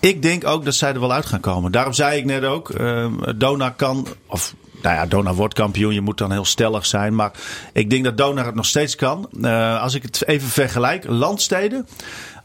Ik 0.00 0.22
denk 0.22 0.46
ook 0.46 0.64
dat 0.64 0.74
zij 0.74 0.92
er 0.92 1.00
wel 1.00 1.12
uit 1.12 1.26
gaan 1.26 1.40
komen. 1.40 1.72
Daarom 1.72 1.92
zei 1.92 2.18
ik 2.18 2.24
net 2.24 2.44
ook, 2.44 2.70
ehm, 2.70 3.12
Dona 3.36 3.70
kan, 3.70 4.06
of 4.26 4.54
nou 4.82 4.94
ja, 4.94 5.06
Dona 5.06 5.34
wordt 5.34 5.54
kampioen. 5.54 5.94
Je 5.94 6.00
moet 6.00 6.18
dan 6.18 6.32
heel 6.32 6.44
stellig 6.44 6.86
zijn. 6.86 7.14
Maar 7.14 7.32
ik 7.72 7.90
denk 7.90 8.04
dat 8.04 8.16
Dona 8.16 8.44
het 8.44 8.54
nog 8.54 8.66
steeds 8.66 8.96
kan. 8.96 9.28
Eh, 9.42 9.82
als 9.82 9.94
ik 9.94 10.02
het 10.02 10.26
even 10.26 10.48
vergelijk, 10.48 11.04
landsteden. 11.08 11.86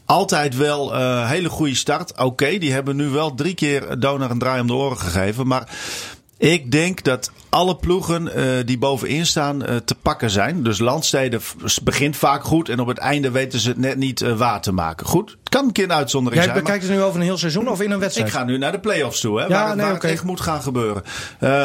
Altijd 0.04 0.56
wel 0.56 0.94
eh 0.94 1.28
hele 1.28 1.48
goede 1.48 1.74
start. 1.74 2.18
Oké, 2.18 2.58
die 2.58 2.72
hebben 2.72 2.96
nu 2.96 3.08
wel 3.08 3.34
drie 3.34 3.54
keer 3.54 4.00
Donar 4.00 4.30
een 4.30 4.38
draai 4.38 4.60
om 4.60 4.66
de 4.66 4.74
oren 4.74 4.98
gegeven. 4.98 5.46
Maar 5.46 5.68
ik 6.38 6.70
denk 6.72 7.02
dat 7.04 7.30
alle 7.48 7.76
ploegen 7.76 8.34
eh, 8.34 8.44
die 8.64 8.78
bovenin 8.78 9.26
staan 9.26 9.64
eh, 9.64 9.76
te 9.76 9.94
pakken 9.94 10.30
zijn. 10.30 10.62
Dus 10.62 10.78
Landsteden 10.78 11.40
begint 11.82 12.16
vaak 12.16 12.44
goed 12.44 12.68
en 12.68 12.80
op 12.80 12.86
het 12.86 12.98
einde 12.98 13.30
weten 13.30 13.60
ze 13.60 13.68
het 13.68 13.78
net 13.78 13.96
niet 13.96 14.20
eh, 14.20 14.36
waar 14.36 14.60
te 14.62 14.72
maken. 14.72 15.06
Goed, 15.06 15.30
het 15.30 15.48
kan 15.48 15.64
een 15.64 15.72
keer 15.72 15.84
een 15.84 15.92
uitzondering 15.92 16.42
Jij 16.42 16.52
zijn. 16.52 16.64
maar- 16.64 16.72
bekijkt 16.72 16.92
het 16.92 17.00
nu 17.00 17.06
over 17.08 17.20
een 17.20 17.26
heel 17.26 17.38
seizoen 17.38 17.68
of 17.68 17.80
in 17.80 17.90
een 17.90 17.98
wedstrijd? 17.98 18.28
ik 18.28 18.34
ga 18.34 18.44
nu 18.44 18.58
naar 18.58 18.72
de 18.72 18.80
play-offs 18.80 19.20
toe, 19.20 19.38
hè, 19.40 19.42
Ja, 19.46 19.48
waar, 19.48 19.66
het- 19.66 19.76
nee, 19.76 19.86
waar 19.86 19.94
oké. 19.94 20.06
het 20.06 20.14
echt 20.16 20.24
moet 20.24 20.40
gaan 20.40 20.62
gebeuren. 20.62 21.02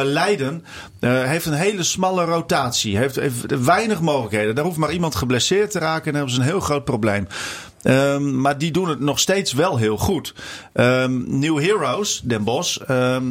Leiden 0.06 0.64
heeft 1.00 1.46
een 1.46 1.54
hele 1.54 1.84
smalle 1.84 2.24
rotatie. 2.26 2.98
Heeft, 2.98 3.16
heeft 3.16 3.64
weinig 3.66 4.02
mogelijkheden. 4.02 4.56
Daar 4.56 4.66
hoeft 4.66 4.78
maar 4.78 4.92
iemand 4.94 5.16
geblesseerd 5.16 5.72
te 5.72 5.80
raken 5.80 6.06
en 6.06 6.12
dan 6.12 6.16
hebben 6.16 6.34
ze 6.34 6.40
een 6.42 6.48
heel 6.48 6.60
groot 6.60 6.86
probleem. 6.86 7.28
Ehm, 7.82 8.42
maar 8.42 8.58
die 8.58 8.72
doen 8.72 8.90
het 8.90 9.00
nog 9.00 9.20
steeds 9.20 9.54
wel 9.54 9.78
heel 9.78 9.98
goed. 9.98 10.34
Ehm, 10.74 11.40
New 11.40 11.60
Heroes, 11.60 12.22
Den 12.24 12.44
Bosch. 12.44 12.78
ehm, 12.78 13.24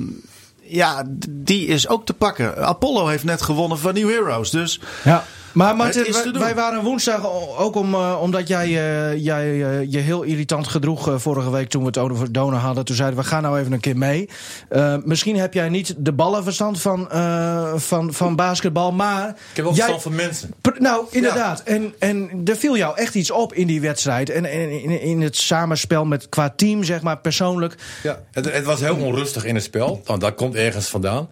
ja, 0.70 1.04
die 1.28 1.66
is 1.66 1.88
ook 1.88 2.06
te 2.06 2.12
pakken. 2.12 2.66
Apollo 2.66 3.06
heeft 3.06 3.24
net 3.24 3.42
gewonnen 3.42 3.78
van 3.78 3.94
New 3.94 4.10
Heroes. 4.10 4.50
Dus 4.50 4.80
Ja. 5.04 5.24
Maar 5.52 5.76
Martin, 5.76 6.12
wij, 6.12 6.22
doen. 6.22 6.38
wij 6.38 6.54
waren 6.54 6.82
woensdag 6.82 7.26
ook 7.58 7.74
om, 7.74 7.94
eh, 7.94 8.18
omdat 8.20 8.48
jij, 8.48 8.64
eh, 8.66 9.24
jij 9.24 9.44
eh, 9.64 9.90
je 9.92 9.98
heel 9.98 10.22
irritant 10.22 10.68
gedroeg 10.68 11.10
vorige 11.16 11.50
week 11.50 11.68
toen 11.68 11.80
we 11.80 11.86
het 11.86 11.98
over 11.98 12.32
Donor 12.32 12.58
hadden. 12.58 12.84
Toen 12.84 12.96
zeiden 12.96 13.18
we, 13.18 13.24
ga 13.24 13.40
nou 13.40 13.58
even 13.58 13.72
een 13.72 13.80
keer 13.80 13.96
mee. 13.96 14.28
Eh, 14.68 14.96
misschien 15.04 15.36
heb 15.38 15.54
jij 15.54 15.68
niet 15.68 15.94
de 15.98 16.12
ballenverstand 16.12 16.80
van, 16.80 17.10
eh, 17.10 17.72
van, 17.76 18.12
van 18.12 18.36
basketbal, 18.36 18.92
maar... 18.92 19.28
Ik 19.28 19.34
heb 19.56 19.64
wel 19.64 19.74
jij- 19.74 19.84
verstand 19.86 20.02
van 20.02 20.14
mensen. 20.14 20.50
Pr- 20.60 20.70
Nou, 20.82 21.06
inderdaad. 21.10 21.62
En, 21.62 21.94
en 21.98 22.30
er 22.44 22.56
viel 22.56 22.76
jou 22.76 22.96
echt 22.96 23.14
iets 23.14 23.30
op 23.30 23.54
in 23.54 23.66
die 23.66 23.80
wedstrijd. 23.80 24.30
En, 24.30 24.44
en 24.44 24.82
in, 24.82 25.00
in 25.00 25.20
het 25.20 25.36
samenspel 25.36 26.04
met, 26.04 26.28
qua 26.28 26.52
team, 26.56 26.84
zeg 26.84 27.02
maar, 27.02 27.18
persoonlijk. 27.18 27.74
Ja, 28.02 28.20
het, 28.32 28.52
het 28.52 28.64
was 28.64 28.80
heel 28.80 28.96
onrustig 28.96 29.44
in 29.44 29.54
het 29.54 29.64
spel. 29.64 30.02
Want 30.04 30.20
dat 30.20 30.34
komt 30.34 30.54
ergens 30.54 30.86
vandaan. 30.88 31.28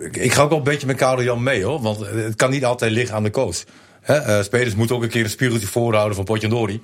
Ik, 0.00 0.32
ga 0.32 0.42
ook 0.42 0.48
wel 0.48 0.58
een 0.58 0.64
beetje 0.64 0.86
met 0.86 0.96
Karel 0.96 1.22
Jan 1.22 1.42
mee 1.42 1.64
hoor. 1.64 1.80
Want 1.80 2.06
het 2.06 2.36
kan 2.36 2.50
niet 2.50 2.64
altijd 2.64 2.92
liggen 2.92 3.16
aan 3.16 3.22
de 3.22 3.30
coach. 3.30 3.64
Eh, 4.02 4.42
spelers 4.42 4.74
moeten 4.74 4.96
ook 4.96 5.02
een 5.02 5.08
keer 5.08 5.24
een 5.24 5.30
spiegeltje 5.30 5.66
voorhouden 5.66 6.16
van 6.16 6.24
Potjandori. 6.24 6.82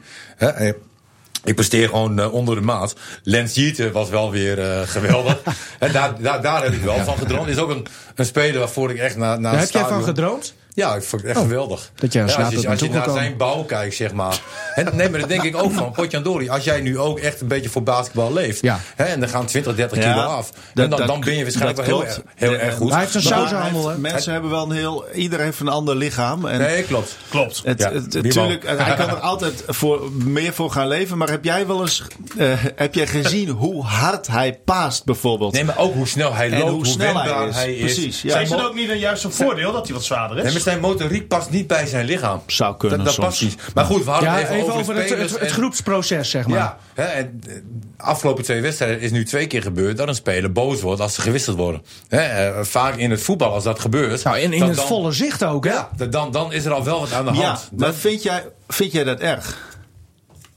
Ik 1.45 1.55
presteer 1.55 1.89
gewoon 1.89 2.21
eh, 2.21 2.33
onder 2.33 2.55
de 2.55 2.61
maat. 2.61 2.95
Lens 3.23 3.55
Jeter 3.55 3.93
was 3.93 4.09
wel 4.09 4.31
weer 4.31 4.61
eh, 4.61 4.81
geweldig. 4.81 5.43
Daar, 5.93 6.23
daar, 6.23 6.43
daar 6.43 6.63
heb 6.63 6.73
ik 6.73 6.83
wel 6.83 6.99
van 6.99 7.19
gedroomd. 7.19 7.49
Is 7.49 7.59
ook 7.59 7.71
een, 7.71 7.87
een 8.15 8.25
speler 8.25 8.59
waarvoor 8.59 8.91
ik 8.91 8.99
echt 8.99 9.17
naar, 9.17 9.41
naar 9.41 9.53
Daar 9.53 9.61
heb 9.61 9.71
jij 9.71 9.85
van 9.85 10.03
gedroomd? 10.03 10.55
Ja, 10.75 10.95
ik 10.95 11.03
vond 11.03 11.23
het 11.23 11.31
echt 11.31 11.41
geweldig. 11.41 11.91
dat 11.95 12.13
jij 12.13 12.23
een 12.23 12.29
Ja, 12.29 12.35
als 12.35 12.49
je, 12.55 12.69
als 12.69 12.81
je 12.81 12.91
naar 12.91 13.11
zijn 13.11 13.37
bouw 13.37 13.63
kijkt, 13.63 13.95
zeg 13.95 14.13
maar. 14.13 14.41
En, 14.75 14.89
nee, 14.97 15.11
maar 15.11 15.21
dat 15.21 15.29
denk 15.29 15.43
ik 15.43 15.57
ook 15.57 15.73
van. 15.73 15.93
Potjandori, 15.93 16.49
als 16.49 16.65
jij 16.65 16.81
nu 16.81 16.99
ook 16.99 17.19
echt 17.19 17.41
een 17.41 17.49
beetje 17.49 17.69
voor 17.69 17.83
basketbal 17.83 18.33
leeft. 18.33 18.61
Ja. 18.63 18.81
Hè, 18.97 19.05
en 19.05 19.21
dan 19.21 19.29
gaan 19.29 19.47
20, 19.47 19.75
30 19.75 19.99
Ja, 20.05 20.13
kilo 20.13 20.25
af. 20.25 20.51
dat- 20.51 20.85
en 20.85 20.91
dan, 20.91 20.99
dat- 20.99 21.09
dan 21.09 21.21
ben 21.21 21.35
je 21.37 21.43
waarschijnlijk 21.43 21.87
wel 21.87 22.01
heel, 22.03 22.15
heel 22.35 22.53
erg 22.53 22.75
goed. 22.75 22.85
Maar 22.89 22.93
hij 22.93 23.01
heeft 23.03 23.15
een 23.15 23.23
sausenhandel, 23.23 23.93
Mensen 23.99 24.33
hebben 24.33 24.51
wel 24.51 24.63
een 24.65 24.77
heel. 24.77 25.05
Iedereen 25.15 25.45
heeft 25.45 25.61
een 25.61 25.69
ander 25.69 25.97
lichaam. 25.97 26.47
En 26.47 26.59
Nee, 26.59 26.83
klopt. 26.83 27.17
Klopt. 27.29 27.61
Het, 27.65 27.81
Ja, 27.81 27.93
het, 27.93 28.11
tuurlijk, 28.11 28.65
man. 28.65 28.77
hij 28.79 28.95
kan 28.97 29.09
er 29.09 29.21
altijd 29.33 29.63
voor, 29.67 30.11
meer 30.13 30.53
voor 30.53 30.71
gaan 30.71 30.89
leven. 30.89 31.19
Maar 31.19 31.31
heb 31.31 31.45
jij 31.45 31.67
wel 31.67 31.81
eens 31.81 32.03
eh, 32.39 32.53
heb 32.77 32.95
jij 32.95 33.07
gezien 33.07 33.49
hoe 33.63 33.85
hard 33.85 34.27
hij 34.27 34.61
paast 34.65 35.05
bijvoorbeeld? 35.05 35.53
Nee, 35.53 35.65
maar 35.65 35.79
ook 35.79 35.95
hoe 35.95 36.07
snel 36.07 36.35
hij 36.35 36.51
En 36.51 36.59
loopt, 36.59 36.63
hoe 36.71 36.75
hoe, 36.77 36.87
snel 36.87 37.23
hij 37.23 37.49
is. 37.49 37.55
hij 37.55 37.75
is. 37.75 37.81
Precies, 37.95 38.23
ja. 38.23 38.31
Zijn 38.31 38.47
ze 38.47 38.55
het 38.55 38.65
ook 38.65 38.75
niet 38.75 38.89
een 38.91 38.99
juist 38.99 39.25
een 39.25 39.33
voordeel 39.33 39.73
dat 39.73 39.85
hij 39.87 39.95
wat 39.95 40.05
zwaarder 40.05 40.37
is? 40.45 40.62
Zijn 40.63 40.81
motoriek 40.81 41.29
past 41.29 41.51
niet 41.51 41.67
bij 41.67 41.87
zijn 41.87 42.05
lichaam. 42.07 42.43
Zou 42.47 42.77
kunnen 42.77 42.97
Dat, 42.99 43.07
dat 43.07 43.15
soms. 43.15 43.27
past 43.29 43.43
niet. 43.43 43.75
Maar 43.75 43.85
goed, 43.85 44.05
we 44.05 44.11
hadden 44.11 44.29
Ja, 44.31 44.35
het 44.39 44.49
even, 44.49 44.55
even 44.63 44.73
over 44.75 44.95
het, 44.97 45.09
het, 45.19 45.39
het 45.41 45.51
groepsproces, 45.51 46.31
zeg 46.31 46.47
maar. 46.47 46.59
Ja, 46.59 46.79
hè, 46.95 47.03
en 47.05 47.41
de 47.45 47.63
afgelopen 47.97 48.45
twee 48.45 48.61
wedstrijden 48.61 49.01
is 49.01 49.11
nu 49.11 49.25
twee 49.25 49.47
keer 49.47 49.63
gebeurd 49.63 49.97
dat 49.97 50.09
een 50.09 50.15
speler 50.15 50.53
boos 50.53 50.81
wordt 50.81 51.01
als 51.01 51.15
ze 51.15 51.21
gewisseld 51.21 51.57
worden. 51.57 51.83
Hè, 52.09 52.21
eh, 52.21 52.65
vaak 52.65 52.97
in 52.97 53.11
het 53.11 53.21
voetbal 53.23 53.53
als 53.53 53.65
dat 53.65 53.81
gebeurt. 53.81 54.25
Nou, 54.25 54.39
in, 54.39 54.53
in 54.53 54.59
dan- 54.59 54.69
het 54.69 54.81
volle 54.81 55.13
zicht 55.13 55.45
ook, 55.45 55.65
hè? 55.65 55.73
Ja, 55.73 55.89
dan, 56.11 56.31
dan 56.33 56.53
is 56.53 56.65
er 56.65 56.73
al 56.73 56.85
wel 56.85 57.01
wat 57.01 57.13
aan 57.13 57.25
de 57.27 57.33
Ja, 57.33 57.47
hand. 57.47 57.69
maar 57.77 57.87
Dat- 57.89 57.97
vind 57.97 58.23
jij, 58.23 58.45
vind 58.69 58.93
jij 58.93 59.05
dat 59.05 59.21
erg? 59.21 59.71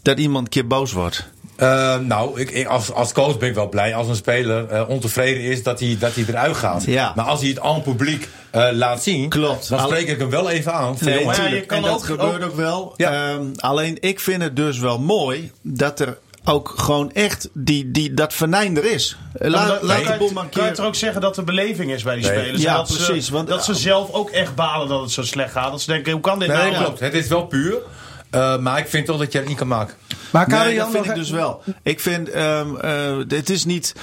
Dat 0.02 0.20
iemand 0.20 0.44
een 0.46 0.50
keer 0.52 0.68
boos 0.68 0.92
wordt? 0.92 1.26
Eh, 1.56 1.98
nou, 1.98 2.40
ik, 2.40 2.52
ik- 2.52 2.68
als, 2.68 2.92
als 2.92 3.12
coach 3.14 3.38
ben 3.38 3.50
ik 3.50 3.56
wel 3.56 3.70
blij 3.70 3.96
als 3.96 4.08
een 4.08 4.16
speler 4.16 4.68
eh, 4.70 4.90
ontevreden 4.90 5.44
is 5.44 5.64
dat 5.64 5.80
hij, 5.80 5.98
dat 6.00 6.16
hij 6.16 6.24
eruit 6.28 6.56
gaat. 6.56 6.84
Ja. 6.86 7.14
Maar 7.16 7.26
als 7.26 7.40
hij 7.40 7.50
het 7.50 7.60
aan 7.60 7.74
het 7.74 7.84
publiek 7.84 8.30
eh, 8.56 8.68
laat 8.72 9.04
zien, 9.04 9.30
Klopt. 9.30 9.70
dan 9.70 9.80
Alle- 9.80 9.88
spreek 9.96 10.08
ik 10.08 10.20
hem 10.20 10.30
wel 10.30 10.50
even 10.50 10.74
aan. 10.74 10.96
Nee, 11.00 11.14
jongen, 11.20 11.26
maar 11.38 11.50
ja, 11.50 11.56
je 11.56 11.66
kan 11.66 11.78
en 11.78 11.84
dat 11.84 11.94
ook- 11.94 12.04
gebeurt 12.06 12.44
ook- 12.44 12.50
ook 12.50 12.56
wel. 12.56 12.94
Ja. 12.98 13.30
Ehm, 13.30 13.46
alleen 13.56 13.98
ik 14.00 14.20
vind 14.20 14.42
het 14.42 14.56
dus 14.56 14.80
wel 14.80 15.00
mooi 15.00 15.52
dat 15.62 16.00
er 16.00 16.18
ook 16.48 16.74
gewoon 16.78 17.12
echt 17.14 17.50
die, 17.54 17.92
die, 17.92 18.14
dat 18.14 18.34
venijn 18.34 18.78
er 18.78 18.86
is. 18.86 19.18
Laat, 19.34 19.68
kan- 19.68 19.88
laat 19.88 19.98
de 20.20 20.30
maar 20.34 20.44
je 20.44 20.50
keer... 20.50 20.74
toch 20.74 20.86
ook 20.86 20.96
zeggen 20.96 21.22
dat 21.22 21.38
er 21.38 21.44
beleving 21.44 21.92
is 21.92 22.04
bij 22.04 22.16
die 22.16 22.26
Nee. 22.30 22.40
spelers? 22.40 22.62
Ja, 22.62 22.76
dat 22.76 22.88
precies, 22.88 23.26
Ze, 23.26 23.32
want- 23.32 23.48
dat 23.48 23.66
ze 23.66 23.74
zelf 23.76 24.12
ook 24.12 24.30
echt 24.30 24.56
balen 24.56 24.88
dat 24.88 25.02
het 25.02 25.12
zo 25.12 25.24
slecht 25.24 25.52
gaat. 25.52 25.72
Dat 25.72 25.82
ze 25.82 25.92
denken, 25.92 26.12
hoe 26.12 26.22
kan 26.22 26.40
dit 26.40 26.48
Nee, 26.48 26.72
nou? 26.72 26.84
klopt. 26.84 27.00
Het 27.00 27.14
is 27.14 27.28
wel 27.28 27.46
puur. 27.46 27.78
Eh, 28.30 28.58
maar 28.58 28.80
ik 28.80 28.88
vind 28.88 29.06
toch 29.06 29.18
dat 29.20 29.32
je 29.32 29.38
het 29.38 29.48
niet 29.48 29.58
kan 29.58 29.68
maken. 29.68 29.96
Maar 30.32 30.46
Karel 30.48 30.66
Nee, 30.66 30.76
dat 30.78 30.90
vind 30.92 31.06
nog 31.06 31.14
ik 31.16 31.20
dus 31.20 31.30
wel. 31.30 31.62
Ik 31.84 32.00
vind, 32.00 32.30
ehm, 32.30 32.76
eh, 32.76 33.18
het 33.28 33.50
is 33.50 33.66
niet... 33.66 33.94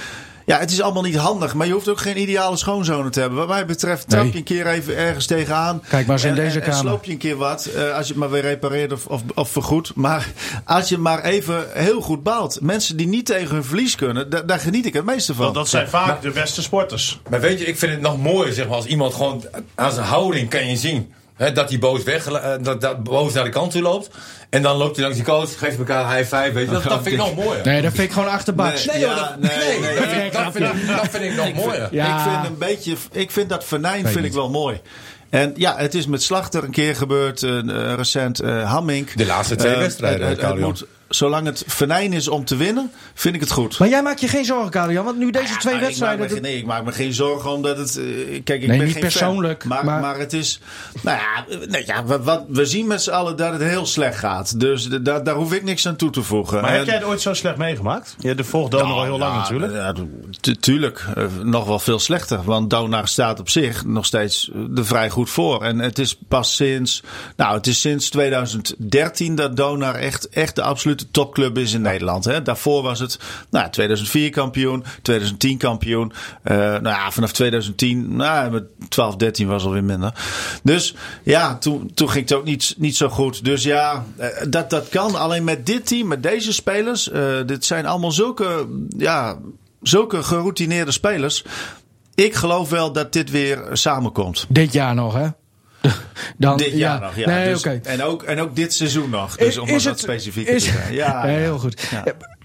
Ja, 0.45 0.59
het 0.59 0.71
is 0.71 0.81
allemaal 0.81 1.01
niet 1.03 1.15
handig, 1.15 1.53
maar 1.53 1.67
je 1.67 1.73
hoeft 1.73 1.87
ook 1.89 1.99
geen 1.99 2.21
ideale 2.21 2.57
schoonzonen 2.57 3.11
te 3.11 3.19
hebben. 3.19 3.37
Wat 3.37 3.47
mij 3.47 3.65
betreft 3.65 4.09
trap 4.09 4.21
Nee. 4.23 4.31
je 4.31 4.37
een 4.37 4.43
keer 4.43 4.67
even 4.67 4.95
ergens 4.97 5.25
tegenaan. 5.25 5.81
Kijk 5.89 6.05
maar 6.07 6.15
eens 6.15 6.25
in 6.25 6.35
deze 6.35 6.59
en, 6.59 6.63
en 6.65 6.69
kamer. 6.71 6.85
sloop 6.87 7.03
je 7.03 7.11
een 7.11 7.17
keer 7.17 7.35
wat, 7.35 7.65
eh, 7.65 7.95
als 7.95 8.05
je 8.07 8.11
het 8.11 8.21
maar 8.21 8.29
weer 8.29 8.41
repareert 8.41 8.91
of, 8.91 9.05
of, 9.05 9.21
of 9.35 9.49
vergoedt. 9.49 9.95
Maar 9.95 10.27
als 10.65 10.89
je 10.89 10.97
maar 10.97 11.23
even 11.23 11.65
heel 11.73 12.01
goed 12.01 12.23
baalt. 12.23 12.61
Mensen 12.61 12.97
die 12.97 13.07
niet 13.07 13.25
tegen 13.25 13.53
hun 13.53 13.63
verlies 13.63 13.95
kunnen, 13.95 14.29
da- 14.29 14.41
daar 14.41 14.59
geniet 14.59 14.85
ik 14.85 14.93
het 14.93 15.05
meeste 15.05 15.33
van. 15.33 15.43
Want 15.43 15.55
dat 15.55 15.67
zijn 15.69 15.87
vaak 15.89 16.21
de 16.21 16.29
beste 16.31 16.61
sporters. 16.61 17.19
Maar 17.29 17.39
weet 17.41 17.59
je, 17.59 17.65
ik 17.65 17.77
vind 17.77 17.91
het 17.91 18.01
nog 18.01 18.17
mooier 18.21 18.53
zeg 18.53 18.67
maar, 18.67 18.75
als 18.75 18.85
iemand 18.85 19.13
gewoon 19.13 19.43
aan 19.75 19.91
zijn 19.91 20.05
houding 20.05 20.49
kan 20.49 20.67
je 20.69 20.75
zien. 20.75 21.13
Hè, 21.43 21.51
dat 21.51 21.69
hij 21.69 21.79
boos, 21.79 22.03
weg, 22.03 22.27
eh, 22.27 22.51
dat, 22.61 22.81
dat 22.81 23.03
boos 23.03 23.33
naar 23.33 23.43
de 23.43 23.49
kant 23.49 23.71
toe 23.71 23.81
loopt. 23.81 24.09
En 24.49 24.61
dan 24.61 24.77
loopt 24.77 24.95
hij 24.95 25.03
langs 25.05 25.17
die 25.19 25.27
coach, 25.27 25.57
geeft 25.59 25.77
elkaar 25.77 26.15
high 26.17 26.35
five. 26.35 26.51
Weet 26.53 26.65
je. 26.65 26.71
Dat, 26.71 26.83
dat 26.83 26.93
vind 27.03 27.05
ik 27.05 27.17
nog 27.17 27.35
mooier. 27.35 27.65
Nee, 27.65 27.81
dat 27.81 27.91
vind 27.91 28.03
ik 28.03 28.11
gewoon 28.13 28.29
achterbaks. 28.29 28.85
Nee. 28.85 28.95
Nee, 28.97 29.05
Ja, 29.05 29.15
dat, 29.15 29.39
nee, 29.39 29.79
nee, 29.79 29.79
nee, 29.79 29.95
dat, 29.95 30.03
vind, 30.09 30.23
ik- 30.25 30.31
dat, 30.33 30.51
vind 30.51 30.65
ik, 30.81 30.87
dat 30.87 31.07
vind 31.09 31.23
ik 31.23 31.35
nog 31.35 31.53
mooier. 31.65 31.87
Ja. 31.91 32.15
Ik 32.25 32.31
vind 32.31 32.45
een 32.45 32.57
beetje, 32.57 32.95
ik 33.11 33.31
vind 33.31 33.49
dat 33.49 33.63
venijn 33.63 34.07
vind 34.07 34.25
ik 34.25 34.33
wel 34.33 34.49
mooi. 34.49 34.81
En 35.29 35.53
ja, 35.55 35.77
het 35.77 35.95
is 35.95 36.07
met 36.07 36.23
Slachter 36.23 36.63
een 36.63 36.71
keer 36.71 36.95
gebeurd, 36.95 37.43
eh, 37.43 37.59
recent 37.95 38.39
eh 38.39 38.71
Hamming. 38.71 39.11
De 39.11 39.25
laatste 39.25 39.55
twee 39.55 39.75
wedstrijden, 39.75 40.27
het- 40.27 40.83
Zolang 41.15 41.45
het 41.45 41.63
venijn 41.67 42.13
is 42.13 42.27
om 42.27 42.45
te 42.45 42.55
winnen, 42.55 42.91
vind 43.13 43.35
ik 43.35 43.41
het 43.41 43.51
goed. 43.51 43.79
Maar 43.79 43.89
jij 43.89 44.01
maakt 44.03 44.19
je 44.19 44.27
geen 44.27 44.45
zorgen, 44.45 44.69
Karel 44.71 45.03
want 45.03 45.17
nu 45.17 45.31
deze 45.31 45.53
Ja, 45.53 45.57
twee 45.59 45.79
wedstrijden... 45.79 46.33
me, 46.33 46.39
nee, 46.39 46.57
ik 46.57 46.65
maak 46.65 46.83
me 46.85 46.91
geen 46.91 47.13
zorgen 47.13 47.51
omdat 47.51 47.77
het. 47.77 47.97
eh, 47.97 48.03
kijk, 48.43 48.61
ik 48.61 48.67
Nee, 48.67 48.77
ben 48.77 48.85
niet 48.85 48.91
geen 48.93 49.01
persoonlijk, 49.01 49.59
fan, 49.61 49.69
maar, 49.69 49.85
maar- 49.85 50.01
maar... 50.01 50.19
het 50.19 50.33
is. 50.33 50.59
Nou 51.01 51.17
ja, 51.17 51.45
eh, 51.61 51.67
nee, 51.67 51.83
ja 51.85 52.05
we, 52.05 52.19
wat, 52.23 52.43
we 52.47 52.65
zien 52.65 52.87
met 52.87 53.01
z'n 53.01 53.09
allen 53.11 53.35
dat 53.37 53.51
het 53.53 53.61
heel 53.61 53.85
slecht 53.85 54.17
gaat. 54.17 54.59
Dus 54.59 54.87
daar 55.01 55.23
daar 55.23 55.35
hoef 55.35 55.53
ik 55.53 55.63
niks 55.63 55.87
aan 55.87 55.95
toe 55.95 56.09
te 56.09 56.23
voegen. 56.23 56.61
Maar 56.61 56.69
En- 56.71 56.77
heb 56.77 56.85
jij 56.85 56.95
het 56.95 57.03
ooit 57.03 57.21
zo 57.21 57.33
slecht 57.33 57.57
meegemaakt? 57.57 58.15
Je 58.19 58.35
de 58.35 58.43
volgt 58.43 58.71
Donor 58.71 58.87
al 58.95 59.03
heel 59.03 59.17
lang 59.17 59.33
ja, 59.33 59.39
natuurlijk. 59.39 59.73
Ja, 59.73 59.93
tu- 60.39 60.55
tuurlijk, 60.55 61.05
eh, 61.15 61.25
nog 61.43 61.65
wel 61.65 61.79
veel 61.79 61.99
slechter. 61.99 62.43
Want 62.43 62.69
Donar 62.69 63.07
staat 63.07 63.39
op 63.39 63.49
zich 63.49 63.85
nog 63.85 64.05
steeds 64.05 64.51
er 64.75 64.85
vrij 64.85 65.09
goed 65.09 65.29
voor. 65.29 65.63
En 65.63 65.79
het 65.79 65.99
is 65.99 66.17
pas 66.27 66.55
sinds, 66.55 67.03
nou, 67.35 67.55
het 67.57 67.67
is 67.67 67.81
sinds 67.81 68.09
2013 68.09 69.35
dat 69.35 69.55
Donar 69.57 69.95
echt, 69.95 70.29
echt 70.29 70.55
de 70.55 70.61
absolute 70.61 71.02
topclub 71.11 71.57
is 71.57 71.73
in 71.73 71.81
Nederland. 71.81 72.25
Hè. 72.25 72.41
Daarvoor 72.41 72.81
was 72.83 72.99
het 72.99 73.19
nou, 73.49 73.69
2004 73.69 74.29
kampioen, 74.29 74.83
2010 75.01 75.57
kampioen. 75.57 76.11
Uh, 76.43 76.57
nou 76.57 76.83
ja, 76.83 77.11
vanaf 77.11 77.31
2010, 77.31 78.15
nou, 78.15 78.51
met 78.51 78.63
12, 78.89 79.15
13 79.15 79.47
was 79.47 79.63
alweer 79.63 79.83
minder. 79.83 80.13
Dus 80.63 80.95
ja, 81.23 81.57
toen, 81.57 81.91
toen 81.93 82.09
ging 82.09 82.29
het 82.29 82.37
ook 82.37 82.45
niet, 82.45 82.75
niet 82.77 82.95
zo 82.95 83.09
goed. 83.09 83.45
Dus 83.45 83.63
ja, 83.63 84.05
uh, 84.19 84.27
dat, 84.49 84.69
dat 84.69 84.89
kan. 84.89 85.15
Alleen 85.15 85.43
met 85.43 85.65
dit 85.65 85.87
team, 85.87 86.07
met 86.07 86.23
deze 86.23 86.53
spelers. 86.53 87.11
Uh, 87.11 87.37
dit 87.45 87.65
zijn 87.65 87.85
allemaal 87.85 88.11
zulke, 88.11 88.67
ja, 88.97 89.37
zulke 89.81 90.23
geroutineerde 90.23 90.91
spelers. 90.91 91.43
Ik 92.15 92.35
geloof 92.35 92.69
wel 92.69 92.91
dat 92.91 93.13
dit 93.13 93.31
weer 93.31 93.63
samenkomt. 93.71 94.45
Dit 94.49 94.73
jaar 94.73 94.95
nog, 94.95 95.13
hè? 95.13 95.27
Dan, 96.37 96.57
dit 96.57 96.71
jaar 96.73 96.99
ja. 96.99 97.05
nog, 97.05 97.15
ja. 97.15 97.27
Nee, 97.27 97.49
dus, 97.49 97.59
okay. 97.59 97.79
en, 97.83 98.03
ook, 98.03 98.23
en 98.23 98.39
ook 98.39 98.55
dit 98.55 98.73
seizoen 98.73 99.09
nog. 99.09 99.35
Dus 99.35 99.57
om 99.57 99.67
is 99.67 99.83
dat 99.83 99.93
het, 99.93 100.01
specifiek 100.01 100.47
is, 100.47 100.63
te 100.63 100.71
zijn. 100.71 100.93
Ja, 100.93 101.25
ja, 101.27 101.33
heel 101.33 101.59
goed. 101.59 101.89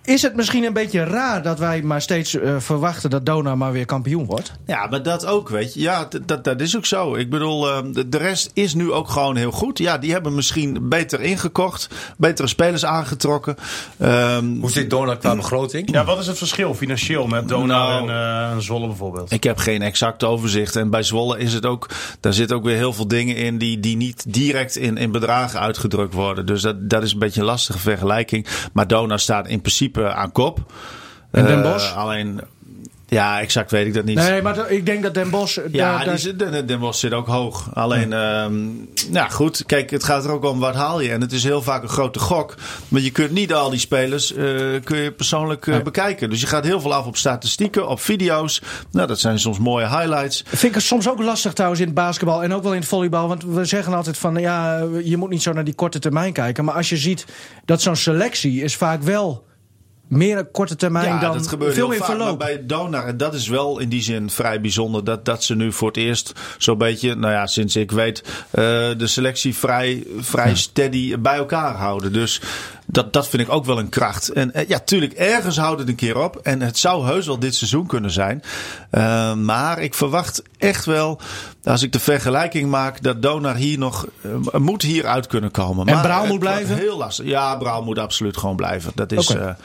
Is 0.08 0.22
het 0.22 0.36
misschien 0.36 0.64
een 0.64 0.72
beetje 0.72 1.04
raar 1.04 1.42
dat 1.42 1.58
wij 1.58 1.82
maar 1.82 2.02
steeds 2.02 2.34
uh, 2.34 2.56
verwachten 2.58 3.10
dat 3.10 3.26
Dona 3.26 3.54
maar 3.54 3.72
weer 3.72 3.84
kampioen 3.84 4.26
wordt? 4.26 4.52
Ja, 4.66 4.86
maar 4.86 5.02
dat 5.02 5.26
ook, 5.26 5.48
weet 5.48 5.74
je. 5.74 5.80
Ja, 5.80 6.08
dat, 6.26 6.44
dat 6.44 6.60
is 6.60 6.76
ook 6.76 6.86
zo. 6.86 7.14
Ik 7.14 7.30
bedoel, 7.30 7.68
uh, 7.68 7.78
de, 7.92 8.08
de, 8.08 8.18
rest 8.18 8.50
is 8.52 8.74
nu 8.74 8.92
ook 8.92 9.08
gewoon 9.08 9.36
heel 9.36 9.50
goed. 9.50 9.78
Ja, 9.78 9.98
die 9.98 10.12
hebben 10.12 10.34
misschien 10.34 10.88
beter 10.88 11.20
ingekocht, 11.20 11.88
betere 12.16 12.48
spelers 12.48 12.84
aangetrokken. 12.84 13.56
Um, 14.02 14.60
Hoe 14.60 14.70
zit 14.70 14.90
Dona 14.90 15.14
qua 15.14 15.36
begroting? 15.36 15.90
Ja, 15.92 16.04
wat 16.04 16.18
is 16.18 16.26
het 16.26 16.38
verschil 16.38 16.74
financieel 16.74 17.26
met 17.26 17.48
Dona 17.48 17.66
nou, 17.66 18.10
en 18.10 18.54
uh, 18.54 18.58
Zwolle 18.58 18.86
bijvoorbeeld? 18.86 19.32
Ik 19.32 19.44
heb 19.44 19.58
geen 19.58 19.82
exact 19.82 20.24
overzicht. 20.24 20.76
En 20.76 20.90
bij 20.90 21.02
Zwolle 21.02 21.38
is 21.38 21.52
het 21.52 21.66
ook, 21.66 21.88
daar 22.20 22.32
zitten 22.32 22.56
ook 22.56 22.64
weer 22.64 22.76
heel 22.76 22.92
veel 22.92 23.08
dingen 23.08 23.36
in 23.36 23.58
die, 23.58 23.80
die 23.80 23.96
niet 23.96 24.32
direct 24.32 24.76
in, 24.76 24.96
in 24.96 25.12
bedragen 25.12 25.60
uitgedrukt 25.60 26.14
worden. 26.14 26.46
Dus 26.46 26.62
dat, 26.62 26.90
dat 26.90 27.02
is 27.02 27.12
een 27.12 27.18
beetje 27.18 27.40
een 27.40 27.46
lastige 27.46 27.78
vergelijking. 27.78 28.46
Maar 28.72 28.86
Dona 28.86 29.16
staat 29.16 29.48
in 29.48 29.60
principe 29.60 29.96
aan 30.06 30.32
kop. 30.32 30.72
En 31.30 31.46
Den 31.46 31.62
Bosch? 31.62 31.90
Uh, 31.90 31.96
alleen, 31.96 32.40
ja, 33.10 33.40
exact 33.40 33.70
weet 33.70 33.86
ik 33.86 33.94
dat 33.94 34.04
niet. 34.04 34.16
Nee, 34.16 34.42
maar 34.42 34.70
ik 34.70 34.86
denk 34.86 35.02
dat 35.02 35.14
Den 35.14 35.30
Bosch... 35.30 35.58
Ja, 35.72 36.04
daar, 36.04 36.16
die, 36.16 36.36
Den, 36.36 36.66
Den 36.66 36.78
Bosch 36.78 37.00
zit 37.00 37.12
ook 37.12 37.26
hoog. 37.26 37.70
Alleen, 37.74 38.10
ja. 38.10 38.44
Um, 38.44 38.88
nou 39.10 39.30
goed, 39.30 39.64
kijk, 39.66 39.90
het 39.90 40.04
gaat 40.04 40.24
er 40.24 40.30
ook 40.30 40.44
om 40.44 40.58
wat 40.58 40.74
haal 40.74 41.00
je. 41.00 41.10
En 41.10 41.20
het 41.20 41.32
is 41.32 41.44
heel 41.44 41.62
vaak 41.62 41.82
een 41.82 41.88
grote 41.88 42.18
gok. 42.18 42.54
Maar 42.88 43.00
je 43.00 43.10
kunt 43.10 43.30
niet 43.30 43.54
al 43.54 43.70
die 43.70 43.78
spelers 43.78 44.32
uh, 44.32 44.36
kun 44.84 44.98
je 44.98 45.12
persoonlijk 45.12 45.66
uh, 45.66 45.74
ja. 45.74 45.82
bekijken. 45.82 46.30
Dus 46.30 46.40
je 46.40 46.46
gaat 46.46 46.64
heel 46.64 46.80
veel 46.80 46.94
af 46.94 47.06
op 47.06 47.16
statistieken, 47.16 47.88
op 47.88 48.00
video's. 48.00 48.62
Nou, 48.90 49.06
dat 49.06 49.20
zijn 49.20 49.38
soms 49.38 49.58
mooie 49.58 49.88
highlights. 49.88 50.44
Vind 50.46 50.74
ik 50.74 50.80
soms 50.80 51.08
ook 51.08 51.22
lastig 51.22 51.52
trouwens 51.52 51.80
in 51.80 51.86
het 51.86 51.96
basketbal 51.96 52.42
en 52.42 52.54
ook 52.54 52.62
wel 52.62 52.72
in 52.72 52.80
het 52.80 52.88
volleybal. 52.88 53.28
Want 53.28 53.44
we 53.44 53.64
zeggen 53.64 53.94
altijd 53.94 54.18
van, 54.18 54.36
ja, 54.36 54.84
je 55.04 55.16
moet 55.16 55.30
niet 55.30 55.42
zo 55.42 55.52
naar 55.52 55.64
die 55.64 55.74
korte 55.74 55.98
termijn 55.98 56.32
kijken. 56.32 56.64
Maar 56.64 56.74
als 56.74 56.88
je 56.88 56.96
ziet 56.96 57.24
dat 57.64 57.82
zo'n 57.82 57.96
selectie 57.96 58.62
is 58.62 58.76
vaak 58.76 59.02
wel 59.02 59.46
meer 60.08 60.44
korte 60.44 60.76
termijn 60.76 61.06
ja, 61.06 61.20
dan 61.20 61.32
dat 61.32 61.48
gebeurt 61.48 61.74
veel 61.74 61.88
meer 61.88 61.98
vaak, 61.98 62.08
verloop. 62.08 62.38
Maar 62.38 62.48
bij 62.48 62.66
Donar, 62.66 63.06
en 63.06 63.16
dat 63.16 63.34
is 63.34 63.48
wel 63.48 63.78
in 63.78 63.88
die 63.88 64.02
zin 64.02 64.30
vrij 64.30 64.60
bijzonder, 64.60 65.04
dat, 65.04 65.24
dat 65.24 65.44
ze 65.44 65.54
nu 65.54 65.72
voor 65.72 65.88
het 65.88 65.96
eerst 65.96 66.32
zo'n 66.58 66.78
beetje, 66.78 67.14
nou 67.14 67.32
ja, 67.32 67.46
sinds 67.46 67.76
ik 67.76 67.90
weet, 67.90 68.22
uh, 68.24 68.30
de 68.96 69.06
selectie 69.06 69.56
vrij, 69.56 70.04
vrij 70.18 70.48
ja. 70.48 70.54
steady 70.54 71.18
bij 71.18 71.36
elkaar 71.36 71.74
houden. 71.74 72.12
Dus 72.12 72.40
dat, 72.86 73.12
dat 73.12 73.28
vind 73.28 73.42
ik 73.42 73.50
ook 73.50 73.64
wel 73.64 73.78
een 73.78 73.88
kracht. 73.88 74.28
En 74.28 74.50
uh, 74.54 74.68
ja, 74.68 74.78
tuurlijk, 74.78 75.12
ergens 75.12 75.56
houdt 75.56 75.80
het 75.80 75.88
een 75.88 75.94
keer 75.94 76.18
op. 76.18 76.36
En 76.36 76.62
het 76.62 76.78
zou 76.78 77.06
heus 77.06 77.26
wel 77.26 77.38
dit 77.38 77.54
seizoen 77.54 77.86
kunnen 77.86 78.10
zijn. 78.10 78.42
Uh, 78.90 79.34
maar 79.34 79.80
ik 79.82 79.94
verwacht 79.94 80.42
echt 80.58 80.84
wel, 80.84 81.20
als 81.64 81.82
ik 81.82 81.92
de 81.92 82.00
vergelijking 82.00 82.70
maak, 82.70 83.02
dat 83.02 83.22
Donar 83.22 83.56
hier 83.56 83.78
nog, 83.78 84.06
uh, 84.52 84.60
moet 84.60 84.82
hier 84.82 85.06
uit 85.06 85.26
kunnen 85.26 85.50
komen. 85.50 85.86
En 85.86 85.94
maar 85.94 86.02
Brouw 86.02 86.26
moet 86.26 86.38
blijven? 86.38 86.76
Heel 86.76 86.96
lastig. 86.96 87.26
Ja, 87.26 87.56
Brouw 87.56 87.82
moet 87.82 87.98
absoluut 87.98 88.36
gewoon 88.36 88.56
blijven. 88.56 88.92
Dat 88.94 89.12
is... 89.12 89.30
Okay. 89.30 89.56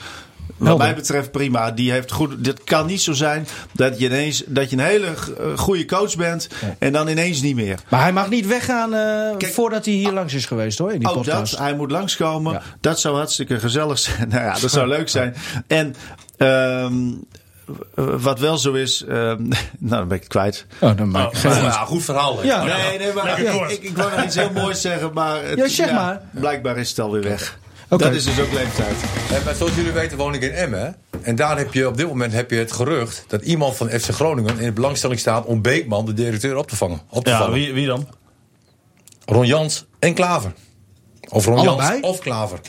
Wat 0.63 0.77
mij 0.77 0.95
betreft 0.95 1.31
prima. 1.31 1.71
Die 1.71 1.91
heeft 1.91 2.11
goed. 2.11 2.43
Dit 2.43 2.63
kan 2.63 2.85
niet 2.85 3.01
zo 3.01 3.13
zijn 3.13 3.47
dat 3.71 3.99
je 3.99 4.05
ineens 4.05 4.43
dat 4.47 4.69
je 4.69 4.77
een 4.77 4.83
hele 4.83 5.07
goede 5.55 5.85
coach 5.85 6.15
bent 6.15 6.47
en 6.79 6.91
dan 6.93 7.07
ineens 7.07 7.41
niet 7.41 7.55
meer. 7.55 7.79
Maar 7.89 8.01
hij 8.01 8.13
mag 8.13 8.29
niet 8.29 8.47
weggaan 8.47 8.93
uh, 8.93 9.37
Kijk, 9.37 9.53
voordat 9.53 9.85
hij 9.85 9.93
hier 9.93 10.11
langs 10.11 10.33
is 10.33 10.45
geweest 10.45 10.77
hoor. 10.77 10.91
In 10.93 10.99
die 10.99 11.07
Ook 11.07 11.13
podcast. 11.15 11.51
dat, 11.51 11.59
hij 11.59 11.75
moet 11.75 11.91
langskomen. 11.91 12.53
Ja. 12.53 12.61
Dat 12.81 12.99
zou 12.99 13.15
hartstikke 13.15 13.59
gezellig 13.59 13.99
zijn. 13.99 14.29
nou 14.29 14.41
ja, 14.43 14.55
dat 14.59 14.71
zou 14.71 14.87
leuk 14.87 15.09
zijn. 15.09 15.35
En 15.67 15.95
um, 16.37 17.23
wat 17.95 18.39
wel 18.39 18.57
zo 18.57 18.73
is, 18.73 19.05
um, 19.09 19.09
nou 19.47 19.47
dan 19.79 20.07
ben 20.07 20.17
ik 20.17 20.23
het 20.23 20.31
kwijt. 20.31 20.65
Oh, 20.79 20.97
dan 20.97 21.09
maak 21.11 21.31
ik 21.31 21.37
geen- 21.37 21.51
Ja, 21.63 21.71
goed 21.71 22.03
verhaal. 22.03 22.43
Ja. 22.45 22.63
Nee, 22.63 22.97
nee, 22.97 23.13
maar 23.13 23.39
ik, 23.39 23.69
ik, 23.69 23.83
ik 23.83 23.97
wou 23.97 24.11
nog 24.15 24.25
iets 24.25 24.35
heel 24.35 24.51
moois 24.53 24.81
zeggen, 24.81 25.13
maar, 25.13 25.43
het- 25.43 25.57
Ja, 25.59 25.67
zeg 25.67 25.91
maar. 25.91 26.21
blijkbaar 26.31 26.77
is 26.77 26.89
het 26.89 26.99
alweer 26.99 27.21
weg. 27.23 27.57
Oké. 27.89 28.03
Dat 28.03 28.13
is 28.13 28.23
dus 28.23 28.39
ook 28.39 28.51
leeftijd. 28.53 28.95
En, 29.31 29.43
maar 29.45 29.55
zoals 29.55 29.75
jullie 29.75 29.91
weten 29.91 30.17
woon 30.17 30.33
ik 30.33 30.41
in 30.41 30.51
Emmen. 30.51 30.95
En 31.21 31.35
daar 31.35 31.57
heb 31.57 31.73
je 31.73 31.87
op 31.87 31.97
dit 31.97 32.07
moment 32.07 32.33
heb 32.33 32.49
je 32.51 32.55
het 32.57 32.71
gerucht 32.71 33.23
dat 33.27 33.41
iemand 33.41 33.75
van 33.75 33.89
FC 33.89 34.09
Groningen 34.09 34.57
in 34.59 34.65
de 34.65 34.71
belangstelling 34.71 35.19
staat 35.19 35.45
om 35.45 35.61
Beekman, 35.61 36.05
de 36.05 36.13
directeur, 36.13 36.55
op 36.57 36.67
te 36.69 36.75
vangen. 36.75 37.01
Op 37.09 37.23
te 37.23 37.29
Ja, 37.29 37.37
vangen. 37.37 37.53
wie, 37.53 37.73
wie 37.73 37.85
dan? 37.87 38.07
Ron 39.25 39.45
Jans 39.45 39.85
en 39.99 40.13
Klaver. 40.13 40.53
Of 41.29 41.45
Ron 41.45 41.57
Allebei? 41.57 41.89
Jans 41.89 42.01
of 42.01 42.19
Klaver. 42.19 42.59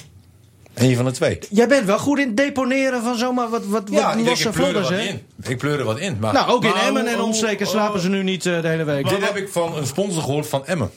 Eén 0.74 0.96
van 0.96 1.04
de 1.04 1.10
twee. 1.10 1.38
Jij 1.50 1.68
bent 1.68 1.86
wel 1.86 1.98
goed 1.98 2.18
in 2.18 2.26
het 2.26 2.36
deponeren 2.36 3.02
van 3.02 3.16
zomaar 3.18 3.48
wat, 3.50 3.66
wat, 3.66 3.82
wat 3.88 3.98
Ja, 3.98 4.16
losse 4.24 4.46
er 4.48 4.54
vlodders, 4.54 4.88
wat 4.88 4.98
hè? 4.98 5.04
in. 5.04 5.22
Ik 5.42 5.58
pleur 5.58 5.78
er 5.78 5.84
wat 5.84 5.98
in. 5.98 6.16
Maar 6.20 6.32
Nou, 6.32 6.50
ook 6.50 6.64
in 6.64 6.72
Emmen 6.86 7.06
en 7.06 7.20
omstreken 7.20 7.66
slapen 7.66 8.00
ze 8.00 8.08
nu 8.08 8.22
niet 8.22 8.44
uh, 8.44 8.62
de 8.62 8.68
hele 8.68 8.84
week. 8.84 9.08
dit 9.08 9.24
heb 9.24 9.36
ik 9.36 9.48
van 9.48 9.76
een 9.76 9.86
sponsor 9.86 10.22
gehoord 10.22 10.46
van 10.48 10.66
Emmen. 10.66 10.90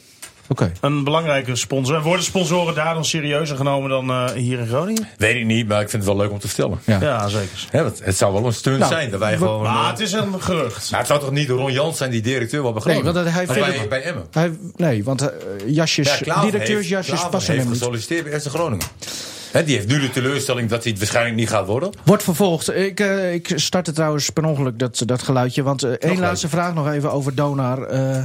Oké. 0.49 0.71
Een 0.81 1.03
belangrijke 1.03 1.55
sponsor. 1.55 1.95
En 1.95 2.01
worden 2.01 2.25
sponsoren 2.25 2.75
daar 2.75 2.93
dan 2.93 3.05
serieuzer 3.05 3.57
genomen 3.57 3.89
dan 3.89 4.09
uh, 4.09 4.29
hier 4.31 4.59
in 4.59 4.67
Groningen? 4.67 5.07
Weet 5.17 5.35
ik 5.35 5.45
niet, 5.45 5.67
maar 5.67 5.81
ik 5.81 5.89
vind 5.89 6.03
het 6.03 6.11
wel 6.13 6.21
leuk 6.21 6.31
om 6.31 6.39
te 6.39 6.47
vertellen. 6.47 6.79
Ja. 6.83 6.97
Ja, 7.01 7.27
zeker. 7.27 7.91
Het 8.03 8.17
zou 8.17 8.33
wel 8.33 8.45
een 8.45 8.53
stunt 8.53 8.79
Nou, 8.79 8.91
zijn 8.91 9.09
dat 9.11 9.19
wij 9.19 9.37
gewoon... 9.37 9.61
Maar 9.63 9.83
eh, 9.83 9.89
het 9.89 9.99
is 9.99 10.11
een 10.11 10.41
gerucht. 10.41 10.91
maar 10.91 10.99
het 10.99 11.07
zou 11.09 11.19
toch 11.19 11.31
niet 11.31 11.47
de 11.47 11.53
Ron 11.53 11.71
Jans 11.71 11.97
zijn 11.97 12.11
die 12.11 12.21
directeur 12.21 12.61
wordt 12.61 12.85
Nee, 12.85 12.95
begroot? 12.95 13.13
want 13.13 13.33
hij 13.33 13.45
bij, 13.45 13.71
vindt- 13.73 13.89
bij 13.89 14.01
Emmen. 14.03 14.25
Hij, 14.31 14.51
nee, 14.75 15.03
want 15.03 15.21
uh, 15.21 15.27
jasjes, 15.65 16.19
Ja, 16.19 16.41
directeursjasjes 16.41 17.21
passen 17.29 17.53
heeft 17.53 17.63
hem 17.63 17.71
niet. 17.73 17.77
gesolliciteerd 17.79 18.29
bij 18.29 18.39
FC 18.39 18.47
Groningen. 18.47 18.85
Die 19.65 19.75
heeft 19.75 19.87
nu 19.87 19.99
de 19.99 20.09
teleurstelling 20.09 20.69
dat 20.69 20.81
hij 20.81 20.91
het 20.91 20.99
waarschijnlijk 20.99 21.35
niet 21.35 21.49
gaat 21.49 21.65
worden. 21.65 21.91
Wordt 22.03 22.23
vervolgd. 22.23 22.75
Ik, 22.75 22.99
uh, 22.99 23.33
ik 23.33 23.51
startte 23.55 23.91
trouwens 23.91 24.29
per 24.29 24.45
ongeluk 24.45 24.79
dat, 24.79 25.03
dat 25.05 25.21
geluidje. 25.21 25.63
Want 25.63 25.83
uh, 25.83 25.89
één 25.89 26.11
leuk. 26.11 26.19
laatste 26.19 26.49
vraag 26.49 26.73
nog 26.73 26.91
even 26.91 27.11
over 27.11 27.35
Donar. 27.35 27.93
Uh, 27.93 28.23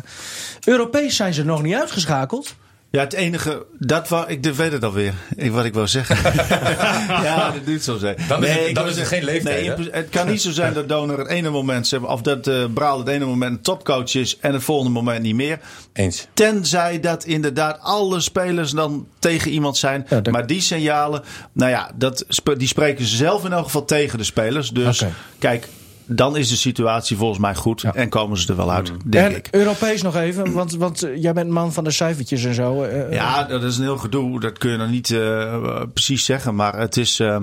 Europees 0.64 1.16
zijn 1.16 1.34
ze 1.34 1.44
nog 1.44 1.62
niet 1.62 1.74
uitgeschakeld. 1.74 2.54
Ja, 2.92 3.00
het 3.00 3.12
enige, 3.12 3.66
dat 3.78 4.08
wou, 4.08 4.28
ik 4.30 4.44
weet 4.44 4.72
het 4.72 4.84
alweer, 4.84 5.12
ik, 5.36 5.52
wat 5.52 5.64
ik 5.64 5.74
wil 5.74 5.86
zeggen. 5.88 6.16
ja, 7.26 7.50
dat 7.50 7.66
doet 7.66 7.82
zo 7.82 7.98
zijn. 7.98 8.16
Dan 8.28 8.44
is 8.44 8.50
het- 8.50 8.66
ik 8.68 8.74
dan 8.74 8.88
is 8.88 8.96
het 8.96 9.06
geen 9.06 9.24
leeftijd, 9.24 9.66
Nee, 9.66 9.86
in- 9.86 9.92
het 9.92 10.08
kan 10.08 10.26
niet 10.28 10.42
zo 10.42 10.50
zijn 10.50 10.72
dat 10.72 10.88
Donor 10.88 11.18
het 11.18 11.28
ene 11.28 11.50
moment, 11.50 11.86
zeg 11.86 12.00
maar, 12.00 12.10
of 12.10 12.22
dat 12.22 12.46
uh, 12.46 12.64
Braal 12.74 12.98
het 12.98 13.08
ene 13.08 13.24
moment 13.24 13.52
een 13.56 13.62
topcoach 13.62 14.14
is 14.14 14.36
en 14.40 14.52
het 14.52 14.62
volgende 14.62 14.92
moment 14.92 15.22
niet 15.22 15.34
meer. 15.34 15.58
Eens. 15.92 16.26
Tenzij 16.34 17.00
dat 17.00 17.24
inderdaad 17.24 17.78
alle 17.80 18.20
spelers 18.20 18.70
dan 18.70 19.06
tegen 19.18 19.50
iemand 19.50 19.76
zijn. 19.76 20.06
Ja, 20.08 20.20
dat- 20.20 20.32
Maar 20.32 20.46
die 20.46 20.60
signalen, 20.60 21.22
nou 21.52 21.70
ja, 21.70 21.90
dat, 21.94 22.24
die 22.56 22.68
spreken 22.68 23.04
ze 23.06 23.16
zelf 23.16 23.44
in 23.44 23.52
elk 23.52 23.64
geval 23.64 23.84
tegen 23.84 24.18
de 24.18 24.24
spelers. 24.24 24.70
Dus 24.70 25.04
kijk, 25.38 25.68
dan 26.06 26.36
is 26.36 26.48
de 26.48 26.56
situatie 26.56 27.16
volgens 27.16 27.38
mij 27.38 27.54
goed 27.54 27.80
Ja. 27.80 27.94
en 27.94 28.08
komen 28.08 28.38
ze 28.38 28.48
er 28.48 28.56
wel 28.56 28.72
uit, 28.72 28.92
denk 29.04 29.30
en 29.30 29.36
ik. 29.36 29.48
Europees 29.50 30.02
nog 30.02 30.16
even, 30.16 30.52
want, 30.52 30.72
want 30.74 31.04
uh, 31.04 31.22
jij 31.22 31.32
bent 31.32 31.50
man 31.50 31.72
van 31.72 31.84
de 31.84 31.90
cijfertjes 31.90 32.44
en 32.44 32.54
zo. 32.54 32.84
Uh, 32.84 33.12
Ja, 33.12 33.44
dat 33.44 33.62
is 33.62 33.76
een 33.76 33.82
heel 33.82 33.96
gedoe. 33.98 34.40
Dat 34.40 34.58
kun 34.58 34.70
je 34.70 34.76
nog 34.76 34.90
niet 34.90 35.08
uh, 35.10 35.82
precies 35.94 36.24
zeggen. 36.24 36.54
Maar 36.54 36.78
het 36.78 36.96
is 36.96 37.20
uh, 37.20 37.36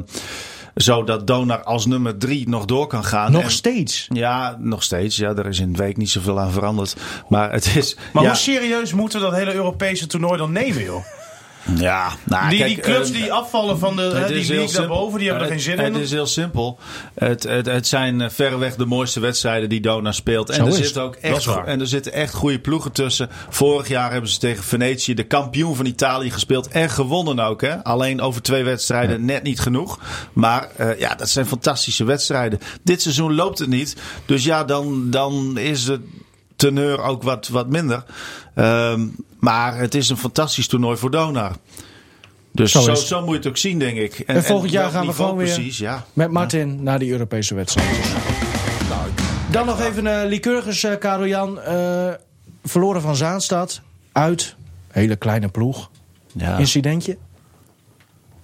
zo 0.76 1.04
dat 1.04 1.28
Donar 1.28 1.64
als 1.64 1.86
nummer 1.86 2.18
drie 2.18 2.50
nog 2.50 2.66
door 2.66 2.88
kan 2.88 3.04
gaan. 3.04 3.32
nog 3.32 3.44
En- 3.44 3.52
steeds. 3.52 4.08
Ja, 4.14 4.58
nog 4.60 4.84
steeds. 4.84 5.16
Ja, 5.16 5.30
er 5.36 5.48
is 5.48 5.60
in 5.60 5.72
de 5.74 5.78
week 5.84 5.98
niet 5.98 6.10
zoveel 6.10 6.40
aan 6.40 6.52
veranderd. 6.52 6.96
Maar 7.30 7.52
het 7.52 7.76
is. 7.76 7.96
Maar 8.14 8.24
ja, 8.24 8.30
hoe 8.30 8.38
serieus 8.38 8.94
moeten 8.94 9.20
we 9.20 9.26
dat 9.26 9.36
hele 9.36 9.54
Europese 9.54 10.08
toernooi 10.08 10.38
dan 10.38 10.52
nemen, 10.52 10.84
joh? 10.84 11.04
Ja, 11.78 12.12
nou, 12.26 12.50
die, 12.50 12.58
kijk, 12.60 12.70
die 12.74 12.80
clubs 12.84 13.10
eh, 13.12 13.16
die 13.16 13.34
afvallen 13.34 13.80
van 13.80 13.96
de 13.96 14.02
hè, 14.02 14.08
Het 14.20 14.28
die 14.28 14.48
league 14.48 14.74
daarboven, 14.74 15.20
die 15.20 15.28
hebben 15.30 15.48
er 15.48 15.54
geen 15.54 15.70
Het- 15.70 15.78
zin 15.80 15.86
in. 15.86 15.94
Het 15.94 16.04
is 16.04 16.12
heel 16.12 16.26
simpel. 16.26 16.80
Het, 17.16 17.44
het, 17.44 17.66
het 17.66 17.88
zijn 17.88 18.22
eh, 18.22 18.30
verreweg 18.30 18.76
de 18.76 18.86
mooiste 18.86 19.20
wedstrijden 19.20 19.70
die 19.70 19.82
Dona 19.82 20.12
speelt. 20.12 20.50
En 20.50 20.56
Zo 20.56 20.66
er, 20.66 20.72
zit 20.72 20.86
het. 20.86 20.98
ook 20.98 21.16
echt, 21.16 21.48
en 21.66 21.80
er 21.80 21.88
zitten 21.88 22.14
echt 22.14 22.34
goede 22.34 22.60
ploegen 22.60 22.92
tussen. 22.92 23.30
Vorig 23.50 23.88
jaar 23.88 24.12
hebben 24.12 24.30
ze 24.30 24.40
tegen 24.40 24.64
Venetië, 24.64 25.14
de 25.14 25.24
kampioen 25.24 25.76
van 25.76 25.86
Italië, 25.86 26.32
gespeeld. 26.32 26.68
En 26.68 26.90
gewonnen 26.90 27.40
ook. 27.40 27.62
Hè? 27.62 27.84
Alleen 27.84 28.22
over 28.22 28.42
twee 28.42 28.64
wedstrijden 28.64 29.26
net 29.26 29.44
niet 29.44 29.60
genoeg. 29.60 30.00
Maar 30.34 30.68
eh, 30.76 31.00
ja, 31.00 31.16
dat 31.16 31.30
zijn 31.30 31.46
fantastische 31.46 32.04
wedstrijden. 32.04 32.60
Dit 32.84 33.02
seizoen 33.02 33.36
loopt 33.36 33.60
het 33.60 33.70
niet. 33.70 33.96
Dus 34.26 34.44
ja, 34.44 34.64
dan, 34.64 35.10
dan 35.10 35.58
is 35.58 35.86
de 35.86 36.00
teneur 36.56 37.02
ook 37.02 37.24
wat, 37.24 37.48
wat 37.48 37.70
minder. 37.70 38.04
Ehm, 38.60 39.08
maar 39.40 39.78
het 39.78 39.96
is 39.96 40.10
een 40.10 40.18
fantastisch 40.18 40.68
toernooi 40.68 40.98
voor 40.98 41.12
Donar. 41.12 41.52
Dus 42.52 42.72
Zo 42.72 42.96
zo, 42.96 43.20
moet 43.22 43.30
je 43.32 43.36
het 43.38 43.48
ook 43.48 43.58
zien, 43.58 43.80
denk 43.80 43.98
ik. 43.98 44.20
En 44.20 44.44
volgend 44.44 44.72
jaar 44.72 44.90
gaan 44.90 45.06
we 45.06 45.14
gewoon 45.14 45.38
weer- 45.38 45.54
Precies, 45.54 45.78
ja. 45.78 46.06
Met 46.14 46.32
Martin 46.32 46.84
naar 46.84 47.00
die 47.00 47.12
Europese 47.12 47.56
wedstrijden. 47.56 47.96
Dan 49.52 49.66
nog 49.66 49.82
even 49.82 50.06
uh, 50.06 50.20
Lycurgus, 50.26 50.84
uh, 50.84 50.96
Karel 51.00 51.28
Jan. 51.28 51.60
Uh, 51.68 52.10
verloren 52.64 53.02
van 53.02 53.16
Zaanstad. 53.16 53.82
Uit. 54.12 54.56
Hele 54.88 55.16
kleine 55.16 55.48
ploeg. 55.48 55.90
Ja. 56.34 56.58
Incidentje. 56.58 57.18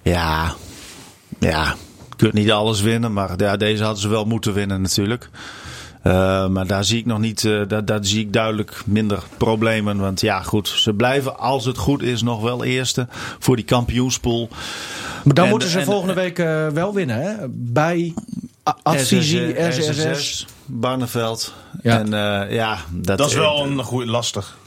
ja. 0.02 0.54
ja, 1.40 1.76
je 2.10 2.16
kunt 2.16 2.34
niet 2.34 2.52
alles 2.52 2.82
winnen. 2.82 3.14
Maar 3.14 3.34
ja, 3.38 3.58
deze 3.58 3.84
hadden 3.84 4.02
ze 4.02 4.08
wel 4.08 4.26
moeten 4.26 4.54
winnen 4.54 4.82
natuurlijk. 4.82 5.30
Eh, 6.06 6.48
maar 6.48 6.68
daar 6.68 6.84
zie 6.84 7.00
ik 7.00 7.06
nog 7.06 7.20
niet, 7.20 7.46
eh, 7.46 7.62
daar, 7.68 7.86
daar 7.86 8.06
zie 8.06 8.20
ik 8.20 8.34
duidelijk 8.34 8.82
minder 8.86 9.24
problemen. 9.38 9.98
Want 9.98 10.22
ja, 10.22 10.42
goed, 10.42 10.68
ze 10.68 10.94
blijven 10.94 11.40
als 11.40 11.66
het 11.66 11.78
goed 11.78 12.02
is 12.02 12.22
nog 12.22 12.42
wel 12.42 12.64
eerste 12.64 13.08
voor 13.40 13.56
die 13.56 13.66
kampioenspool. 13.66 14.48
Maar 15.24 15.34
dan 15.34 15.44
En- 15.46 15.50
moeten 15.52 15.70
ze 15.70 15.80
en- 15.80 15.86
volgende 15.86 16.14
week 16.14 16.40
eh, 16.40 16.68
wel 16.68 16.94
winnen, 16.94 17.22
hè? 17.22 17.34
Bij 17.50 18.14
Advisie, 18.84 19.56
SSS. 19.72 20.46
Barneveld. 20.66 21.54
Ja. 21.82 22.00
En 22.00 22.14
eh, 22.14 22.56
ja, 22.56 22.78
dat, 22.92 23.18
Dat 23.18 23.30
is 23.30 23.36
wel 23.36 23.66
een 23.66 23.84
goeie 23.84 24.08
lastig. 24.10 24.58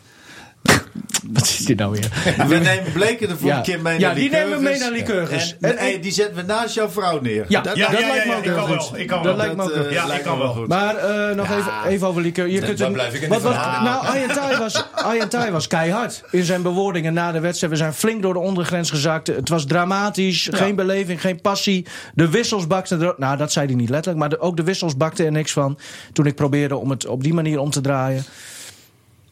Wat 1.38 1.42
is 1.42 1.56
dit 1.56 1.78
nou 1.78 1.90
weer? 1.92 2.08
We 2.48 2.54
nemen 2.56 2.92
Bleken 2.92 3.28
er 3.28 3.36
Ja. 3.40 3.56
een 3.56 3.62
keer 3.62 3.80
mee 3.80 3.98
Ja, 3.98 4.06
naar 4.06 4.14
die 4.14 4.24
Lycurgus. 4.24 4.44
nemen 4.48 4.64
we 4.64 4.70
mee 4.70 4.78
naar 4.78 4.90
Lycurgus. 4.90 5.56
En, 5.60 5.76
En- 5.76 6.00
die 6.00 6.12
zetten 6.12 6.36
we 6.36 6.42
naast 6.42 6.74
jouw 6.74 6.88
vrouw 6.90 7.20
neer. 7.20 7.44
Ja. 7.48 7.60
dat, 7.60 7.76
Ja, 7.76 7.90
dat 7.90 8.00
ja, 8.00 8.06
lijkt 8.06 8.24
ja, 8.24 8.30
me 8.30 8.36
ook 8.36 8.38
ik 8.38 8.44
heel 8.44 8.54
kan 8.54 8.66
goed. 8.78 8.90
wel. 8.90 9.00
Ik 9.00 9.06
kan 9.06 9.22
Dat 9.22 9.26
wel. 9.26 9.36
lijkt 9.36 9.56
me 9.56 9.62
ook 9.62 9.70
eh. 9.86 9.92
Ja, 9.92 10.06
lijkt 10.06 10.20
ik 10.24 10.26
me 10.26 10.30
kan 10.30 10.38
wel 10.38 10.52
goed. 10.54 10.68
Maar 10.68 10.96
eh, 10.96 11.36
nog 11.36 11.50
even, 11.50 11.72
even 11.86 12.06
over 12.06 12.22
Liqueur. 12.22 12.48
Je 12.48 12.60
kunt 12.60 12.92
blijf 12.92 13.14
ik 13.14 13.20
in 13.22 13.28
wat, 13.28 13.38
niet 13.38 13.46
wat, 13.46 13.54
van. 13.64 13.84
Nou, 13.84 14.28
Thij 14.28 14.58
was, 14.58 15.50
was 15.52 15.66
keihard 15.66 16.22
in 16.30 16.44
zijn 16.44 16.62
bewoordingen 16.62 17.12
na 17.14 17.32
de 17.32 17.40
wedstrijd. 17.40 17.72
We 17.72 17.78
zijn 17.78 17.92
flink 17.94 18.22
door 18.22 18.32
de 18.32 18.38
ondergrens 18.38 18.90
gezakt. 18.90 19.26
Het 19.26 19.48
was 19.48 19.64
dramatisch. 19.66 20.48
Geen 20.52 20.74
beleving, 20.74 21.20
geen 21.20 21.40
passie. 21.40 21.86
De 22.14 22.28
wissels 22.28 22.66
bakten 22.66 23.00
er... 23.02 23.14
Nou, 23.16 23.36
dat 23.36 23.52
zei 23.52 23.66
hij 23.66 23.74
niet 23.74 23.88
letterlijk. 23.90 24.18
Maar 24.20 24.28
de- 24.28 24.40
ook 24.40 24.56
de 24.56 24.62
wissels 24.62 24.96
bakten 24.96 25.24
er 25.26 25.32
niks 25.32 25.52
van. 25.52 25.78
Toen 26.12 26.26
ik 26.26 26.34
probeerde 26.34 26.76
om 26.76 26.90
het 26.90 27.06
op 27.06 27.22
die 27.22 27.34
manier 27.34 27.58
om 27.58 27.70
te 27.70 27.80
draaien. 27.80 28.24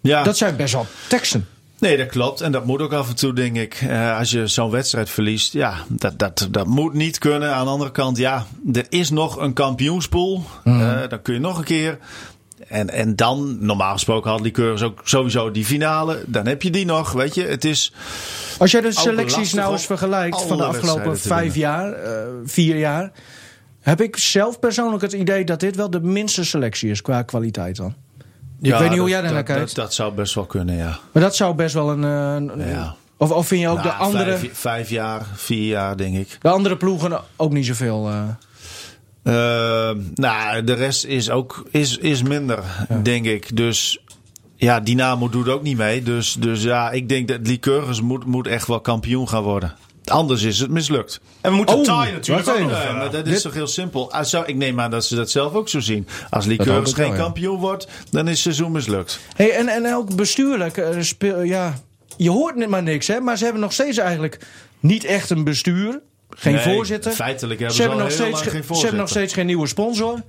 Ja. 0.00 0.22
Dat 0.22 0.36
zijn 0.36 0.56
best 0.56 0.72
wel 0.72 0.86
teksten. 1.08 1.46
Nee, 1.78 1.96
dat 1.96 2.06
klopt. 2.06 2.40
En 2.40 2.52
dat 2.52 2.64
moet 2.64 2.80
ook 2.80 2.92
af 2.92 3.08
en 3.08 3.16
toe, 3.16 3.32
denk 3.32 3.56
ik. 3.56 3.74
Eh, 3.74 4.18
als 4.18 4.30
je 4.30 4.46
zo'n 4.46 4.70
wedstrijd 4.70 5.10
verliest, 5.10 5.52
ja, 5.52 5.74
dat, 5.88 6.18
dat, 6.18 6.48
dat 6.50 6.66
moet 6.66 6.94
niet 6.94 7.18
kunnen. 7.18 7.54
Aan 7.54 7.64
de 7.64 7.70
andere 7.70 7.90
kant, 7.90 8.16
ja, 8.16 8.46
er 8.72 8.86
is 8.88 9.10
nog 9.10 9.36
een 9.36 9.52
kampioenspool. 9.52 10.42
Eh, 10.64 11.00
dan 11.08 11.22
kun 11.22 11.34
je 11.34 11.40
nog 11.40 11.58
een 11.58 11.64
keer. 11.64 11.98
En, 12.68 12.90
en 12.90 13.16
dan, 13.16 13.56
normaal 13.60 13.92
gesproken 13.92 14.30
had 14.30 14.40
Liqueurs 14.40 14.82
ook 14.82 15.00
sowieso 15.04 15.50
die 15.50 15.64
finale. 15.64 16.24
Dan 16.26 16.46
heb 16.46 16.62
je 16.62 16.70
die 16.70 16.84
nog, 16.84 17.12
weet 17.12 17.34
je. 17.34 17.42
Het 17.42 17.64
is... 17.64 17.92
Als 18.58 18.70
jij 18.70 18.80
de 18.80 18.92
selecties 18.92 19.52
nou 19.52 19.72
eens 19.72 19.86
vergelijkt 19.86 20.42
van 20.42 20.56
de 20.56 20.64
afgelopen 20.64 21.18
vijf 21.18 21.54
jaar, 21.54 21.92
eh, 21.92 22.26
vier 22.44 22.76
jaar. 22.76 23.12
Heb 23.80 24.00
ik 24.00 24.16
zelf 24.16 24.58
persoonlijk 24.58 25.02
het 25.02 25.12
idee 25.12 25.44
dat 25.44 25.60
dit 25.60 25.76
wel 25.76 25.90
de 25.90 26.00
minste 26.00 26.44
selectie 26.44 26.90
is 26.90 27.02
qua 27.02 27.22
kwaliteit 27.22 27.76
dan. 27.76 27.94
Ik 28.60 28.74
weet 28.74 28.90
niet 28.90 28.98
hoe 28.98 29.08
jij 29.08 29.20
daar 29.22 29.32
naar 29.32 29.44
dat, 29.44 29.54
kijkt. 29.54 29.74
Dat, 29.74 29.84
dat 29.84 29.94
zou 29.94 30.14
best 30.14 30.34
wel 30.34 30.44
kunnen, 30.46 30.76
ja. 30.76 30.98
Maar 31.12 31.22
dat 31.22 31.36
zou 31.36 31.54
best 31.54 31.74
wel 31.74 31.90
een. 31.90 32.04
eh, 32.04 32.54
een- 32.56 32.68
Ja. 32.68 32.94
Of, 33.16 33.30
of 33.30 33.46
vind 33.46 33.60
je 33.60 33.68
ook 33.68 33.82
de, 33.82 33.88
Nou, 33.88 34.00
andere, 34.00 34.36
Vijf, 34.36 34.58
vijf 34.58 34.90
jaar, 34.90 35.26
vier 35.34 35.66
jaar, 35.66 35.96
denk 35.96 36.16
ik. 36.16 36.38
de 36.42 36.48
andere 36.48 36.76
ploegen 36.76 37.20
ook 37.36 37.52
niet 37.52 37.66
zoveel? 37.66 38.08
eh 38.08 38.22
Eh, 39.22 39.96
nou, 40.14 40.64
de 40.64 40.72
rest 40.72 41.04
is 41.04 41.30
ook 41.30 41.66
is, 41.70 41.96
is 41.98 42.22
minder, 42.22 42.58
denk 43.02 43.24
ik. 43.26 43.56
Dus 43.56 44.00
ja, 44.56 44.80
Dynamo 44.80 45.28
doet 45.28 45.48
ook 45.48 45.62
niet 45.62 45.76
mee. 45.76 46.02
Dus, 46.02 46.36
dus 46.38 46.62
ja, 46.62 46.90
ik 46.90 47.08
denk 47.08 47.28
dat 47.28 47.38
Lycurgus 47.42 48.00
moet, 48.00 48.24
moet 48.24 48.46
echt 48.46 48.66
wel 48.66 48.80
kampioen 48.80 49.28
gaan 49.28 49.42
worden. 49.42 49.74
Anders 50.10 50.42
is 50.42 50.58
het 50.58 50.70
mislukt. 50.70 51.20
En 51.40 51.50
we 51.50 51.56
moeten 51.56 51.76
Oh, 51.76 51.84
taaien 51.84 52.14
natuurlijk 52.14 52.48
ook 52.48 52.58
nog. 52.58 52.70
Ja, 52.70 52.82
eh, 52.88 52.96
maar 52.96 53.10
dat 53.10 53.26
is 53.26 53.32
dit- 53.32 53.42
toch 53.42 53.54
heel 53.54 53.66
simpel. 53.66 54.12
Ah, 54.12 54.24
zo, 54.24 54.42
ik 54.46 54.54
neem 54.56 54.80
aan 54.80 54.90
dat 54.90 55.04
ze 55.04 55.14
dat 55.16 55.30
zelf 55.30 55.54
ook 55.54 55.68
zo 55.68 55.80
zien. 55.80 56.06
Als 56.30 56.46
wel, 56.46 56.84
geen 56.84 57.10
ja. 57.10 57.16
kampioen 57.16 57.58
wordt, 57.58 57.88
dan 58.10 58.24
is 58.24 58.30
het 58.30 58.38
seizoen 58.38 58.72
mislukt. 58.72 59.20
Hey, 59.36 59.50
en, 59.50 59.68
en 59.68 59.94
ook 59.94 60.14
bestuurlijk. 60.16 60.76
eh, 60.76 61.00
speel, 61.00 61.42
ja, 61.42 61.74
je 62.16 62.30
hoort 62.30 62.56
net 62.56 62.68
maar 62.68 62.82
niks, 62.82 63.06
hè? 63.06 63.20
Maar 63.20 63.36
ze 63.36 63.44
hebben 63.44 63.62
nog 63.62 63.72
steeds 63.72 63.98
eigenlijk 63.98 64.38
niet 64.80 65.04
echt 65.04 65.30
een 65.30 65.44
bestuur. 65.44 66.00
Geen 66.30 66.54
Nee, 66.54 66.62
voorzitter. 66.74 67.12
Feitelijk 67.12 67.60
hebben 67.60 67.76
Ze 67.76 67.82
ze, 67.82 67.88
hebben, 67.88 68.04
al 68.06 68.08
nog 68.10 68.18
heel 68.18 68.26
steeds, 68.26 68.40
lang 68.44 68.52
geen 68.52 68.64
ge- 68.64 68.74
ze 68.74 68.80
hebben 68.80 68.98
nog 69.00 69.08
voorzitter. 69.08 69.08
steeds 69.08 69.32
geen 69.34 69.46
nieuwe 69.46 69.66
sponsor. 69.66 70.22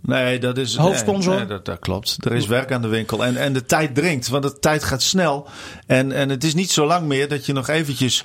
Nee, 0.00 0.38
dat 0.38 0.58
is 0.58 0.76
Hoofdsponsor? 0.76 1.30
Nee, 1.30 1.38
nee, 1.40 1.48
dat, 1.48 1.64
dat 1.64 1.78
klopt. 1.78 2.16
Er 2.24 2.32
is 2.32 2.46
werk 2.46 2.72
aan 2.72 2.82
de 2.82 2.88
winkel. 2.88 3.24
En, 3.24 3.36
en 3.36 3.52
de 3.52 3.64
tijd 3.64 3.94
dringt, 3.94 4.28
want 4.28 4.42
de 4.42 4.58
tijd 4.58 4.84
gaat 4.84 5.02
snel. 5.02 5.48
En, 5.86 6.12
en 6.12 6.28
het 6.28 6.44
is 6.44 6.54
niet 6.54 6.70
zo 6.70 6.86
lang 6.86 7.06
meer 7.06 7.28
dat 7.28 7.46
je 7.46 7.52
nog 7.52 7.68
eventjes. 7.68 8.24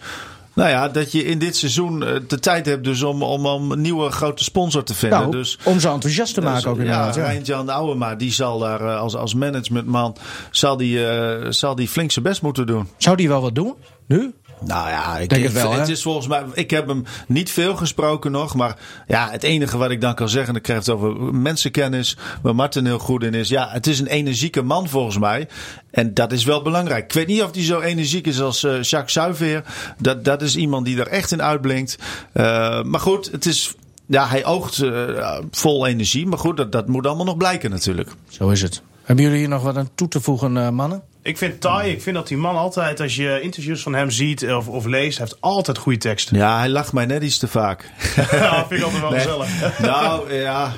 Nou 0.53 0.69
ja, 0.69 0.89
dat 0.89 1.11
je 1.11 1.23
in 1.23 1.39
dit 1.39 1.55
seizoen 1.55 2.03
eh, 2.03 2.15
de 2.27 2.39
tijd 2.39 2.65
hebt 2.65 2.83
dus 2.83 3.03
om, 3.03 3.23
om, 3.23 3.45
om 3.45 3.71
een 3.71 3.81
nieuwe 3.81 4.09
grote 4.09 4.43
sponsor 4.43 4.83
te 4.83 4.93
vinden. 4.93 5.19
Nou, 5.19 5.31
dus, 5.31 5.57
om 5.63 5.79
ze 5.79 5.89
enthousiast 5.89 6.33
te 6.33 6.41
maken 6.41 6.61
dus, 6.61 6.71
ook 6.71 6.77
inderdaad. 6.77 7.15
Ja, 7.15 7.21
Ja, 7.21 7.27
Rijntjan 7.27 7.69
Ouwema, 7.69 8.15
die 8.15 8.31
zal 8.31 8.59
daar 8.59 8.81
eh, 8.81 8.99
als, 8.99 9.15
als 9.15 9.33
managementman 9.33 10.15
zal 10.51 10.77
die, 10.77 11.07
eh, 11.07 11.51
zal 11.51 11.75
die 11.75 11.87
flink 11.87 12.11
zijn 12.11 12.25
best 12.25 12.41
moeten 12.41 12.67
doen. 12.67 12.87
Zou 12.97 13.15
die 13.15 13.27
wel 13.27 13.41
wat 13.41 13.55
doen? 13.55 13.73
Nu? 14.07 14.33
Nou 14.65 14.89
ja, 14.89 15.17
ik 15.17 15.29
Denk 15.29 15.43
het 15.43 15.53
wel, 15.53 15.73
Het 15.73 15.89
is 15.89 16.01
volgens 16.01 16.27
mij. 16.27 16.43
Ik 16.53 16.69
heb 16.69 16.87
hem 16.87 17.03
niet 17.27 17.51
veel 17.51 17.75
gesproken 17.75 18.31
nog. 18.31 18.55
Maar 18.55 18.77
ja, 19.07 19.29
het 19.31 19.43
enige 19.43 19.77
wat 19.77 19.91
ik 19.91 20.01
dan 20.01 20.15
kan 20.15 20.29
zeggen. 20.29 20.55
Ik 20.55 20.61
krijg 20.61 20.79
het 20.79 20.89
over 20.89 21.35
mensenkennis. 21.35 22.17
Waar 22.41 22.55
Martin 22.55 22.85
heel 22.85 22.99
goed 22.99 23.23
in 23.23 23.33
is. 23.33 23.49
Ja, 23.49 23.69
het 23.69 23.87
is 23.87 23.99
een 23.99 24.07
energieke 24.07 24.61
man 24.61 24.89
volgens 24.89 25.17
mij. 25.17 25.47
En 25.91 26.13
dat 26.13 26.31
is 26.31 26.43
wel 26.43 26.61
belangrijk. 26.61 27.03
Ik 27.03 27.13
weet 27.13 27.27
niet 27.27 27.41
of 27.41 27.53
hij 27.53 27.63
zo 27.63 27.79
energiek 27.79 28.27
is 28.27 28.41
als 28.41 28.63
eh, 28.63 28.81
Jacques 28.81 29.11
Suiveer. 29.11 29.63
Dat, 29.97 30.25
dat 30.25 30.41
is 30.41 30.55
iemand 30.55 30.85
die 30.85 30.99
er 30.99 31.07
echt 31.07 31.31
in 31.31 31.41
uitblinkt. 31.41 31.97
Eh, 32.33 32.83
maar 32.83 32.99
goed, 32.99 33.31
het 33.31 33.45
is. 33.45 33.73
Ja, 34.05 34.27
hij 34.27 34.45
oogt 34.45 34.81
eh, 34.81 35.39
vol 35.51 35.87
energie. 35.87 36.27
Maar 36.27 36.39
goed, 36.39 36.57
dat, 36.57 36.71
dat 36.71 36.87
moet 36.87 37.07
allemaal 37.07 37.25
nog 37.25 37.37
blijken 37.37 37.69
natuurlijk. 37.69 38.09
Zo 38.29 38.49
is 38.49 38.61
het. 38.61 38.81
Hebben 39.03 39.25
jullie 39.25 39.39
hier 39.39 39.49
nog 39.49 39.63
wat 39.63 39.77
aan 39.77 39.89
toe 39.95 40.07
te 40.07 40.21
voegen, 40.21 40.75
mannen? 40.75 41.01
Ik 41.23 41.37
vind 41.37 41.61
taai, 41.61 41.91
ik 41.91 42.01
vind 42.01 42.15
dat 42.15 42.27
die 42.27 42.37
man 42.37 42.55
altijd, 42.55 42.99
als 42.99 43.15
je 43.15 43.41
interviews 43.41 43.81
van 43.81 43.93
hem 43.95 44.09
ziet 44.11 44.45
of, 44.53 44.67
of 44.67 44.85
leest, 44.85 45.17
heeft 45.17 45.37
altijd 45.41 45.77
goede 45.77 45.97
teksten. 45.97 46.37
Ja, 46.37 46.57
hij 46.57 46.69
lacht 46.69 46.93
mij 46.93 47.05
net 47.05 47.23
iets 47.23 47.37
te 47.37 47.47
vaak. 47.47 47.89
Ja, 48.31 48.65
vind 48.67 48.79
ik 48.79 48.85
altijd 48.85 49.01
wel 49.01 49.09
Nee. 49.11 49.19
gezellig. 49.19 49.79
nou 49.79 50.33
ja, 50.33 50.73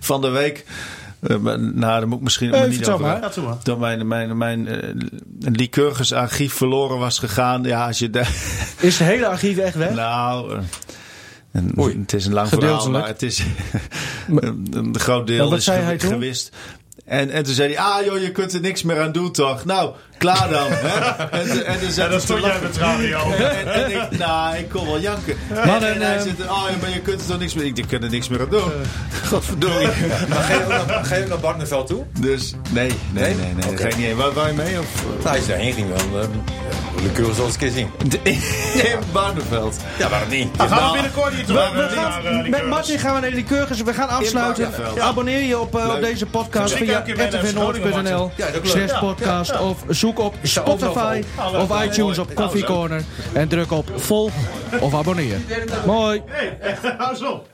van 0.00 0.20
de 0.20 0.28
week. 0.28 0.64
eh, 1.20 1.36
nou, 1.44 1.74
daar 1.74 2.08
moet 2.08 2.18
ik 2.18 2.24
misschien 2.24 2.52
Eh, 2.52 2.58
maar 2.60 2.68
niet 2.68 2.88
over. 2.88 3.06
maar. 3.06 3.20
Ja, 3.20 3.28
doe 3.28 3.44
maar. 3.44 3.56
Dat 3.62 3.78
mijn, 3.78 4.06
mijn, 4.06 4.36
mijn 4.36 4.68
eh, 4.68 4.88
Lycurgus 5.40 6.12
archief 6.12 6.52
verloren 6.54 6.98
was 6.98 7.18
gegaan. 7.18 7.62
Ja, 7.62 7.86
als 7.86 7.98
je 7.98 8.10
daar. 8.10 8.30
Is 8.80 8.98
het 8.98 9.08
hele 9.08 9.26
archief 9.26 9.58
echt 9.58 9.74
weg? 9.74 9.94
nou. 9.94 10.52
eh, 10.52 10.58
en, 11.52 11.72
het 12.00 12.12
is 12.12 12.26
een 12.26 12.32
lang 12.32 12.48
verhaal, 12.48 12.90
maar 12.90 13.06
het 13.06 13.22
is 13.22 13.42
een, 14.70 14.94
groot 14.98 15.26
deel 15.26 15.54
is 15.54 15.64
toen? 15.64 16.00
gewist. 16.00 16.52
En, 17.06 17.30
en 17.30 17.42
toen 17.44 17.54
zei 17.54 17.74
hij, 17.74 17.84
ah 17.84 18.04
joh, 18.04 18.20
je 18.20 18.32
kunt 18.32 18.52
er 18.52 18.60
niks 18.60 18.82
meer 18.82 19.00
aan 19.00 19.12
doen 19.12 19.32
toch? 19.32 19.64
Nou, 19.64 19.94
klaar 20.18 20.48
dan. 20.48 20.66
hè? 20.70 20.94
En, 21.38 21.48
toen- 21.50 21.62
en 21.62 21.78
toen 21.78 21.88
Ja, 21.88 21.92
zat 21.92 21.96
dan 21.96 22.08
hij 22.10 22.18
te 22.18 22.24
stond 22.24 22.40
jij 22.44 22.58
met 22.62 22.76
radio. 22.76 23.32
En, 23.32 23.72
en 23.72 23.90
ik, 23.90 24.18
nou, 24.18 24.56
ik 24.56 24.68
kon 24.68 24.86
wel 24.86 25.00
janken. 25.00 25.36
Maar 25.48 25.82
en, 25.82 26.00
hij 26.00 26.16
eh, 26.16 26.22
zegt, 26.22 26.40
oh 26.40 26.66
ja, 26.70 26.76
maar 26.80 26.90
je 26.90 27.00
kunt 27.00 27.20
er 27.20 27.26
toch 27.26 27.38
niks 27.38 27.54
meer... 27.54 27.64
Ik 27.64 27.76
denk, 27.76 27.90
ik 27.90 27.98
kan 27.98 28.08
er 28.08 28.14
niks 28.14 28.28
meer 28.28 28.40
aan 28.40 28.48
doen. 28.50 28.70
Godverdorie. 29.28 29.88
Maar 30.28 30.38
ga 30.42 30.52
je 30.54 30.62
ook 30.64 30.86
naar, 30.86 31.04
ga 31.04 31.14
je 31.14 31.22
ook 31.22 31.28
naar 31.28 31.38
Barneveld 31.38 31.86
toe? 31.86 32.04
Dus, 32.20 32.52
nee, 32.70 32.90
nee, 33.12 33.34
nee, 33.34 33.52
nee. 33.54 33.68
Oké. 33.68 33.82
Ga 33.82 33.88
je 33.88 33.94
niet 33.96 34.04
heen. 34.06 34.16
Waar, 34.16 34.32
waar 34.32 34.46
je 34.46 34.54
mee? 34.54 34.78
Of, 34.78 34.86
Nou, 35.24 35.36
als 35.36 35.46
je 35.46 35.52
daarheen 35.52 35.72
ging, 35.72 35.88
dan 35.96 36.06
uh, 36.14 36.22
de 37.02 37.10
keur 37.12 37.44
een 37.44 37.56
keer 37.58 37.70
zien. 37.70 37.90
in 38.84 38.98
Barneveld. 39.12 39.76
Ja, 39.98 40.08
waarom 40.08 40.28
niet? 40.28 40.58
Dan 40.58 40.68
gaan 40.68 40.86
we 40.86 40.92
binnenkort 40.92 41.34
hier 41.34 41.44
terug 41.44 41.72
We 41.72 42.48
met 42.48 42.66
Martin 42.66 42.98
gaan 42.98 43.14
we 43.14 43.20
naar 43.20 43.30
die 43.30 43.44
Cursus. 43.44 43.82
We 43.82 43.94
gaan 43.94 44.08
afsluiten. 44.08 44.72
Abonneer 45.00 45.42
je 45.42 45.58
op, 45.58 45.76
eh, 45.76 45.94
op 45.94 46.00
deze 46.00 46.26
podcast 46.26 46.74
via 47.04 48.60
slash 48.62 48.98
podcast. 48.98 49.60
Of 49.60 49.84
zoek 49.88 50.18
op 50.18 50.34
Spotify 50.42 51.22
of 51.36 51.84
iTunes 51.84 52.18
op 52.18 52.34
Coffee 52.34 52.64
Corner. 52.64 53.02
En 53.32 53.48
druk 53.48 53.70
op 53.70 53.90
volg 53.94 54.32
of 54.80 54.94
abonneer. 54.94 55.38
Mooi. 55.86 56.22
Hou 56.98 57.10
eens 57.10 57.22
op. 57.22 57.48